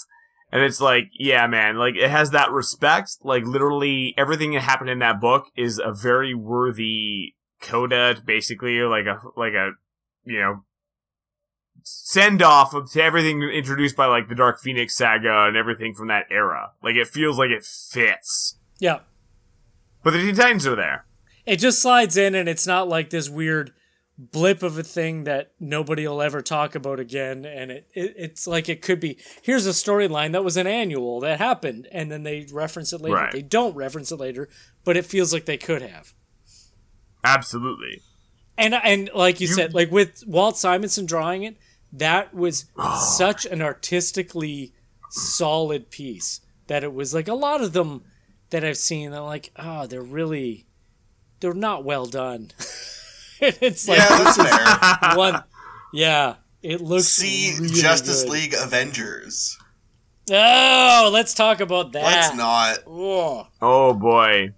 And 0.52 0.62
it's 0.62 0.80
like, 0.80 1.04
yeah, 1.16 1.46
man, 1.46 1.76
like 1.76 1.94
it 1.94 2.10
has 2.10 2.32
that 2.32 2.50
respect. 2.50 3.18
Like 3.22 3.44
literally 3.44 4.14
everything 4.18 4.50
that 4.54 4.62
happened 4.62 4.90
in 4.90 4.98
that 4.98 5.20
book 5.20 5.44
is 5.56 5.78
a 5.78 5.92
very 5.92 6.34
worthy 6.34 7.34
coda, 7.62 8.16
basically, 8.26 8.80
like 8.80 9.06
a 9.06 9.20
like 9.36 9.52
a 9.52 9.70
you 10.24 10.40
know 10.40 10.64
send 11.84 12.42
off 12.42 12.74
to 12.92 13.02
everything 13.02 13.42
introduced 13.42 13.96
by 13.96 14.06
like 14.06 14.28
the 14.28 14.34
Dark 14.34 14.60
Phoenix 14.60 14.94
saga 14.96 15.46
and 15.46 15.56
everything 15.56 15.94
from 15.94 16.08
that 16.08 16.26
era. 16.30 16.72
Like 16.82 16.96
it 16.96 17.08
feels 17.08 17.38
like 17.38 17.50
it 17.50 17.64
fits. 17.64 18.56
yeah. 18.78 19.00
But 20.02 20.12
the 20.12 20.18
Teen 20.20 20.34
Titans 20.34 20.66
are 20.66 20.76
there. 20.76 21.04
it 21.44 21.56
just 21.56 21.82
slides 21.82 22.16
in 22.16 22.34
and 22.34 22.48
it's 22.48 22.66
not 22.66 22.88
like 22.88 23.10
this 23.10 23.28
weird 23.28 23.72
blip 24.16 24.62
of 24.62 24.76
a 24.78 24.82
thing 24.82 25.24
that 25.24 25.52
nobody 25.60 26.06
will 26.06 26.20
ever 26.22 26.42
talk 26.42 26.74
about 26.74 27.00
again 27.00 27.44
and 27.46 27.70
it, 27.70 27.86
it 27.94 28.14
it's 28.18 28.46
like 28.46 28.68
it 28.68 28.82
could 28.82 29.00
be 29.00 29.16
here's 29.42 29.66
a 29.66 29.70
storyline 29.70 30.32
that 30.32 30.44
was 30.44 30.58
an 30.58 30.66
annual 30.66 31.20
that 31.20 31.38
happened 31.38 31.88
and 31.90 32.12
then 32.12 32.22
they 32.22 32.46
reference 32.52 32.92
it 32.92 33.00
later 33.00 33.16
Right. 33.16 33.32
they 33.32 33.40
don't 33.40 33.74
reference 33.74 34.12
it 34.12 34.16
later 34.20 34.50
but 34.84 34.94
it 34.98 35.06
feels 35.06 35.32
like 35.32 35.46
they 35.46 35.56
could 35.56 35.80
have 35.80 36.12
Absolutely. 37.24 38.00
and 38.58 38.74
and 38.74 39.10
like 39.14 39.40
you, 39.40 39.46
said 39.46 39.74
like 39.74 39.90
with 39.90 40.22
Walt 40.26 40.56
Simonson 40.58 41.06
drawing 41.06 41.42
it 41.42 41.56
that 41.92 42.34
was 42.34 42.66
ah. 42.76 42.96
such 42.96 43.44
an 43.46 43.60
artistically 43.62 44.72
solid 45.10 45.90
piece 45.90 46.40
that 46.68 46.84
it 46.84 46.94
was 46.94 47.12
like 47.12 47.28
a 47.28 47.34
lot 47.34 47.60
of 47.60 47.72
them 47.72 48.02
that 48.50 48.64
I've 48.64 48.76
seen 48.76 49.12
I'm 49.12 49.24
like 49.24 49.50
oh 49.56 49.86
they're 49.86 50.02
really 50.02 50.66
they're 51.40 51.54
not 51.54 51.84
well 51.84 52.06
done 52.06 52.50
it's 53.40 53.88
like 53.88 53.98
yeah, 53.98 54.18
that's 54.18 54.98
fair. 55.00 55.16
one 55.16 55.42
yeah 55.92 56.36
it 56.62 56.80
looks 56.80 57.06
See 57.08 57.54
really 57.58 57.80
Justice 57.80 58.22
good. 58.22 58.32
League 58.32 58.54
Avengers. 58.54 59.58
oh 60.30 61.10
let's 61.12 61.34
talk 61.34 61.60
about 61.60 61.92
that 61.92 62.04
Let's 62.04 62.36
not. 62.36 62.78
Oh. 62.86 63.48
Oh 63.60 63.94
boy. 63.94 64.52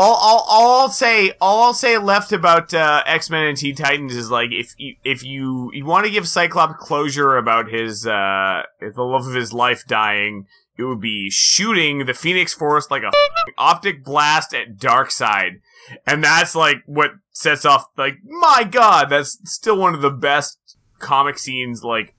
All, 0.00 0.14
all, 0.14 0.46
all 0.48 0.80
I'll 0.80 0.88
say, 0.88 1.34
all 1.42 1.62
I'll 1.62 1.74
say 1.74 1.98
left 1.98 2.32
about 2.32 2.72
uh, 2.72 3.02
X 3.04 3.28
Men 3.28 3.48
and 3.48 3.58
Teen 3.58 3.74
Titans 3.74 4.16
is 4.16 4.30
like 4.30 4.50
if 4.50 4.72
you, 4.78 4.94
if 5.04 5.22
you 5.22 5.70
you 5.74 5.84
want 5.84 6.06
to 6.06 6.10
give 6.10 6.26
Cyclops 6.26 6.82
closure 6.82 7.36
about 7.36 7.68
his 7.68 8.06
uh 8.06 8.62
the 8.80 9.02
love 9.02 9.26
of 9.26 9.34
his 9.34 9.52
life 9.52 9.84
dying, 9.86 10.46
it 10.78 10.84
would 10.84 11.02
be 11.02 11.28
shooting 11.28 12.06
the 12.06 12.14
Phoenix 12.14 12.54
Force 12.54 12.90
like 12.90 13.02
a 13.02 13.10
optic 13.58 14.02
blast 14.02 14.54
at 14.54 14.78
Darkseid, 14.78 15.60
and 16.06 16.24
that's 16.24 16.54
like 16.54 16.78
what 16.86 17.10
sets 17.32 17.66
off 17.66 17.84
like 17.98 18.14
my 18.24 18.64
God, 18.64 19.10
that's 19.10 19.38
still 19.52 19.76
one 19.76 19.94
of 19.94 20.00
the 20.00 20.10
best 20.10 20.78
comic 20.98 21.36
scenes 21.36 21.84
like 21.84 22.14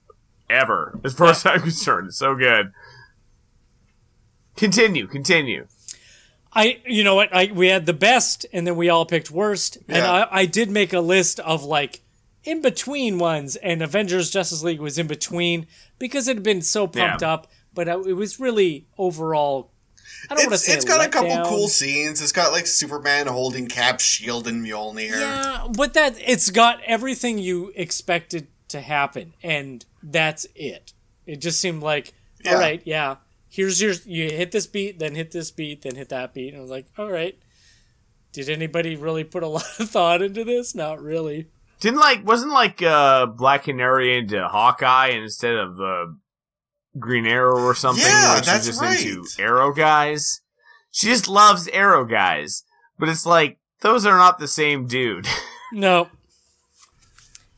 ever 0.48 1.00
as 1.02 1.14
far 1.14 1.30
as 1.30 1.44
I'm 1.44 1.62
concerned. 1.62 2.10
It's 2.10 2.18
so 2.18 2.36
good. 2.36 2.70
Continue, 4.54 5.08
continue. 5.08 5.66
I, 6.54 6.80
you 6.86 7.02
know 7.02 7.14
what? 7.14 7.34
I 7.34 7.50
we 7.52 7.68
had 7.68 7.86
the 7.86 7.92
best, 7.94 8.44
and 8.52 8.66
then 8.66 8.76
we 8.76 8.88
all 8.88 9.06
picked 9.06 9.30
worst. 9.30 9.78
And 9.88 10.04
I, 10.04 10.26
I 10.30 10.46
did 10.46 10.70
make 10.70 10.92
a 10.92 11.00
list 11.00 11.40
of 11.40 11.64
like 11.64 12.00
in 12.44 12.60
between 12.60 13.18
ones, 13.18 13.56
and 13.56 13.82
Avengers 13.82 14.30
Justice 14.30 14.62
League 14.62 14.80
was 14.80 14.98
in 14.98 15.06
between 15.06 15.66
because 15.98 16.28
it 16.28 16.36
had 16.36 16.42
been 16.42 16.62
so 16.62 16.86
pumped 16.86 17.22
Yeah. 17.22 17.32
up. 17.32 17.50
But 17.74 17.88
it 17.88 18.14
was 18.16 18.38
really 18.38 18.86
overall. 18.98 19.70
I 20.30 20.34
don't 20.34 20.44
want 20.44 20.52
to 20.52 20.58
say 20.58 20.74
it's 20.74 20.84
got 20.84 21.04
a 21.04 21.08
couple 21.08 21.30
letdown. 21.30 21.46
cool 21.46 21.68
scenes. 21.68 22.20
It's 22.20 22.32
got 22.32 22.52
like 22.52 22.66
Superman 22.66 23.26
holding 23.28 23.66
Cap's 23.66 24.04
shield 24.04 24.46
and 24.46 24.64
Mjolnir. 24.64 25.10
Yeah, 25.18 25.68
but 25.74 25.94
that 25.94 26.16
it's 26.20 26.50
got 26.50 26.80
everything 26.82 27.38
you 27.38 27.72
expected 27.74 28.46
to 28.68 28.80
happen, 28.82 29.32
and 29.42 29.84
that's 30.02 30.46
it. 30.54 30.92
It 31.26 31.36
just 31.40 31.60
seemed 31.60 31.82
like, 31.82 32.12
Yeah. 32.44 32.52
all 32.54 32.58
right, 32.60 32.82
yeah. 32.84 33.16
Here's 33.52 33.82
your 33.82 33.92
you 34.06 34.30
hit 34.30 34.50
this 34.50 34.66
beat, 34.66 34.98
then 34.98 35.14
hit 35.14 35.30
this 35.30 35.50
beat, 35.50 35.82
then 35.82 35.94
hit 35.94 36.08
that 36.08 36.32
beat, 36.32 36.54
and 36.54 36.56
I 36.56 36.60
was 36.62 36.70
like, 36.70 36.86
all 36.96 37.10
right. 37.10 37.38
Did 38.32 38.48
anybody 38.48 38.96
really 38.96 39.24
put 39.24 39.42
a 39.42 39.46
lot 39.56 39.66
of 39.78 39.90
thought 39.90 40.22
into 40.22 40.42
this? 40.42 40.74
Not 40.74 41.02
really. 41.02 41.48
Didn't 41.78 42.00
like 42.00 42.26
wasn't 42.26 42.52
like 42.52 42.80
uh 42.80 43.26
Black 43.26 43.64
Canary 43.64 44.16
into 44.16 44.48
Hawkeye 44.48 45.08
instead 45.08 45.54
of 45.54 45.78
uh, 45.80 46.06
Green 46.98 47.26
Arrow 47.26 47.60
or 47.62 47.74
something? 47.74 48.02
Yeah, 48.02 48.28
like 48.30 48.38
she's 48.38 48.46
that's 48.46 48.66
just 48.66 48.80
right. 48.80 48.98
into 49.04 49.28
Arrow 49.38 49.72
guys. 49.74 50.40
She 50.90 51.08
just 51.08 51.28
loves 51.28 51.68
Arrow 51.68 52.06
guys, 52.06 52.64
but 52.98 53.10
it's 53.10 53.26
like 53.26 53.58
those 53.82 54.06
are 54.06 54.16
not 54.16 54.38
the 54.38 54.48
same 54.48 54.86
dude. 54.86 55.26
No. 55.74 56.08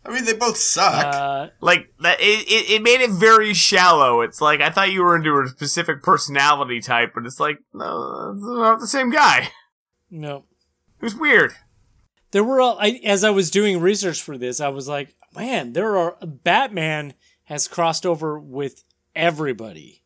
I 0.07 0.13
mean, 0.13 0.25
they 0.25 0.35
both 0.35 0.57
suck. 0.57 1.15
Uh, 1.15 1.49
like 1.61 1.89
that, 2.01 2.21
it, 2.21 2.47
it 2.49 2.71
it 2.71 2.83
made 2.83 3.01
it 3.01 3.11
very 3.11 3.55
shallow. 3.55 4.21
It's 4.21 4.41
like 4.41 4.61
I 4.61 4.71
thought 4.71 4.93
you 4.93 5.03
were 5.03 5.17
into 5.17 5.39
a 5.41 5.49
specific 5.49 6.03
personality 6.03 6.81
type, 6.81 7.13
but 7.15 7.25
it's 7.25 7.41
like 7.41 7.59
no, 7.73 8.35
they're 8.35 8.63
not 8.63 8.81
the 8.81 8.87
same 8.87 9.11
guy. 9.11 9.49
no. 10.11 10.45
It 11.01 11.05
was 11.05 11.15
weird. 11.15 11.53
There 12.31 12.45
were 12.45 12.61
all, 12.61 12.79
I, 12.81 13.01
as 13.05 13.23
I 13.23 13.31
was 13.31 13.51
doing 13.51 13.81
research 13.81 14.23
for 14.23 14.37
this, 14.37 14.61
I 14.61 14.69
was 14.69 14.89
like, 14.89 15.15
man, 15.37 15.73
there 15.73 15.97
are 15.97 16.17
Batman 16.21 17.15
has 17.45 17.69
crossed 17.69 18.05
over 18.05 18.39
with 18.39 18.83
everybody. 19.15 20.03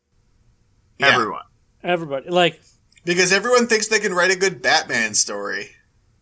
Yeah. 0.99 1.07
Everyone. 1.07 1.43
Everybody. 1.83 2.29
Like 2.29 2.61
because 3.05 3.31
everyone 3.31 3.67
thinks 3.67 3.87
they 3.87 3.99
can 3.99 4.13
write 4.13 4.31
a 4.31 4.37
good 4.37 4.61
Batman 4.61 5.13
story. 5.13 5.71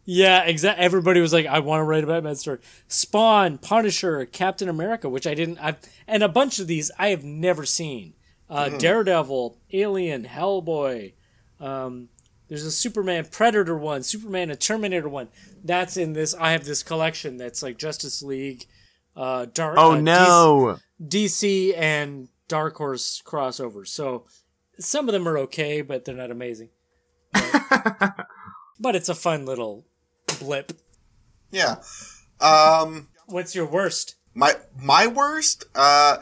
Yeah, 0.09 0.43
exactly. 0.43 0.85
Everybody 0.85 1.19
was 1.19 1.33
like, 1.33 1.45
"I 1.47 1.59
want 1.59 1.81
to 1.81 1.83
write 1.83 2.05
a 2.05 2.07
Batman 2.07 2.37
story." 2.37 2.59
Spawn, 2.87 3.57
Punisher, 3.57 4.25
Captain 4.25 4.69
America, 4.69 5.09
which 5.09 5.27
I 5.27 5.33
didn't. 5.33 5.57
I've 5.59 5.79
and 6.07 6.23
a 6.23 6.29
bunch 6.29 6.59
of 6.59 6.67
these 6.67 6.89
I 6.97 7.09
have 7.09 7.25
never 7.25 7.65
seen. 7.65 8.13
Uh, 8.49 8.69
Daredevil, 8.69 9.57
Alien, 9.73 10.23
Hellboy, 10.23 11.11
um, 11.59 12.07
There's 12.47 12.63
a 12.63 12.71
Superman 12.71 13.27
Predator 13.29 13.77
one, 13.77 14.01
Superman 14.01 14.49
a 14.49 14.55
Terminator 14.55 15.09
one. 15.09 15.27
That's 15.61 15.97
in 15.97 16.13
this. 16.13 16.33
I 16.33 16.53
have 16.53 16.63
this 16.63 16.83
collection 16.83 17.35
that's 17.35 17.61
like 17.61 17.77
Justice 17.77 18.23
League, 18.23 18.65
uh, 19.13 19.47
Dark. 19.53 19.75
Oh 19.77 19.91
uh, 19.91 19.99
no. 19.99 20.79
DC, 21.03 21.33
DC 21.73 21.77
and 21.77 22.29
Dark 22.47 22.77
Horse 22.77 23.21
crossovers. 23.25 23.89
So 23.89 24.23
some 24.79 25.09
of 25.09 25.13
them 25.13 25.27
are 25.27 25.37
okay, 25.39 25.81
but 25.81 26.05
they're 26.05 26.15
not 26.15 26.31
amazing. 26.31 26.69
But, 27.33 28.15
but 28.79 28.95
it's 28.95 29.09
a 29.09 29.15
fun 29.15 29.45
little 29.45 29.83
blip. 30.39 30.73
Yeah. 31.51 31.75
Um, 32.39 33.07
What's 33.27 33.55
your 33.55 33.65
worst? 33.65 34.15
my 34.33 34.53
my 34.79 35.07
worst. 35.07 35.65
Uh, 35.75 36.17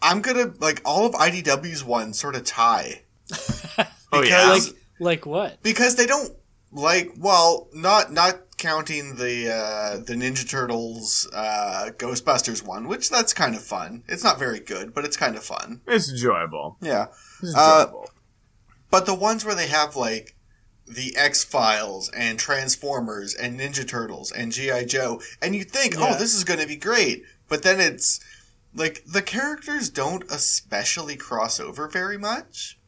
I'm 0.00 0.20
gonna 0.22 0.52
like 0.60 0.80
all 0.84 1.06
of 1.06 1.12
IDW's 1.14 1.84
ones 1.84 2.18
sort 2.18 2.34
of 2.36 2.44
tie. 2.44 3.02
Oh 4.14 4.20
yeah. 4.22 4.44
Because- 4.52 4.68
Like 4.68 4.76
like 5.00 5.26
what? 5.26 5.62
because 5.62 5.96
they 5.96 6.06
don't 6.06 6.32
like 6.70 7.12
well 7.18 7.68
not 7.72 8.12
not 8.12 8.34
counting 8.58 9.16
the 9.16 9.50
uh 9.50 9.96
the 10.04 10.12
ninja 10.14 10.46
turtles 10.48 11.26
uh 11.34 11.88
ghostbusters 11.96 12.62
one 12.64 12.86
which 12.88 13.08
that's 13.10 13.32
kind 13.32 13.54
of 13.56 13.62
fun 13.62 14.04
it's 14.08 14.22
not 14.22 14.38
very 14.38 14.60
good 14.60 14.92
but 14.94 15.04
it's 15.06 15.16
kind 15.16 15.34
of 15.34 15.42
fun 15.42 15.80
It's 15.88 16.10
enjoyable. 16.10 16.76
yeah 16.82 17.06
It's 17.42 17.54
Uh, 17.56 17.86
enjoyable. 17.86 18.10
but 18.90 19.06
the 19.06 19.14
ones 19.14 19.44
where 19.46 19.54
they 19.54 19.66
have 19.68 19.96
like 19.96 20.36
the 20.86 21.16
X 21.16 21.44
Files 21.44 22.10
and 22.10 22.38
Transformers 22.38 23.34
and 23.34 23.58
Ninja 23.58 23.86
Turtles 23.86 24.32
and 24.32 24.52
G.I. 24.52 24.84
Joe, 24.84 25.20
and 25.40 25.54
you 25.54 25.64
think, 25.64 25.94
oh, 25.96 26.00
Yeah. 26.00 26.12
oh, 26.14 26.18
this 26.18 26.34
is 26.34 26.44
going 26.44 26.60
to 26.60 26.66
be 26.66 26.76
great. 26.76 27.24
But 27.48 27.62
then 27.62 27.80
it's 27.80 28.20
like 28.74 29.02
the 29.06 29.22
characters 29.22 29.90
don't 29.90 30.24
especially 30.30 31.16
cross 31.16 31.60
over 31.60 31.88
very 31.88 32.18
much. 32.18 32.78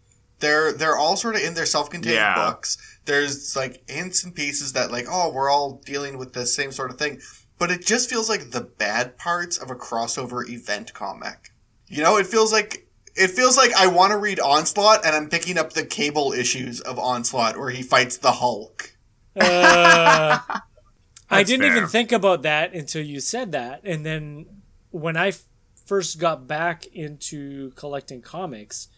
They're 0.41 0.73
they're 0.73 0.97
all 0.97 1.17
sort 1.17 1.37
of 1.37 1.43
in 1.43 1.55
their 1.55 1.67
self-contained 1.67 2.15
Yeah. 2.15 2.35
books. 2.35 2.77
There's 3.05 3.55
like 3.55 3.89
hints 3.89 4.25
and 4.25 4.35
pieces 4.35 4.73
that 4.73 4.91
like, 4.91 5.07
oh, 5.09 5.31
we're 5.31 5.51
all 5.51 5.81
dealing 5.85 6.19
with 6.19 6.33
the 6.33 6.47
same 6.47 6.73
sort 6.73 6.91
of 6.91 6.99
thing. 6.99 7.21
But 7.59 7.71
it 7.71 7.87
just 7.87 8.11
feels 8.11 8.29
like 8.29 8.51
the 8.51 8.61
bad 8.63 9.17
parts 9.17 9.57
of 9.59 9.71
a 9.71 9.77
crossover 9.77 10.47
event 10.49 10.93
comic. 10.93 11.53
You 11.87 12.03
know, 12.03 12.17
it 12.17 12.27
feels 12.27 12.53
like 12.53 12.84
it 13.17 13.31
feels 13.31 13.57
like 13.57 13.73
I 13.75 13.87
want 13.87 14.13
to 14.13 14.19
read 14.19 14.41
Onslaught 14.41 15.05
and 15.05 15.15
I'm 15.15 15.29
picking 15.29 15.59
up 15.59 15.73
the 15.73 15.85
cable 15.85 16.33
issues 16.33 16.81
of 16.81 16.99
Onslaught 16.99 17.57
where 17.57 17.71
he 17.71 17.83
fights 17.83 18.17
the 18.17 18.33
Hulk. 18.33 18.91
Uh, 19.37 20.39
I 21.29 21.43
didn't 21.43 21.67
even 21.67 21.89
think 21.89 22.13
about 22.13 22.43
that 22.43 22.75
until 22.75 23.03
you 23.03 23.19
said 23.19 23.51
that. 23.53 23.81
And 23.83 24.07
then 24.07 24.47
when 24.91 25.17
I 25.17 25.29
f- 25.29 25.43
first 25.87 26.21
got 26.21 26.47
back 26.47 26.87
into 26.87 27.71
collecting 27.73 28.23
comics, 28.23 28.89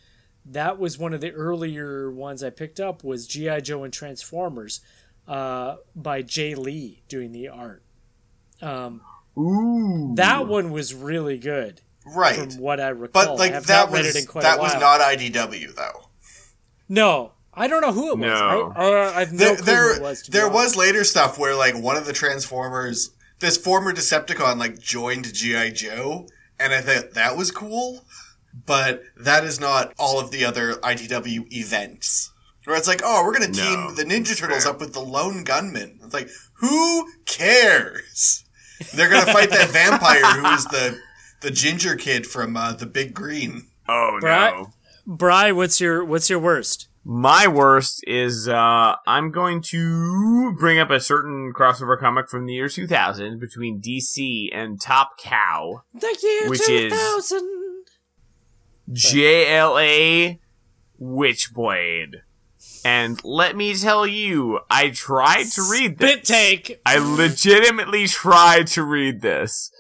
that 0.45 0.79
was 0.79 0.99
one 0.99 1.15
of 1.15 1.23
the 1.23 1.33
earlier 1.33 2.11
ones 2.11 2.45
I 2.45 2.51
picked 2.51 2.81
up 2.81 3.03
was 3.03 3.27
GI 3.27 3.63
Joe 3.63 3.85
and 3.85 3.93
Transformers 3.93 4.81
uh, 5.27 5.77
by 5.95 6.23
Jae 6.23 6.57
Lee 6.57 7.03
doing 7.09 7.33
the 7.33 7.49
art. 7.49 7.83
Um, 8.61 9.01
Ooh. 9.39 10.13
that 10.17 10.47
one 10.47 10.71
was 10.71 10.93
really 10.93 11.39
good 11.39 11.81
Right. 12.07 12.53
from 12.53 12.61
what 12.61 12.81
I 12.81 12.89
recall. 12.91 13.27
But 13.27 13.39
like 13.39 13.53
have 13.53 13.67
that 13.67 13.91
was 13.91 14.15
it 14.15 14.21
in 14.21 14.27
quite 14.27 14.43
that 14.43 14.59
was 14.61 14.75
not 14.75 15.01
IDW 15.01 15.75
though. 15.75 16.09
No, 16.89 17.33
I 17.53 17.67
don't 17.69 17.81
know 17.81 17.93
who 17.93 18.11
it 18.13 18.19
was. 18.19 18.27
No. 18.29 18.73
I, 18.77 18.85
I, 18.85 19.21
I've 19.21 19.33
no 19.33 19.39
There 19.39 19.57
clue 19.57 19.65
there, 19.65 19.89
who 19.91 19.97
it 19.97 20.03
was. 20.03 20.23
there 20.25 20.43
honest. 20.47 20.55
was 20.55 20.77
later 20.77 21.05
stuff 21.05 21.39
where 21.39 21.55
like 21.55 21.75
one 21.77 21.97
of 21.97 22.07
the 22.07 22.13
Transformers 22.13 23.11
this 23.41 23.57
former 23.59 23.93
Decepticon 23.93 24.59
like 24.59 24.79
joined 24.79 25.33
GI 25.35 25.73
Joe 25.73 26.27
and 26.59 26.73
I 26.73 26.81
thought 26.81 27.13
that 27.15 27.37
was 27.37 27.51
cool, 27.51 28.05
but 28.67 29.03
that 29.17 29.45
is 29.45 29.61
not 29.61 29.93
all 29.99 30.19
of 30.21 30.31
the 30.31 30.45
other 30.45 30.75
IDW 30.75 31.53
events. 31.53 32.33
Where 32.65 32.77
it's 32.77 32.89
like, 32.89 33.03
oh, 33.05 33.23
we're 33.25 33.33
gonna 33.35 33.49
No, 33.49 33.53
team 33.53 33.95
the 33.95 34.05
Ninja 34.05 34.37
Turtles 34.37 34.65
fair. 34.65 34.73
up 34.73 34.81
with 34.81 34.93
the 34.93 35.01
Lone 35.01 35.45
Gunman. 35.45 36.01
It's 36.03 36.15
like, 36.15 36.29
who 36.55 37.07
cares? 37.27 38.45
They're 38.95 39.09
gonna 39.11 39.33
fight 39.33 39.51
that 39.51 39.69
vampire 39.71 40.25
who 40.25 40.47
is 40.55 40.65
the 40.67 40.99
the 41.41 41.51
ginger 41.51 41.97
kid 41.97 42.27
from 42.27 42.57
uh, 42.57 42.73
the 42.73 42.87
Big 42.87 43.15
Green. 43.15 43.67
Oh 43.89 44.19
Bri- 44.21 44.31
no. 44.31 44.69
Bry, 45.07 45.53
what's 45.53 45.81
your 45.81 46.05
what's 46.05 46.29
your 46.29 46.39
worst? 46.41 46.89
My 47.05 47.47
worst 47.47 48.03
is 48.09 48.49
uh 48.49 48.97
I'm 49.07 49.31
going 49.31 49.63
to 49.71 50.53
bring 50.59 50.79
up 50.81 50.91
a 50.91 50.99
certain 50.99 51.53
crossover 51.55 51.97
comic 51.99 52.29
from 52.29 52.47
the 52.47 52.55
year 52.55 52.69
2000 52.69 53.39
between 53.39 53.81
DC 53.81 54.49
and 54.53 54.81
Top 54.81 55.17
Cow, 55.19 55.83
The 55.95 56.19
year 56.21 56.51
Which 56.51 56.69
is- 56.69 56.93
2000. 56.93 57.53
JLA 58.91 60.39
Witchblade. 61.01 62.15
And 62.85 63.21
let 63.25 63.57
me 63.57 63.75
tell 63.75 64.07
you, 64.07 64.61
I 64.71 64.91
tried 64.91 65.47
to 65.53 65.69
read 65.71 65.99
this. 65.99 66.15
Bit 66.15 66.25
take. 66.25 66.81
I 66.87 66.99
legitimately 66.99 68.07
tried 68.07 68.69
to 68.69 68.85
read 68.85 69.23
this. 69.23 69.71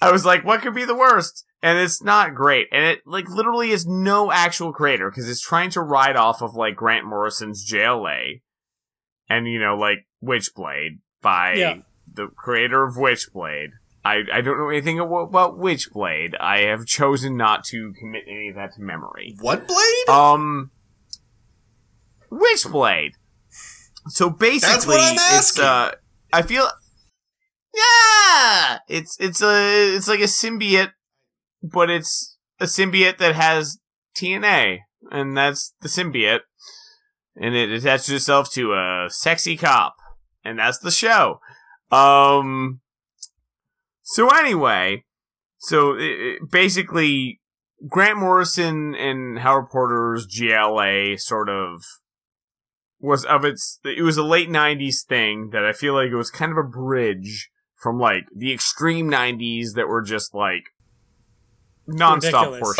I 0.00 0.10
was 0.12 0.24
like, 0.24 0.44
what 0.44 0.60
could 0.62 0.74
be 0.74 0.84
the 0.84 0.94
worst? 0.94 1.44
And 1.62 1.78
it's 1.78 2.02
not 2.02 2.34
great. 2.34 2.68
And 2.70 2.84
it, 2.84 3.00
like, 3.06 3.28
literally 3.28 3.70
is 3.70 3.86
no 3.86 4.30
actual 4.30 4.72
creator 4.72 5.10
because 5.10 5.28
it's 5.28 5.40
trying 5.40 5.70
to 5.70 5.80
ride 5.80 6.16
off 6.16 6.42
of, 6.42 6.54
like, 6.54 6.76
Grant 6.76 7.06
Morrison's 7.06 7.68
JLA 7.70 8.42
and, 9.28 9.48
you 9.48 9.58
know, 9.58 9.76
like, 9.76 10.06
Witchblade 10.22 10.98
by 11.22 11.54
Yeah. 11.54 11.76
the 12.12 12.28
creator 12.28 12.84
of 12.84 12.94
Witchblade. 12.96 13.70
I, 14.04 14.22
I 14.32 14.40
don't 14.40 14.58
know 14.58 14.68
anything 14.68 15.00
about 15.00 15.58
Witchblade. 15.58 16.34
I 16.38 16.58
have 16.60 16.86
chosen 16.86 17.36
not 17.36 17.64
to 17.64 17.92
commit 17.98 18.22
any 18.28 18.50
of 18.50 18.54
that 18.56 18.74
to 18.74 18.80
memory. 18.82 19.34
What 19.40 19.66
blade? 19.66 20.08
Um, 20.08 20.70
Witchblade. 22.30 23.12
So 24.08 24.30
basically, 24.30 24.94
what 24.94 25.00
I'm 25.20 25.38
it's 25.38 25.58
uh, 25.58 25.92
I 26.32 26.42
feel, 26.42 26.68
yeah, 27.76 28.78
it's 28.88 29.16
it's 29.20 29.42
a 29.42 29.94
it's 29.96 30.08
like 30.08 30.20
a 30.20 30.24
symbiote, 30.24 30.92
but 31.62 31.90
it's 31.90 32.36
a 32.58 32.64
symbiote 32.64 33.18
that 33.18 33.34
has 33.34 33.78
TNA, 34.16 34.78
and 35.10 35.36
that's 35.36 35.74
the 35.80 35.88
symbiote, 35.88 36.40
and 37.36 37.54
it 37.54 37.70
attaches 37.70 38.08
itself 38.10 38.50
to 38.52 38.72
a 38.72 39.06
sexy 39.10 39.56
cop, 39.56 39.94
and 40.44 40.58
that's 40.58 40.78
the 40.78 40.90
show. 40.90 41.40
Um. 41.90 42.80
So 44.02 44.28
anyway, 44.28 45.04
so 45.58 45.94
it, 45.94 46.00
it- 46.02 46.50
basically, 46.50 47.40
Grant 47.88 48.18
Morrison 48.18 48.94
and 48.94 49.40
Howard 49.40 49.68
Porter's 49.70 50.26
JLA 50.26 51.20
sort 51.20 51.48
of 51.48 51.82
was 52.98 53.24
of 53.26 53.44
its 53.44 53.78
it 53.84 54.02
was 54.02 54.16
a 54.16 54.22
late 54.22 54.48
90s 54.48 55.04
thing 55.06 55.50
that 55.52 55.64
I 55.64 55.72
feel 55.72 55.92
like 55.94 56.08
it 56.10 56.16
was 56.16 56.30
kind 56.30 56.50
of 56.50 56.56
a 56.58 56.62
bridge 56.62 57.50
from 57.76 57.98
like 57.98 58.26
the 58.34 58.52
extreme 58.52 59.10
90s 59.10 59.74
that 59.74 59.88
were 59.88 60.02
just 60.02 60.34
like 60.34 60.64
nonstop 61.88 62.58
horse 62.58 62.78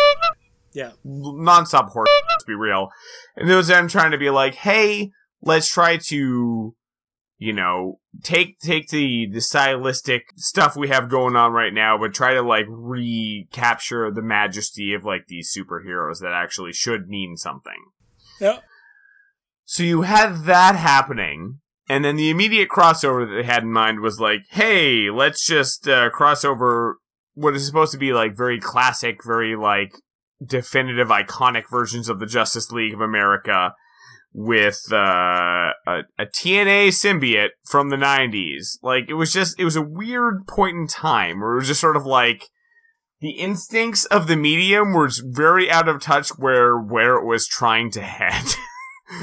Yeah. 0.73 0.91
nonstop 1.05 1.89
horse 1.89 2.09
to 2.39 2.45
be 2.45 2.53
real. 2.55 2.89
And 3.35 3.49
it 3.49 3.55
was 3.55 3.67
them 3.67 3.87
trying 3.87 4.11
to 4.11 4.17
be 4.17 4.29
like, 4.29 4.55
hey, 4.55 5.11
let's 5.41 5.69
try 5.69 5.97
to 5.97 6.75
you 7.39 7.53
know, 7.53 7.99
take 8.23 8.57
take 8.59 8.89
the 8.89 9.27
the 9.31 9.41
stylistic 9.41 10.31
stuff 10.37 10.75
we 10.75 10.87
have 10.87 11.07
going 11.07 11.35
on 11.35 11.51
right 11.51 11.73
now, 11.73 11.95
but 11.97 12.13
try 12.13 12.33
to 12.33 12.41
like 12.41 12.65
recapture 12.67 14.09
the 14.11 14.23
majesty 14.23 14.93
of 14.93 15.03
like 15.05 15.27
these 15.27 15.55
superheroes 15.55 16.19
that 16.19 16.33
actually 16.33 16.73
should 16.73 17.07
mean 17.07 17.37
something. 17.37 17.91
Yep. 18.41 18.63
So 19.65 19.83
you 19.83 20.01
had 20.01 20.45
that 20.45 20.75
happening, 20.75 21.59
and 21.87 22.03
then 22.03 22.15
the 22.15 22.29
immediate 22.29 22.69
crossover 22.69 23.27
that 23.27 23.33
they 23.33 23.43
had 23.43 23.63
in 23.63 23.71
mind 23.71 24.01
was 24.01 24.19
like, 24.19 24.41
hey, 24.49 25.09
let's 25.09 25.45
just 25.45 25.87
uh, 25.87 26.09
cross 26.09 26.43
over 26.43 26.97
what 27.33 27.55
is 27.55 27.65
supposed 27.65 27.91
to 27.91 27.97
be 27.97 28.13
like 28.13 28.35
very 28.35 28.59
classic, 28.59 29.23
very 29.23 29.55
like 29.55 29.93
definitive, 30.45 31.07
iconic 31.07 31.69
versions 31.69 32.09
of 32.09 32.19
the 32.19 32.25
Justice 32.25 32.71
League 32.71 32.93
of 32.93 33.01
America 33.01 33.73
with 34.33 34.87
uh, 34.91 35.71
a, 35.87 36.01
a 36.19 36.25
TNA 36.25 36.89
symbiote 36.89 37.49
from 37.65 37.89
the 37.89 37.95
90s. 37.95 38.77
Like, 38.83 39.09
it 39.09 39.15
was 39.15 39.31
just, 39.33 39.59
it 39.59 39.65
was 39.65 39.75
a 39.75 39.81
weird 39.81 40.45
point 40.47 40.77
in 40.77 40.87
time 40.87 41.39
where 41.39 41.53
it 41.53 41.57
was 41.57 41.67
just 41.67 41.81
sort 41.81 41.97
of 41.97 42.05
like, 42.05 42.49
the 43.19 43.31
instincts 43.31 44.05
of 44.05 44.27
the 44.27 44.35
medium 44.35 44.93
were 44.93 45.09
very 45.23 45.71
out 45.71 45.87
of 45.87 46.01
touch 46.01 46.29
where 46.37 46.77
where 46.77 47.15
it 47.15 47.25
was 47.25 47.47
trying 47.47 47.91
to 47.91 48.01
head. 48.01 48.55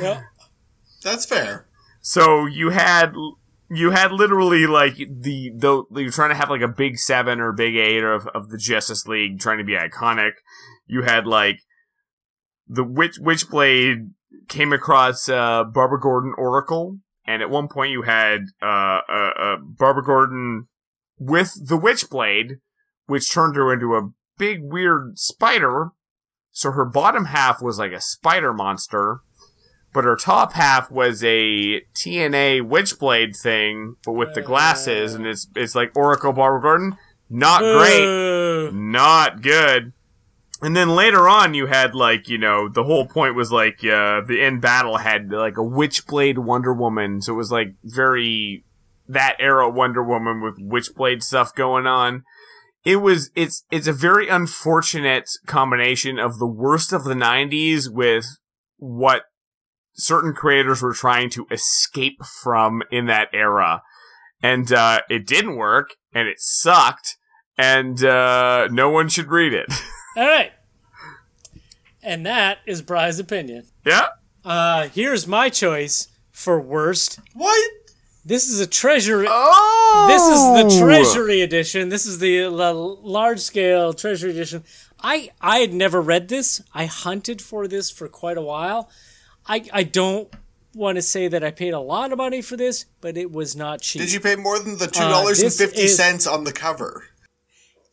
Yep. 0.01 0.23
That's 1.03 1.27
fair. 1.27 1.67
So 2.07 2.45
you 2.45 2.69
had 2.69 3.15
you 3.71 3.93
had 3.93 4.13
literally 4.13 4.67
like 4.67 4.97
the 4.97 5.51
the 5.57 5.85
you're 5.93 6.11
trying 6.11 6.29
to 6.29 6.37
have 6.37 6.51
like 6.51 6.61
a 6.61 6.69
big 6.69 6.99
seven 6.99 7.41
or 7.41 7.51
big 7.51 7.77
eight 7.77 8.05
of 8.05 8.29
of 8.35 8.51
the 8.51 8.59
Justice 8.59 9.07
League 9.07 9.41
trying 9.41 9.57
to 9.57 9.65
be 9.65 9.73
iconic. 9.73 10.33
You 10.87 11.05
had 11.05 11.27
like 11.27 11.61
the 12.69 12.85
witch 12.85 13.19
Witchblade 13.19 14.11
came 14.49 14.71
across 14.71 15.31
uh, 15.31 15.65
Barbara 15.65 15.99
Gordon 15.99 16.35
Oracle, 16.37 16.99
and 17.27 17.41
at 17.41 17.49
one 17.49 17.69
point 17.69 17.93
you 17.93 18.03
had 18.03 18.41
uh, 18.61 19.01
uh, 19.09 19.57
Barbara 19.63 20.05
Gordon 20.05 20.69
with 21.19 21.55
the 21.55 21.79
Witchblade, 21.79 22.59
which 23.07 23.33
turned 23.33 23.57
her 23.57 23.73
into 23.73 23.95
a 23.95 24.11
big 24.37 24.59
weird 24.63 25.19
spider. 25.19 25.93
So 26.51 26.71
her 26.73 26.85
bottom 26.85 27.25
half 27.27 27.63
was 27.63 27.79
like 27.79 27.93
a 27.93 28.01
spider 28.01 28.53
monster 28.53 29.21
but 29.95 30.05
her 30.05 30.17
top 30.17 30.53
half 30.53 30.91
was 30.91 31.23
a 31.25 31.81
TNA 31.95 32.69
Witchblade 32.69 33.41
thing, 33.41 33.97
but 34.05 34.13
with 34.13 34.35
the 34.35 34.43
glasses, 34.43 35.15
and 35.15 35.27
it's 35.27 35.47
it's 35.57 35.75
like 35.75 35.97
Oracle 35.97 36.33
Barbara 36.35 36.61
Gordon. 36.61 36.99
Not 37.31 37.61
great, 37.61 38.05
Uh, 38.67 38.71
not 38.73 39.41
good. 39.41 39.93
And 40.61 40.77
then 40.77 40.91
later 40.91 41.29
on, 41.29 41.55
you 41.55 41.67
had 41.67 41.95
like 41.95 42.29
you 42.29 42.39
know 42.39 42.69
the 42.69 42.85
whole 42.85 43.07
point 43.07 43.35
was 43.35 43.53
like 43.53 43.85
uh, 43.85 44.21
the 44.21 44.41
end 44.43 44.61
battle 44.61 44.99
had 44.99 45.31
like 45.31 45.57
a 45.57 45.63
Witchblade 45.63 46.39
Wonder 46.39 46.75
Woman, 46.75 47.23
so 47.23 47.33
it 47.33 47.37
was 47.37 47.53
like 47.53 47.75
very 47.85 48.65
that 49.09 49.37
era 49.39 49.71
Wonder 49.71 50.03
Woman 50.03 50.43
with 50.43 50.59
Witchblade 50.61 51.23
stuff 51.23 51.55
going 51.55 51.87
on. 51.87 52.25
It 52.85 52.97
was 52.97 53.31
it's 53.35 53.65
it's 53.71 53.87
a 53.87 53.93
very 53.93 54.29
unfortunate 54.29 55.31
combination 55.47 56.19
of 56.19 56.39
the 56.39 56.47
worst 56.47 56.93
of 56.93 57.05
the 57.05 57.15
'90s 57.15 57.91
with 57.91 58.27
what 58.79 59.23
certain 59.95 60.33
creators 60.33 60.83
were 60.83 60.93
trying 60.93 61.31
to 61.31 61.47
escape 61.51 62.23
from 62.43 62.83
in 62.91 63.07
that 63.07 63.29
era, 63.33 63.83
and 64.43 64.73
uh, 64.73 65.01
it 65.09 65.27
didn't 65.27 65.57
work, 65.57 65.95
and 66.13 66.29
it 66.29 66.41
sucked, 66.41 67.17
and 67.57 68.05
uh, 68.05 68.69
no 68.71 68.91
one 68.91 69.09
should 69.09 69.29
read 69.29 69.53
it. 69.53 69.67
all 70.17 70.27
right. 70.27 70.53
And 72.03 72.27
that 72.27 72.59
is 72.67 72.83
Bry's 72.83 73.19
opinion. 73.19 73.67
yeah. 73.85 74.09
Uh, 74.45 74.89
here's 74.89 75.27
my 75.27 75.49
choice 75.49 76.09
for 76.31 76.61
worst. 76.61 77.19
What? 77.33 77.71
This 78.27 78.49
is 78.49 78.61
a 78.61 78.67
treasury. 78.67 79.27
Oh, 79.29 80.07
This 80.09 80.23
is 80.69 80.79
the 80.79 80.85
treasury 80.85 81.41
edition. 81.41 81.89
This 81.89 82.05
is 82.05 82.19
the 82.19 82.49
large 82.49 83.41
scale 83.41 83.95
treasury 83.95 84.33
edition. 84.33 84.65
I 85.03 85.31
I 85.41 85.59
had 85.59 85.73
never 85.73 86.01
read 86.03 86.29
this. 86.29 86.63
I 86.75 86.87
hunted 86.87 87.41
for 87.41 87.67
this 87.69 87.91
for 87.91 88.09
quite 88.09 88.37
a 88.39 88.43
while. 88.43 88.91
I 89.47 89.65
I 89.73 89.83
don't 89.83 90.33
want 90.75 90.97
to 90.97 91.03
say 91.03 91.29
that 91.29 91.45
I 91.45 91.51
paid 91.51 91.73
a 91.73 91.81
lot 91.81 92.13
of 92.13 92.19
money 92.19 92.43
for 92.43 92.57
this, 92.57 92.87
but 93.01 93.17
it 93.17 93.31
was 93.31 93.55
not 93.55 93.81
cheap. 93.81 94.03
Did 94.03 94.13
you 94.13 94.21
pay 94.21 94.37
more 94.37 94.59
than 94.59 94.79
the 94.79 94.87
two 94.87 95.01
dollars 95.01 95.39
and 95.41 95.47
this 95.47 95.59
fifty 95.59 95.83
is- 95.83 96.27
on 96.27 96.45
the 96.45 96.53
cover? 96.53 97.05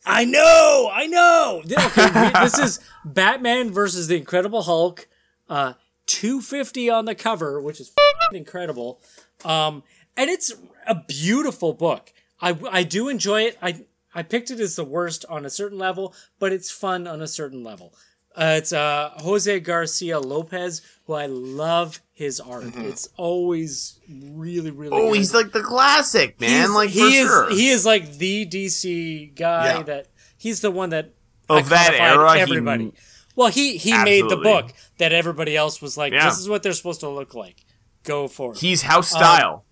I 0.04 0.24
know, 0.24 0.90
I 0.92 1.06
know. 1.06 1.62
Okay, 1.64 2.30
this 2.42 2.58
is 2.58 2.80
Batman 3.04 3.70
versus 3.70 4.08
the 4.08 4.16
Incredible 4.16 4.62
Hulk. 4.62 5.06
Uh, 5.48 5.74
two 6.06 6.40
fifty 6.40 6.90
on 6.90 7.04
the 7.04 7.14
cover, 7.14 7.60
which 7.60 7.78
is 7.80 7.92
incredible. 8.32 9.00
Um, 9.44 9.84
and 10.16 10.28
it's 10.28 10.52
a 10.86 10.96
beautiful 11.06 11.72
book. 11.72 12.12
I 12.40 12.56
I 12.70 12.82
do 12.82 13.08
enjoy 13.08 13.42
it. 13.42 13.58
I 13.62 13.84
I 14.14 14.22
picked 14.24 14.50
it 14.50 14.58
as 14.58 14.74
the 14.74 14.84
worst 14.84 15.24
on 15.28 15.46
a 15.46 15.50
certain 15.50 15.78
level, 15.78 16.14
but 16.40 16.52
it's 16.52 16.70
fun 16.70 17.06
on 17.06 17.20
a 17.22 17.28
certain 17.28 17.62
level. 17.62 17.94
Uh, 18.34 18.54
it's 18.58 18.72
uh, 18.72 19.10
Jose 19.18 19.60
Garcia 19.60 20.18
Lopez, 20.18 20.80
who 21.06 21.12
I 21.14 21.26
love 21.26 22.00
his 22.14 22.40
art. 22.40 22.64
It's 22.76 23.08
always 23.16 24.00
really, 24.08 24.70
really. 24.70 24.96
Oh, 24.96 25.08
good. 25.10 25.16
he's 25.18 25.34
like 25.34 25.52
the 25.52 25.62
classic 25.62 26.40
man, 26.40 26.50
He's- 26.50 26.70
like 26.70 26.90
he 26.90 27.00
for 27.00 27.06
is 27.06 27.14
sure. 27.26 27.50
he 27.50 27.68
is 27.68 27.84
like 27.86 28.16
the 28.16 28.46
DC 28.46 29.34
guy 29.34 29.76
Yeah. 29.78 29.82
that 29.82 30.06
he's 30.38 30.60
the 30.60 30.70
one 30.70 30.90
that 30.90 31.12
Of 31.48 31.68
that 31.68 31.92
era, 31.94 32.34
he- 32.34 32.40
everybody. 32.40 32.92
well, 33.36 33.48
he 33.48 33.76
he 33.76 33.92
made 34.02 34.28
the 34.30 34.36
book 34.38 34.72
that 34.98 35.12
everybody 35.12 35.54
else 35.56 35.82
was 35.82 35.98
like, 35.98 36.12
Yeah. 36.12 36.28
this 36.30 36.38
is 36.38 36.48
what 36.48 36.62
they're 36.62 36.72
supposed 36.72 37.00
to 37.00 37.08
look 37.10 37.34
like. 37.34 37.64
Go 38.04 38.28
for 38.28 38.52
it. 38.52 38.60
He's 38.60 38.82
house 38.82 39.10
style. 39.10 39.64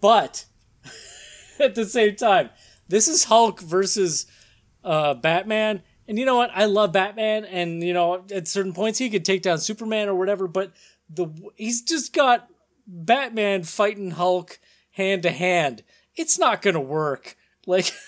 but 0.00 0.44
at 1.58 1.74
the 1.74 1.84
same 1.86 2.14
time, 2.16 2.50
this 2.88 3.08
is 3.08 3.24
Hulk 3.24 3.60
versus 3.60 4.26
uh, 4.84 5.14
Batman. 5.14 5.82
And 6.08 6.18
you 6.18 6.24
know 6.24 6.36
what? 6.36 6.50
I 6.54 6.66
love 6.66 6.92
Batman, 6.92 7.44
and 7.44 7.82
you 7.82 7.92
know 7.92 8.24
at 8.32 8.46
certain 8.48 8.72
points 8.72 8.98
he 8.98 9.10
could 9.10 9.24
take 9.24 9.42
down 9.42 9.58
Superman 9.58 10.08
or 10.08 10.14
whatever. 10.14 10.46
But 10.46 10.72
the 11.10 11.28
he's 11.56 11.82
just 11.82 12.12
got 12.12 12.48
Batman 12.86 13.64
fighting 13.64 14.12
Hulk 14.12 14.58
hand 14.92 15.22
to 15.24 15.30
hand. 15.30 15.82
It's 16.14 16.38
not 16.38 16.62
gonna 16.62 16.80
work. 16.80 17.36
Like 17.66 17.92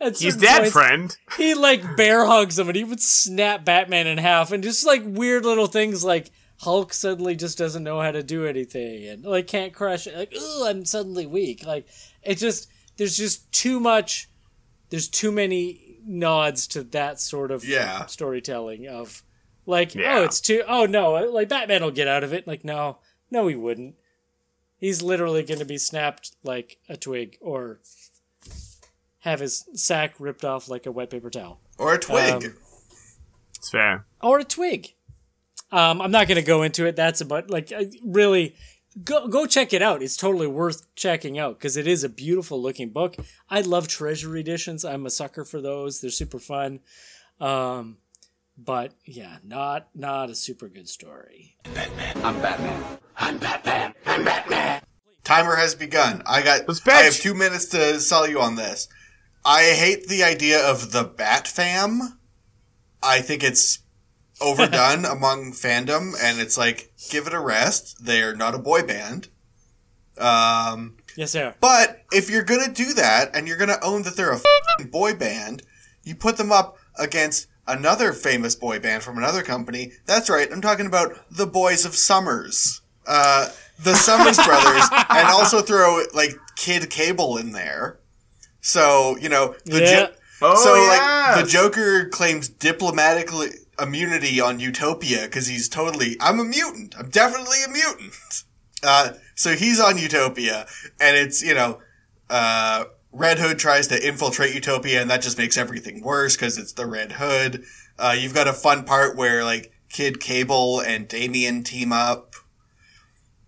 He's 0.00 0.36
dead, 0.36 0.58
points, 0.58 0.72
friend. 0.72 1.16
he 1.38 1.54
like 1.54 1.96
bear 1.96 2.26
hugs 2.26 2.58
him 2.58 2.68
and 2.68 2.76
he 2.76 2.84
would 2.84 3.00
snap 3.00 3.64
Batman 3.64 4.06
in 4.06 4.18
half 4.18 4.52
and 4.52 4.62
just 4.62 4.84
like 4.84 5.02
weird 5.04 5.46
little 5.46 5.66
things 5.66 6.04
like 6.04 6.30
Hulk 6.60 6.92
suddenly 6.92 7.34
just 7.36 7.56
doesn't 7.56 7.82
know 7.82 8.00
how 8.02 8.10
to 8.10 8.22
do 8.22 8.44
anything 8.46 9.06
and 9.06 9.24
like 9.24 9.46
can't 9.46 9.72
crush 9.72 10.06
it 10.06 10.14
like 10.14 10.34
oh 10.36 10.66
I'm 10.68 10.84
suddenly 10.84 11.24
weak 11.24 11.64
like 11.64 11.86
it 12.22 12.36
just 12.36 12.68
there's 12.98 13.16
just 13.16 13.50
too 13.50 13.80
much 13.80 14.28
there's 14.90 15.08
too 15.08 15.32
many 15.32 15.85
nods 16.06 16.66
to 16.68 16.82
that 16.82 17.20
sort 17.20 17.50
of 17.50 17.64
Yeah. 17.64 18.06
storytelling 18.06 18.86
of 18.88 19.22
like 19.66 19.94
Yeah. 19.94 20.18
oh 20.18 20.22
it's 20.24 20.40
too 20.40 20.62
oh 20.68 20.86
no 20.86 21.12
like 21.30 21.48
Batman 21.48 21.82
will 21.82 21.90
get 21.90 22.06
out 22.08 22.22
of 22.24 22.32
it 22.32 22.46
like 22.46 22.64
no 22.64 22.98
no 23.30 23.48
he 23.48 23.56
wouldn't 23.56 23.96
he's 24.78 25.02
literally 25.02 25.42
going 25.42 25.58
to 25.58 25.64
be 25.64 25.78
snapped 25.78 26.36
like 26.44 26.78
a 26.88 26.96
twig 26.96 27.36
or 27.40 27.80
have 29.20 29.40
his 29.40 29.64
sack 29.74 30.14
ripped 30.18 30.44
off 30.44 30.68
like 30.68 30.86
a 30.86 30.92
wet 30.92 31.10
paper 31.10 31.30
towel 31.30 31.60
Or 31.78 31.94
a 31.94 31.98
twig? 31.98 32.34
Um, 32.44 32.54
It's 33.56 33.70
fair. 33.70 34.06
or 34.22 34.38
a 34.38 34.44
twig. 34.44 34.92
Um, 35.72 36.00
I'm 36.00 36.12
not 36.12 36.28
going 36.28 36.36
to 36.36 36.42
go 36.46 36.62
into 36.62 36.86
it. 36.86 36.94
That's 36.94 37.20
about 37.20 37.50
like 37.50 37.72
really 38.04 38.54
go 39.02 39.28
go 39.28 39.46
check 39.46 39.72
it 39.72 39.82
out. 39.82 40.02
It's 40.02 40.16
totally 40.16 40.46
worth 40.46 40.86
checking 40.94 41.38
out 41.38 41.58
because 41.58 41.76
it 41.76 41.86
is 41.86 42.04
a 42.04 42.08
beautiful 42.08 42.60
looking 42.60 42.90
book. 42.90 43.16
I 43.48 43.60
love 43.60 43.88
treasury 43.88 44.40
editions. 44.40 44.84
I'm 44.84 45.06
a 45.06 45.10
sucker 45.10 45.44
for 45.44 45.60
those. 45.60 46.00
They're 46.00 46.10
super 46.10 46.38
fun. 46.38 46.80
Um, 47.40 47.98
but 48.56 48.92
yeah, 49.04 49.38
not 49.44 49.88
not 49.94 50.30
a 50.30 50.34
super 50.34 50.68
good 50.68 50.88
story. 50.88 51.56
Batman. 51.74 52.16
I'm 52.24 52.40
Batman. 52.40 52.98
I'm 53.16 53.38
Batman. 53.38 53.94
I'm 54.06 54.24
Batman. 54.24 54.82
Timer 55.24 55.56
has 55.56 55.74
begun. 55.74 56.22
I 56.24 56.42
got. 56.42 56.68
Let's 56.68 56.86
I 56.86 57.02
have 57.02 57.14
two 57.14 57.34
minutes 57.34 57.66
to 57.66 58.00
sell 58.00 58.28
you 58.28 58.40
on 58.40 58.54
this. 58.54 58.88
I 59.44 59.62
hate 59.62 60.08
the 60.08 60.24
idea 60.24 60.64
of 60.64 60.92
the 60.92 61.04
Bat 61.04 61.48
Fam. 61.48 62.18
I 63.02 63.20
think 63.20 63.44
it's 63.44 63.80
overdone 64.40 65.04
among 65.10 65.52
fandom, 65.52 66.12
and 66.20 66.40
it's 66.40 66.56
like 66.58 66.92
give 67.10 67.26
it 67.26 67.34
a 67.34 67.40
rest. 67.40 68.04
They're 68.04 68.34
not 68.36 68.54
a 68.54 68.58
boy 68.58 68.82
band. 68.82 69.28
Um, 70.18 70.96
Yes, 71.16 71.30
sir. 71.32 71.54
but 71.60 72.02
if 72.12 72.28
you're 72.30 72.42
gonna 72.42 72.72
do 72.72 72.92
that, 72.94 73.34
and 73.34 73.46
you're 73.48 73.56
gonna 73.56 73.78
own 73.82 74.02
that 74.02 74.16
they're 74.16 74.32
a 74.32 74.38
fing 74.78 74.88
boy 74.88 75.14
band, 75.14 75.62
you 76.04 76.14
put 76.14 76.36
them 76.36 76.52
up 76.52 76.76
against 76.98 77.48
another 77.66 78.12
famous 78.12 78.54
boy 78.54 78.78
band 78.78 79.02
from 79.02 79.18
another 79.18 79.42
company. 79.42 79.92
That's 80.06 80.28
right. 80.30 80.48
I'm 80.52 80.60
talking 80.60 80.86
about 80.86 81.12
the 81.30 81.46
Boys 81.46 81.84
of 81.84 81.94
Summers. 81.94 82.80
Uh, 83.06 83.48
the 83.82 83.94
Summers 83.94 84.36
Brothers, 84.46 84.88
and 85.10 85.28
also 85.28 85.60
throw 85.62 86.02
like 86.14 86.34
Kid 86.56 86.88
Cable 86.90 87.36
in 87.38 87.52
there. 87.52 87.98
So 88.60 89.16
you 89.18 89.28
know 89.28 89.54
the 89.64 89.80
Yeah. 89.80 90.06
Jo- 90.06 90.12
Oh, 90.42 90.62
so 90.62 90.74
yes. 90.74 91.36
like 91.36 91.44
the 91.46 91.50
Joker 91.50 92.08
claims 92.10 92.50
diplomatic 92.50 93.30
immunity 93.80 94.40
on 94.40 94.60
Utopia 94.60 95.22
because 95.22 95.46
he's 95.46 95.68
totally 95.68 96.16
I'm 96.20 96.40
a 96.40 96.44
mutant. 96.44 96.94
I'm 96.98 97.08
definitely 97.10 97.58
a 97.64 97.68
mutant. 97.70 98.14
Uh, 98.82 99.14
so 99.34 99.54
he's 99.56 99.80
on 99.80 99.96
Utopia, 99.96 100.66
and 101.00 101.16
it's 101.16 101.42
you 101.42 101.54
know, 101.54 101.80
uh, 102.28 102.84
Red 103.10 103.38
Hood 103.38 103.58
tries 103.58 103.88
to 103.88 104.06
infiltrate 104.06 104.54
Utopia, 104.54 105.00
and 105.00 105.10
that 105.10 105.22
just 105.22 105.38
makes 105.38 105.56
everything 105.56 106.02
worse 106.02 106.36
because 106.36 106.58
it's 106.58 106.74
the 106.74 106.86
Red 106.86 107.12
Hood. 107.12 107.64
Uh, 107.98 108.14
you've 108.16 108.34
got 108.34 108.46
a 108.46 108.52
fun 108.52 108.84
part 108.84 109.16
where 109.16 109.42
like 109.42 109.72
Kid 109.88 110.20
Cable 110.20 110.80
and 110.80 111.08
Damian 111.08 111.64
team 111.64 111.90
up, 111.90 112.34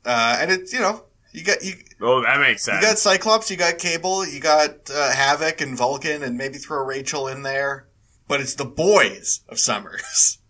uh, 0.07 0.39
and 0.41 0.51
it's 0.51 0.72
you 0.72 0.81
know 0.81 1.05
you 1.33 1.45
got 1.45 1.62
you 1.62 1.74
Oh, 2.01 2.22
that 2.22 2.41
makes 2.41 2.62
sense. 2.62 2.81
you 2.81 2.89
got 2.89 2.99
Cyclops, 2.99 3.51
you 3.51 3.57
got 3.57 3.79
Cable, 3.79 4.26
you 4.26 4.41
got 4.41 4.91
uh, 4.91 5.12
Havoc 5.12 5.61
and 5.61 5.76
Vulcan, 5.76 6.22
and 6.22 6.39
maybe 6.39 6.59
throw 6.59 6.85
Rachel 6.85 7.26
in 7.29 7.43
there. 7.43 7.88
But 8.29 8.41
it's 8.41 8.55
the 8.55 8.64
boys 8.64 9.41
of 9.49 9.59
Summers. 9.59 10.39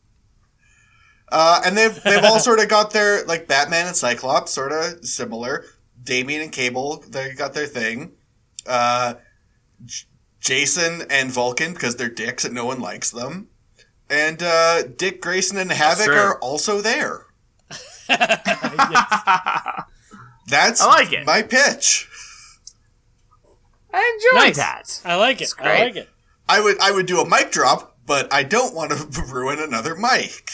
Uh, 1.30 1.60
and 1.62 1.76
they've 1.76 2.02
they've 2.04 2.24
all 2.24 2.40
sort 2.40 2.58
of 2.58 2.70
got 2.70 2.90
their 2.90 3.22
like 3.26 3.46
Batman 3.46 3.86
and 3.86 3.94
Cyclops, 3.94 4.50
sort 4.50 4.72
of 4.72 5.04
similar. 5.04 5.66
Damian 6.02 6.40
and 6.40 6.50
Cable, 6.50 7.04
they 7.06 7.34
got 7.34 7.52
their 7.52 7.66
thing. 7.66 8.12
Uh, 8.66 9.12
J- 9.84 10.06
Jason 10.40 11.02
and 11.10 11.30
Vulcan 11.30 11.74
because 11.74 11.96
they're 11.96 12.08
dicks 12.08 12.46
and 12.46 12.54
no 12.54 12.64
one 12.64 12.80
likes 12.80 13.10
them. 13.10 13.48
And 14.08 14.42
uh, 14.42 14.84
Dick 14.84 15.20
Grayson 15.20 15.58
and 15.58 15.70
Havoc 15.70 16.08
are 16.08 16.38
also 16.38 16.80
there. 16.80 17.26
That's 20.48 20.80
I 20.80 20.86
like 20.86 21.12
it. 21.12 21.26
my 21.26 21.42
pitch. 21.42 22.08
I 23.92 24.18
enjoy 24.32 24.46
Nice. 24.46 24.56
that. 24.56 25.02
I 25.04 25.16
like 25.16 25.42
it. 25.42 25.52
I 25.58 25.62
great. 25.62 25.80
like 25.80 25.96
it. 25.96 26.08
I 26.48 26.60
would 26.60 26.80
I 26.80 26.90
would 26.90 27.06
do 27.06 27.20
a 27.20 27.28
mic 27.28 27.50
drop, 27.50 27.96
but 28.06 28.32
I 28.32 28.42
don't 28.42 28.74
want 28.74 28.92
to 28.92 29.22
ruin 29.32 29.58
another 29.58 29.94
mic. 29.94 30.50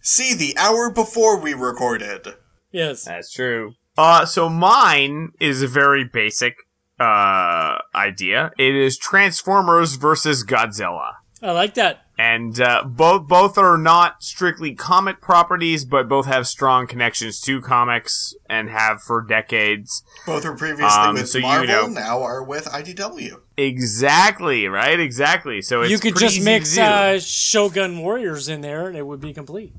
See 0.00 0.34
the 0.34 0.56
hour 0.58 0.90
before 0.90 1.38
we 1.38 1.54
recorded. 1.54 2.26
Yes. 2.72 3.04
That's 3.04 3.32
true. 3.32 3.74
Uh, 3.96 4.26
so 4.26 4.48
mine 4.48 5.30
is 5.40 5.62
a 5.62 5.68
very 5.68 6.04
basic 6.04 6.54
uh 6.98 7.78
idea. 7.94 8.52
It 8.58 8.74
is 8.74 8.96
Transformers 8.96 9.96
versus 9.96 10.44
Godzilla. 10.44 11.14
I 11.42 11.52
like 11.52 11.74
that. 11.74 12.03
And 12.18 12.60
uh, 12.60 12.84
both 12.86 13.26
both 13.26 13.58
are 13.58 13.76
not 13.76 14.22
strictly 14.22 14.74
comic 14.74 15.20
properties, 15.20 15.84
but 15.84 16.08
both 16.08 16.26
have 16.26 16.46
strong 16.46 16.86
connections 16.86 17.40
to 17.40 17.60
comics 17.60 18.34
and 18.48 18.68
have 18.70 19.02
for 19.02 19.20
decades. 19.22 20.02
Both 20.26 20.44
were 20.44 20.56
previously 20.56 20.86
Um, 20.86 21.14
with 21.14 21.28
so 21.28 21.38
you 21.38 21.44
Marvel, 21.44 21.66
know- 21.66 21.86
now 21.88 22.22
are 22.22 22.42
with 22.42 22.66
IDW. 22.66 23.40
Exactly 23.56 24.66
right, 24.68 24.98
exactly. 24.98 25.62
So 25.62 25.82
it's 25.82 25.90
you 25.90 25.98
could 25.98 26.16
just 26.16 26.42
mix 26.44 26.74
do. 26.74 26.82
uh, 26.82 27.18
Shogun 27.20 27.98
Warriors 27.98 28.48
in 28.48 28.60
there, 28.60 28.88
and 28.88 28.96
it 28.96 29.06
would 29.06 29.20
be 29.20 29.32
complete. 29.32 29.72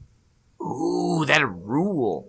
Ooh, 0.62 1.24
that 1.28 1.46
rule. 1.48 2.28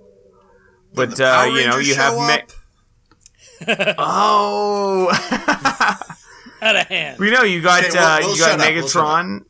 But 0.94 1.16
the 1.16 1.26
uh, 1.28 1.44
you 1.44 1.66
know, 1.66 1.76
Rangers 1.76 1.88
you 1.88 1.94
have 1.96 2.14
show 2.14 2.26
me- 2.26 3.74
oh. 3.98 5.08
Out 6.62 6.76
of 6.76 6.86
hand. 6.86 7.18
We 7.18 7.30
know 7.30 7.42
you 7.42 7.60
got 7.60 7.84
Okay, 7.84 7.90
we'll- 7.94 8.02
uh, 8.06 8.18
we'll 8.20 8.32
you 8.34 8.38
got 8.40 8.50
shut 8.50 8.60
up, 8.60 8.74
we'll 8.74 8.84
Megatron. 8.84 9.44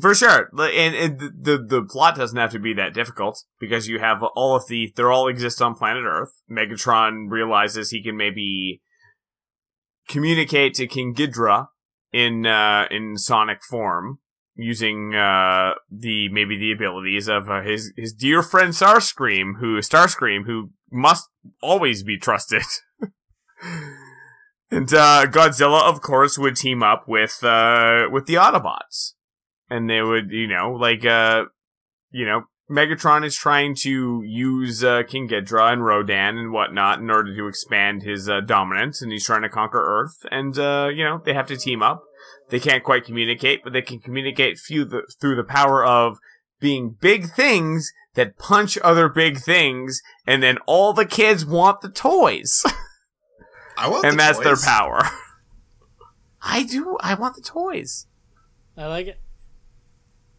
For 0.00 0.14
sure, 0.14 0.50
and, 0.58 0.94
and 0.94 1.20
the, 1.20 1.58
the 1.58 1.82
plot 1.82 2.16
doesn't 2.16 2.36
have 2.36 2.52
to 2.52 2.58
be 2.58 2.72
that 2.74 2.94
difficult 2.94 3.44
because 3.58 3.88
you 3.88 3.98
have 3.98 4.22
all 4.22 4.56
of 4.56 4.68
the 4.68 4.92
they 4.96 5.02
all 5.02 5.28
exist 5.28 5.60
on 5.60 5.74
planet 5.74 6.04
Earth. 6.04 6.32
Megatron 6.50 7.28
realizes 7.28 7.90
he 7.90 8.02
can 8.02 8.16
maybe 8.16 8.82
communicate 10.08 10.74
to 10.74 10.86
King 10.86 11.14
Ghidorah 11.14 11.68
in 12.12 12.46
uh, 12.46 12.86
in 12.90 13.16
sonic 13.16 13.62
form 13.68 14.20
using 14.54 15.14
uh, 15.14 15.74
the 15.90 16.28
maybe 16.30 16.56
the 16.56 16.72
abilities 16.72 17.28
of 17.28 17.50
uh, 17.50 17.62
his 17.62 17.92
his 17.96 18.12
dear 18.12 18.42
friend 18.42 18.72
Starscream, 18.72 19.58
who 19.58 19.78
Starscream, 19.78 20.46
who 20.46 20.70
must 20.90 21.28
always 21.60 22.02
be 22.02 22.16
trusted. 22.16 22.62
And 24.70 24.92
uh, 24.94 25.26
Godzilla, 25.26 25.82
of 25.82 26.00
course, 26.00 26.38
would 26.38 26.54
team 26.54 26.82
up 26.82 27.08
with 27.08 27.42
uh, 27.42 28.06
with 28.10 28.26
the 28.26 28.34
Autobots, 28.34 29.14
and 29.70 29.88
they 29.88 30.02
would, 30.02 30.30
you 30.30 30.48
know, 30.48 30.72
like, 30.72 31.04
uh, 31.04 31.44
you 32.10 32.26
know, 32.26 32.44
Megatron 32.70 33.24
is 33.24 33.34
trying 33.34 33.74
to 33.76 34.22
use 34.24 34.84
uh, 34.84 35.02
King 35.02 35.28
Ghidorah 35.28 35.72
and 35.72 35.84
Rodan 35.84 36.38
and 36.38 36.52
whatnot 36.52 37.00
in 37.00 37.10
order 37.10 37.34
to 37.34 37.48
expand 37.48 38.02
his 38.02 38.28
uh, 38.28 38.40
dominance, 38.40 39.02
and 39.02 39.10
he's 39.10 39.26
trying 39.26 39.42
to 39.42 39.48
conquer 39.48 39.82
Earth. 39.84 40.24
And 40.30 40.56
uh, 40.58 40.88
you 40.94 41.04
know, 41.04 41.20
they 41.24 41.34
have 41.34 41.48
to 41.48 41.56
team 41.56 41.82
up. 41.82 42.04
They 42.50 42.60
can't 42.60 42.84
quite 42.84 43.04
communicate, 43.04 43.64
but 43.64 43.72
they 43.72 43.82
can 43.82 43.98
communicate 43.98 44.58
through 44.58 44.84
the 44.86 45.02
through 45.20 45.36
the 45.36 45.44
power 45.44 45.84
of 45.84 46.18
being 46.60 46.96
big 47.00 47.30
things 47.30 47.92
that 48.14 48.38
punch 48.38 48.78
other 48.78 49.08
big 49.08 49.38
things, 49.38 50.00
and 50.26 50.42
then 50.42 50.58
all 50.66 50.92
the 50.92 51.06
kids 51.06 51.44
want 51.44 51.80
the 51.80 51.90
toys. 51.90 52.64
I 53.76 53.88
want 53.88 54.04
and 54.04 54.12
the 54.14 54.16
that's 54.18 54.38
their 54.38 54.56
power. 54.56 55.02
I 56.42 56.62
do. 56.62 56.96
I 57.00 57.14
want 57.14 57.34
the 57.34 57.42
toys, 57.42 58.06
I 58.76 58.86
like 58.86 59.08
it. 59.08 59.20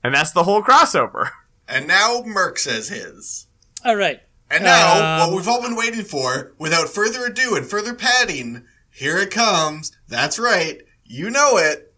And 0.04 0.14
that's 0.14 0.32
the 0.32 0.44
whole 0.44 0.62
crossover. 0.62 1.32
And 1.68 1.88
now 1.88 2.22
Merc 2.26 2.58
says 2.60 2.90
his. 2.90 3.48
All 3.86 3.96
right. 3.96 4.20
And 4.50 4.64
now, 4.64 5.24
Um, 5.24 5.30
what 5.30 5.38
we've 5.38 5.48
all 5.48 5.62
been 5.62 5.78
waiting 5.78 6.04
for, 6.04 6.54
without 6.58 6.90
further 6.90 7.26
ado 7.26 7.56
and 7.56 7.66
further 7.66 7.94
padding, 7.94 8.66
here 8.90 9.18
it 9.18 9.32
comes. 9.32 9.92
That's 10.10 10.38
right. 10.38 10.82
You 11.06 11.30
know 11.30 11.58
it. 11.58 11.94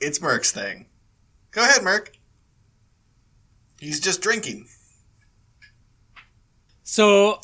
It's 0.00 0.20
Merc's 0.22 0.52
thing. 0.52 0.86
Go 1.50 1.62
ahead, 1.62 1.82
Merc. 1.82 2.12
He's 3.80 3.98
just 3.98 4.20
drinking. 4.22 4.68
So 6.82 7.40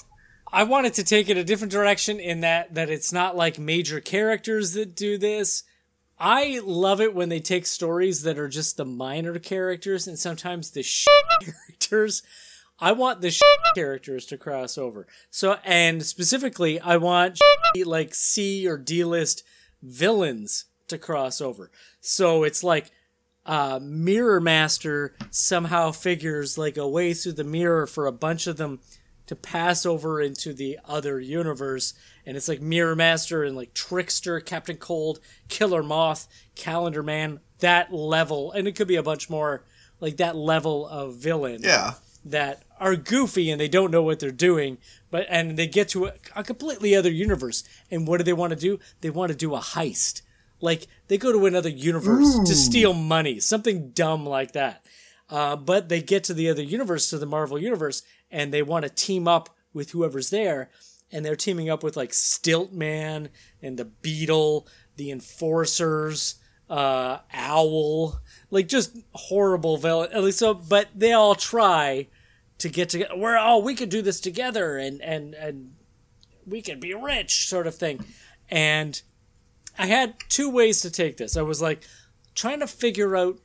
I 0.52 0.62
wanted 0.64 0.94
to 0.94 1.04
take 1.04 1.28
it 1.28 1.36
a 1.36 1.44
different 1.44 1.72
direction 1.72 2.20
in 2.20 2.40
that 2.40 2.74
that 2.74 2.90
it's 2.90 3.12
not 3.12 3.36
like 3.36 3.58
major 3.58 4.00
characters 4.00 4.72
that 4.74 4.94
do 4.94 5.18
this. 5.18 5.64
I 6.20 6.60
love 6.64 7.00
it 7.00 7.14
when 7.14 7.28
they 7.28 7.40
take 7.40 7.66
stories 7.66 8.22
that 8.22 8.38
are 8.38 8.48
just 8.48 8.76
the 8.76 8.84
minor 8.84 9.38
characters 9.38 10.06
and 10.06 10.18
sometimes 10.18 10.70
the 10.70 10.82
shit 10.82 11.08
characters. 11.40 12.22
I 12.80 12.92
want 12.92 13.20
the 13.20 13.30
shit 13.30 13.58
characters 13.74 14.26
to 14.26 14.38
cross 14.38 14.78
over. 14.78 15.06
So 15.30 15.58
and 15.64 16.04
specifically 16.04 16.80
I 16.80 16.96
want 16.96 17.40
like 17.84 18.14
C 18.14 18.66
or 18.66 18.76
D 18.76 19.04
list 19.04 19.44
villains 19.82 20.64
to 20.88 20.98
cross 20.98 21.40
over. 21.40 21.70
So 22.00 22.42
it's 22.44 22.64
like 22.64 22.90
uh, 23.46 23.80
Mirror 23.82 24.40
Master 24.40 25.14
somehow 25.30 25.92
figures 25.92 26.58
like 26.58 26.76
a 26.76 26.88
way 26.88 27.14
through 27.14 27.32
the 27.32 27.44
mirror 27.44 27.86
for 27.86 28.06
a 28.06 28.12
bunch 28.12 28.46
of 28.46 28.56
them 28.56 28.80
to 29.26 29.36
pass 29.36 29.86
over 29.86 30.20
into 30.20 30.52
the 30.52 30.78
other 30.84 31.20
universe. 31.20 31.94
And 32.28 32.36
it's 32.36 32.46
like 32.46 32.60
Mirror 32.60 32.96
Master 32.96 33.42
and 33.42 33.56
like 33.56 33.72
Trickster, 33.72 34.38
Captain 34.38 34.76
Cold, 34.76 35.18
Killer 35.48 35.82
Moth, 35.82 36.28
Calendar 36.54 37.02
Man, 37.02 37.40
that 37.60 37.90
level. 37.90 38.52
And 38.52 38.68
it 38.68 38.76
could 38.76 38.86
be 38.86 38.96
a 38.96 39.02
bunch 39.02 39.30
more 39.30 39.64
like 39.98 40.18
that 40.18 40.36
level 40.36 40.86
of 40.86 41.14
villain 41.16 41.62
Yeah. 41.62 41.94
that 42.26 42.64
are 42.78 42.96
goofy 42.96 43.50
and 43.50 43.58
they 43.58 43.66
don't 43.66 43.90
know 43.90 44.02
what 44.02 44.20
they're 44.20 44.30
doing, 44.30 44.76
but 45.10 45.24
and 45.30 45.56
they 45.56 45.66
get 45.66 45.88
to 45.88 46.04
a, 46.04 46.12
a 46.36 46.44
completely 46.44 46.94
other 46.94 47.10
universe. 47.10 47.64
And 47.90 48.06
what 48.06 48.18
do 48.18 48.24
they 48.24 48.34
want 48.34 48.50
to 48.52 48.58
do? 48.58 48.78
They 49.00 49.08
want 49.08 49.32
to 49.32 49.36
do 49.38 49.54
a 49.54 49.60
heist. 49.60 50.20
Like 50.60 50.86
they 51.06 51.16
go 51.16 51.32
to 51.32 51.46
another 51.46 51.70
universe 51.70 52.38
to 52.46 52.54
steal 52.54 52.92
money, 52.92 53.40
something 53.40 53.90
dumb 53.92 54.26
like 54.26 54.52
that. 54.52 54.84
Uh, 55.30 55.56
but 55.56 55.88
they 55.88 56.02
get 56.02 56.24
to 56.24 56.34
the 56.34 56.50
other 56.50 56.62
universe, 56.62 57.08
to 57.10 57.16
the 57.18 57.26
Marvel 57.26 57.58
universe, 57.58 58.02
and 58.30 58.52
they 58.52 58.62
want 58.62 58.82
to 58.84 58.90
team 58.90 59.26
up 59.26 59.48
with 59.72 59.92
whoever's 59.92 60.28
there. 60.30 60.68
And 61.10 61.24
they're 61.24 61.36
teaming 61.36 61.70
up 61.70 61.82
with 61.82 61.96
like 61.96 62.10
Stiltman 62.10 63.28
and 63.62 63.78
the 63.78 63.86
Beetle, 63.86 64.66
the 64.96 65.10
Enforcers, 65.10 66.36
uh, 66.68 67.18
Owl, 67.32 68.20
like 68.50 68.68
just 68.68 68.96
horrible 69.12 69.76
villain. 69.76 70.10
At 70.12 70.22
least 70.22 70.38
so, 70.38 70.54
but 70.54 70.88
they 70.94 71.12
all 71.12 71.34
try 71.34 72.08
to 72.58 72.68
get 72.68 72.90
together. 72.90 73.16
We're 73.16 73.38
oh, 73.38 73.58
we 73.58 73.74
could 73.74 73.88
do 73.88 74.02
this 74.02 74.20
together, 74.20 74.76
and 74.76 75.00
and 75.00 75.34
and 75.34 75.74
we 76.46 76.62
could 76.62 76.80
be 76.80 76.94
rich, 76.94 77.48
sort 77.48 77.66
of 77.66 77.74
thing. 77.74 78.04
And 78.50 79.00
I 79.78 79.86
had 79.86 80.14
two 80.28 80.50
ways 80.50 80.80
to 80.82 80.90
take 80.90 81.16
this. 81.16 81.36
I 81.36 81.42
was 81.42 81.62
like 81.62 81.84
trying 82.34 82.60
to 82.60 82.66
figure 82.66 83.16
out 83.16 83.38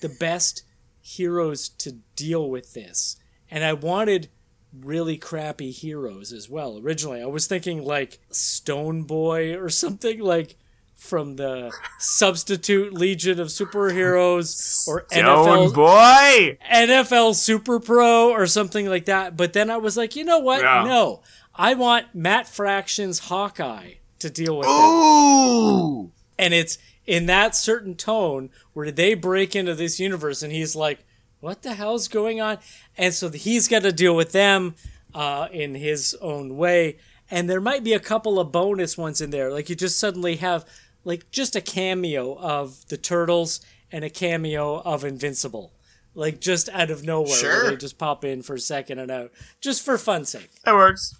the 0.00 0.08
best 0.08 0.62
heroes 1.00 1.68
to 1.68 1.92
deal 2.14 2.48
with 2.48 2.74
this, 2.74 3.16
and 3.50 3.64
I 3.64 3.72
wanted 3.72 4.28
really 4.72 5.16
crappy 5.16 5.70
heroes 5.70 6.32
as 6.32 6.48
well. 6.48 6.78
Originally, 6.78 7.22
I 7.22 7.26
was 7.26 7.46
thinking 7.46 7.84
like 7.84 8.18
Stone 8.30 9.02
Boy 9.02 9.56
or 9.56 9.68
something 9.68 10.20
like 10.20 10.56
from 10.96 11.36
the 11.36 11.72
Substitute 11.98 12.92
Legion 12.92 13.38
of 13.38 13.48
Superheroes 13.48 14.86
or 14.88 15.06
Stone 15.10 15.70
NFL 15.70 15.74
boy. 15.74 16.58
NFL 16.70 17.34
Super 17.34 17.78
Pro 17.80 18.30
or 18.30 18.46
something 18.46 18.88
like 18.88 19.06
that. 19.06 19.36
But 19.36 19.52
then 19.52 19.70
I 19.70 19.76
was 19.76 19.96
like, 19.96 20.16
you 20.16 20.24
know 20.24 20.40
what? 20.40 20.62
Yeah. 20.62 20.84
No, 20.84 21.22
I 21.54 21.74
want 21.74 22.14
Matt 22.14 22.48
Fraction's 22.48 23.20
Hawkeye 23.20 23.94
to 24.18 24.28
deal 24.30 24.58
with 24.58 24.66
it. 24.66 26.10
And 26.40 26.54
it's 26.54 26.78
in 27.06 27.26
that 27.26 27.56
certain 27.56 27.94
tone 27.94 28.50
where 28.74 28.90
they 28.90 29.14
break 29.14 29.56
into 29.56 29.74
this 29.74 29.98
universe 29.98 30.42
and 30.42 30.52
he's 30.52 30.76
like, 30.76 31.04
what 31.40 31.62
the 31.62 31.74
hell's 31.74 32.08
going 32.08 32.40
on? 32.40 32.58
And 32.96 33.14
so 33.14 33.30
he's 33.30 33.68
got 33.68 33.82
to 33.82 33.92
deal 33.92 34.14
with 34.14 34.32
them 34.32 34.74
uh, 35.14 35.48
in 35.52 35.74
his 35.74 36.16
own 36.20 36.56
way. 36.56 36.98
And 37.30 37.48
there 37.48 37.60
might 37.60 37.84
be 37.84 37.92
a 37.92 38.00
couple 38.00 38.40
of 38.40 38.52
bonus 38.52 38.96
ones 38.96 39.20
in 39.20 39.30
there. 39.30 39.52
Like 39.52 39.68
you 39.68 39.76
just 39.76 39.98
suddenly 39.98 40.36
have 40.36 40.64
like 41.04 41.30
just 41.30 41.54
a 41.54 41.60
cameo 41.60 42.36
of 42.38 42.86
the 42.88 42.96
Turtles 42.96 43.60
and 43.92 44.04
a 44.04 44.10
cameo 44.10 44.80
of 44.80 45.04
Invincible. 45.04 45.72
Like 46.14 46.40
just 46.40 46.68
out 46.70 46.90
of 46.90 47.04
nowhere. 47.04 47.36
Sure. 47.36 47.70
They 47.70 47.76
just 47.76 47.98
pop 47.98 48.24
in 48.24 48.42
for 48.42 48.54
a 48.54 48.60
second 48.60 48.98
and 48.98 49.10
out. 49.10 49.30
Just 49.60 49.84
for 49.84 49.98
fun's 49.98 50.30
sake. 50.30 50.50
That 50.64 50.74
works. 50.74 51.14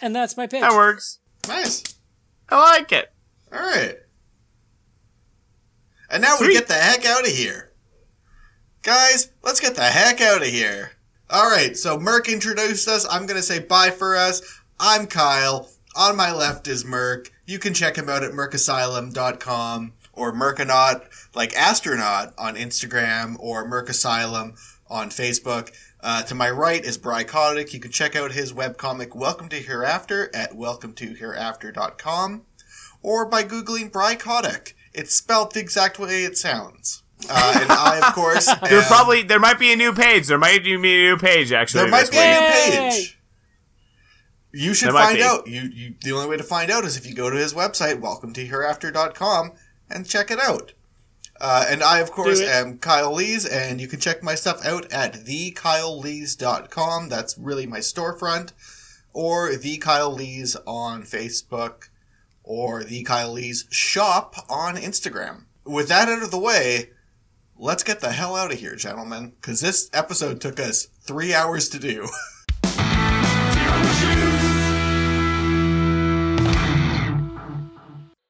And 0.00 0.14
that's 0.14 0.36
my 0.36 0.46
pitch. 0.46 0.60
That 0.60 0.72
works. 0.72 1.18
Nice. 1.48 1.82
I 2.48 2.60
like 2.60 2.92
it. 2.92 3.10
All 3.52 3.58
right. 3.58 3.96
And 6.10 6.22
now 6.22 6.36
we 6.40 6.52
get 6.52 6.68
the 6.68 6.74
heck 6.74 7.04
out 7.06 7.26
of 7.26 7.32
here. 7.32 7.72
Guys, 8.84 9.30
let's 9.42 9.60
get 9.60 9.76
the 9.76 9.82
heck 9.82 10.20
out 10.20 10.42
of 10.42 10.48
here. 10.48 10.92
All 11.30 11.48
right, 11.48 11.74
so 11.74 11.98
Merc 11.98 12.28
introduced 12.28 12.86
us. 12.86 13.06
I'm 13.10 13.24
going 13.24 13.38
to 13.38 13.42
say 13.42 13.58
bye 13.58 13.88
for 13.88 14.14
us. 14.14 14.60
I'm 14.78 15.06
Kyle. 15.06 15.70
On 15.96 16.14
my 16.14 16.30
left 16.30 16.68
is 16.68 16.84
Merc. 16.84 17.32
You 17.46 17.58
can 17.58 17.72
check 17.72 17.96
him 17.96 18.10
out 18.10 18.22
at 18.22 18.32
mercasylum.com 18.32 19.94
or 20.12 20.34
Mercanaut, 20.34 21.06
like 21.34 21.56
astronaut, 21.56 22.34
on 22.36 22.56
Instagram 22.56 23.36
or 23.38 23.66
Merc 23.66 23.88
Asylum 23.88 24.52
on 24.90 25.08
Facebook. 25.08 25.74
Uh, 26.02 26.22
to 26.24 26.34
my 26.34 26.50
right 26.50 26.84
is 26.84 26.98
Bry 26.98 27.24
Kotick. 27.24 27.72
You 27.72 27.80
can 27.80 27.90
check 27.90 28.14
out 28.14 28.32
his 28.32 28.52
webcomic 28.52 29.14
Welcome 29.14 29.48
to 29.48 29.62
Hereafter 29.62 30.30
at 30.34 30.52
welcometohereafter.com 30.52 32.42
or 33.02 33.24
by 33.24 33.44
Googling 33.44 33.90
Bry 33.90 34.14
Kotick. 34.14 34.76
It's 34.92 35.16
spelled 35.16 35.54
the 35.54 35.60
exact 35.60 35.98
way 35.98 36.24
it 36.24 36.36
sounds. 36.36 37.03
Uh, 37.28 37.58
and 37.62 37.70
I, 37.72 38.00
of 38.06 38.14
course, 38.14 38.46
There 38.68 38.82
probably 38.82 39.22
there 39.22 39.40
might 39.40 39.58
be 39.58 39.72
a 39.72 39.76
new 39.76 39.92
page. 39.92 40.26
There 40.26 40.38
might 40.38 40.62
be 40.64 40.74
a 40.74 40.78
new 40.78 41.16
page 41.16 41.52
actually. 41.52 41.82
there 41.82 41.90
might 41.90 42.10
be 42.10 42.16
week. 42.18 42.26
a 42.26 42.40
new 42.40 42.90
page. 42.90 43.18
You 44.52 44.74
should 44.74 44.86
There 44.88 44.92
might 44.94 45.04
find 45.06 45.16
be. 45.18 45.22
out. 45.24 45.46
You, 45.48 45.62
you, 45.62 45.94
the 46.02 46.12
only 46.12 46.28
way 46.28 46.36
to 46.36 46.42
find 46.44 46.70
out 46.70 46.84
is 46.84 46.96
if 46.96 47.06
you 47.08 47.14
go 47.14 47.28
to 47.30 47.36
his 47.36 47.54
website, 47.54 48.00
welcometohereafter.com, 48.00 49.52
and 49.90 50.06
check 50.08 50.30
it 50.30 50.38
out. 50.38 50.74
Uh, 51.40 51.66
and 51.68 51.82
I, 51.82 51.98
of 51.98 52.12
course, 52.12 52.40
am 52.40 52.78
Kyle 52.78 53.12
Lees, 53.12 53.44
and 53.46 53.80
you 53.80 53.88
can 53.88 53.98
check 53.98 54.22
my 54.22 54.36
stuff 54.36 54.64
out 54.64 54.90
at 54.92 55.14
thekylelees.com. 55.14 57.08
That's 57.08 57.36
really 57.38 57.66
my 57.66 57.78
storefront. 57.80 58.52
Or 59.12 59.54
The 59.54 59.76
Kyle 59.78 60.12
Lees 60.12 60.56
on 60.66 61.02
Facebook, 61.02 61.88
or 62.44 62.84
The 62.84 63.02
Kyle 63.04 63.32
Lees 63.32 63.66
Shop 63.70 64.36
on 64.48 64.76
Instagram. 64.76 65.44
With 65.64 65.88
that 65.88 66.08
out 66.08 66.22
of 66.22 66.30
the 66.30 66.38
way, 66.38 66.90
let's 67.58 67.82
get 67.82 68.00
the 68.00 68.12
hell 68.12 68.36
out 68.36 68.52
of 68.52 68.58
here, 68.58 68.76
gentlemen, 68.76 69.32
because 69.40 69.60
this 69.60 69.90
episode 69.92 70.40
took 70.40 70.60
us 70.60 70.86
three 71.02 71.34
hours 71.34 71.68
to 71.70 71.78
do. 71.78 72.08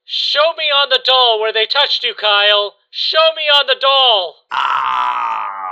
Show 0.04 0.52
me 0.56 0.64
on 0.64 0.88
the 0.90 1.00
doll 1.04 1.40
where 1.40 1.52
they 1.52 1.66
touched 1.66 2.04
you, 2.04 2.14
Kyle. 2.14 2.74
Show 2.90 3.30
me 3.36 3.42
on 3.44 3.66
the 3.66 3.76
doll. 3.80 4.36
Ah. 4.52 5.63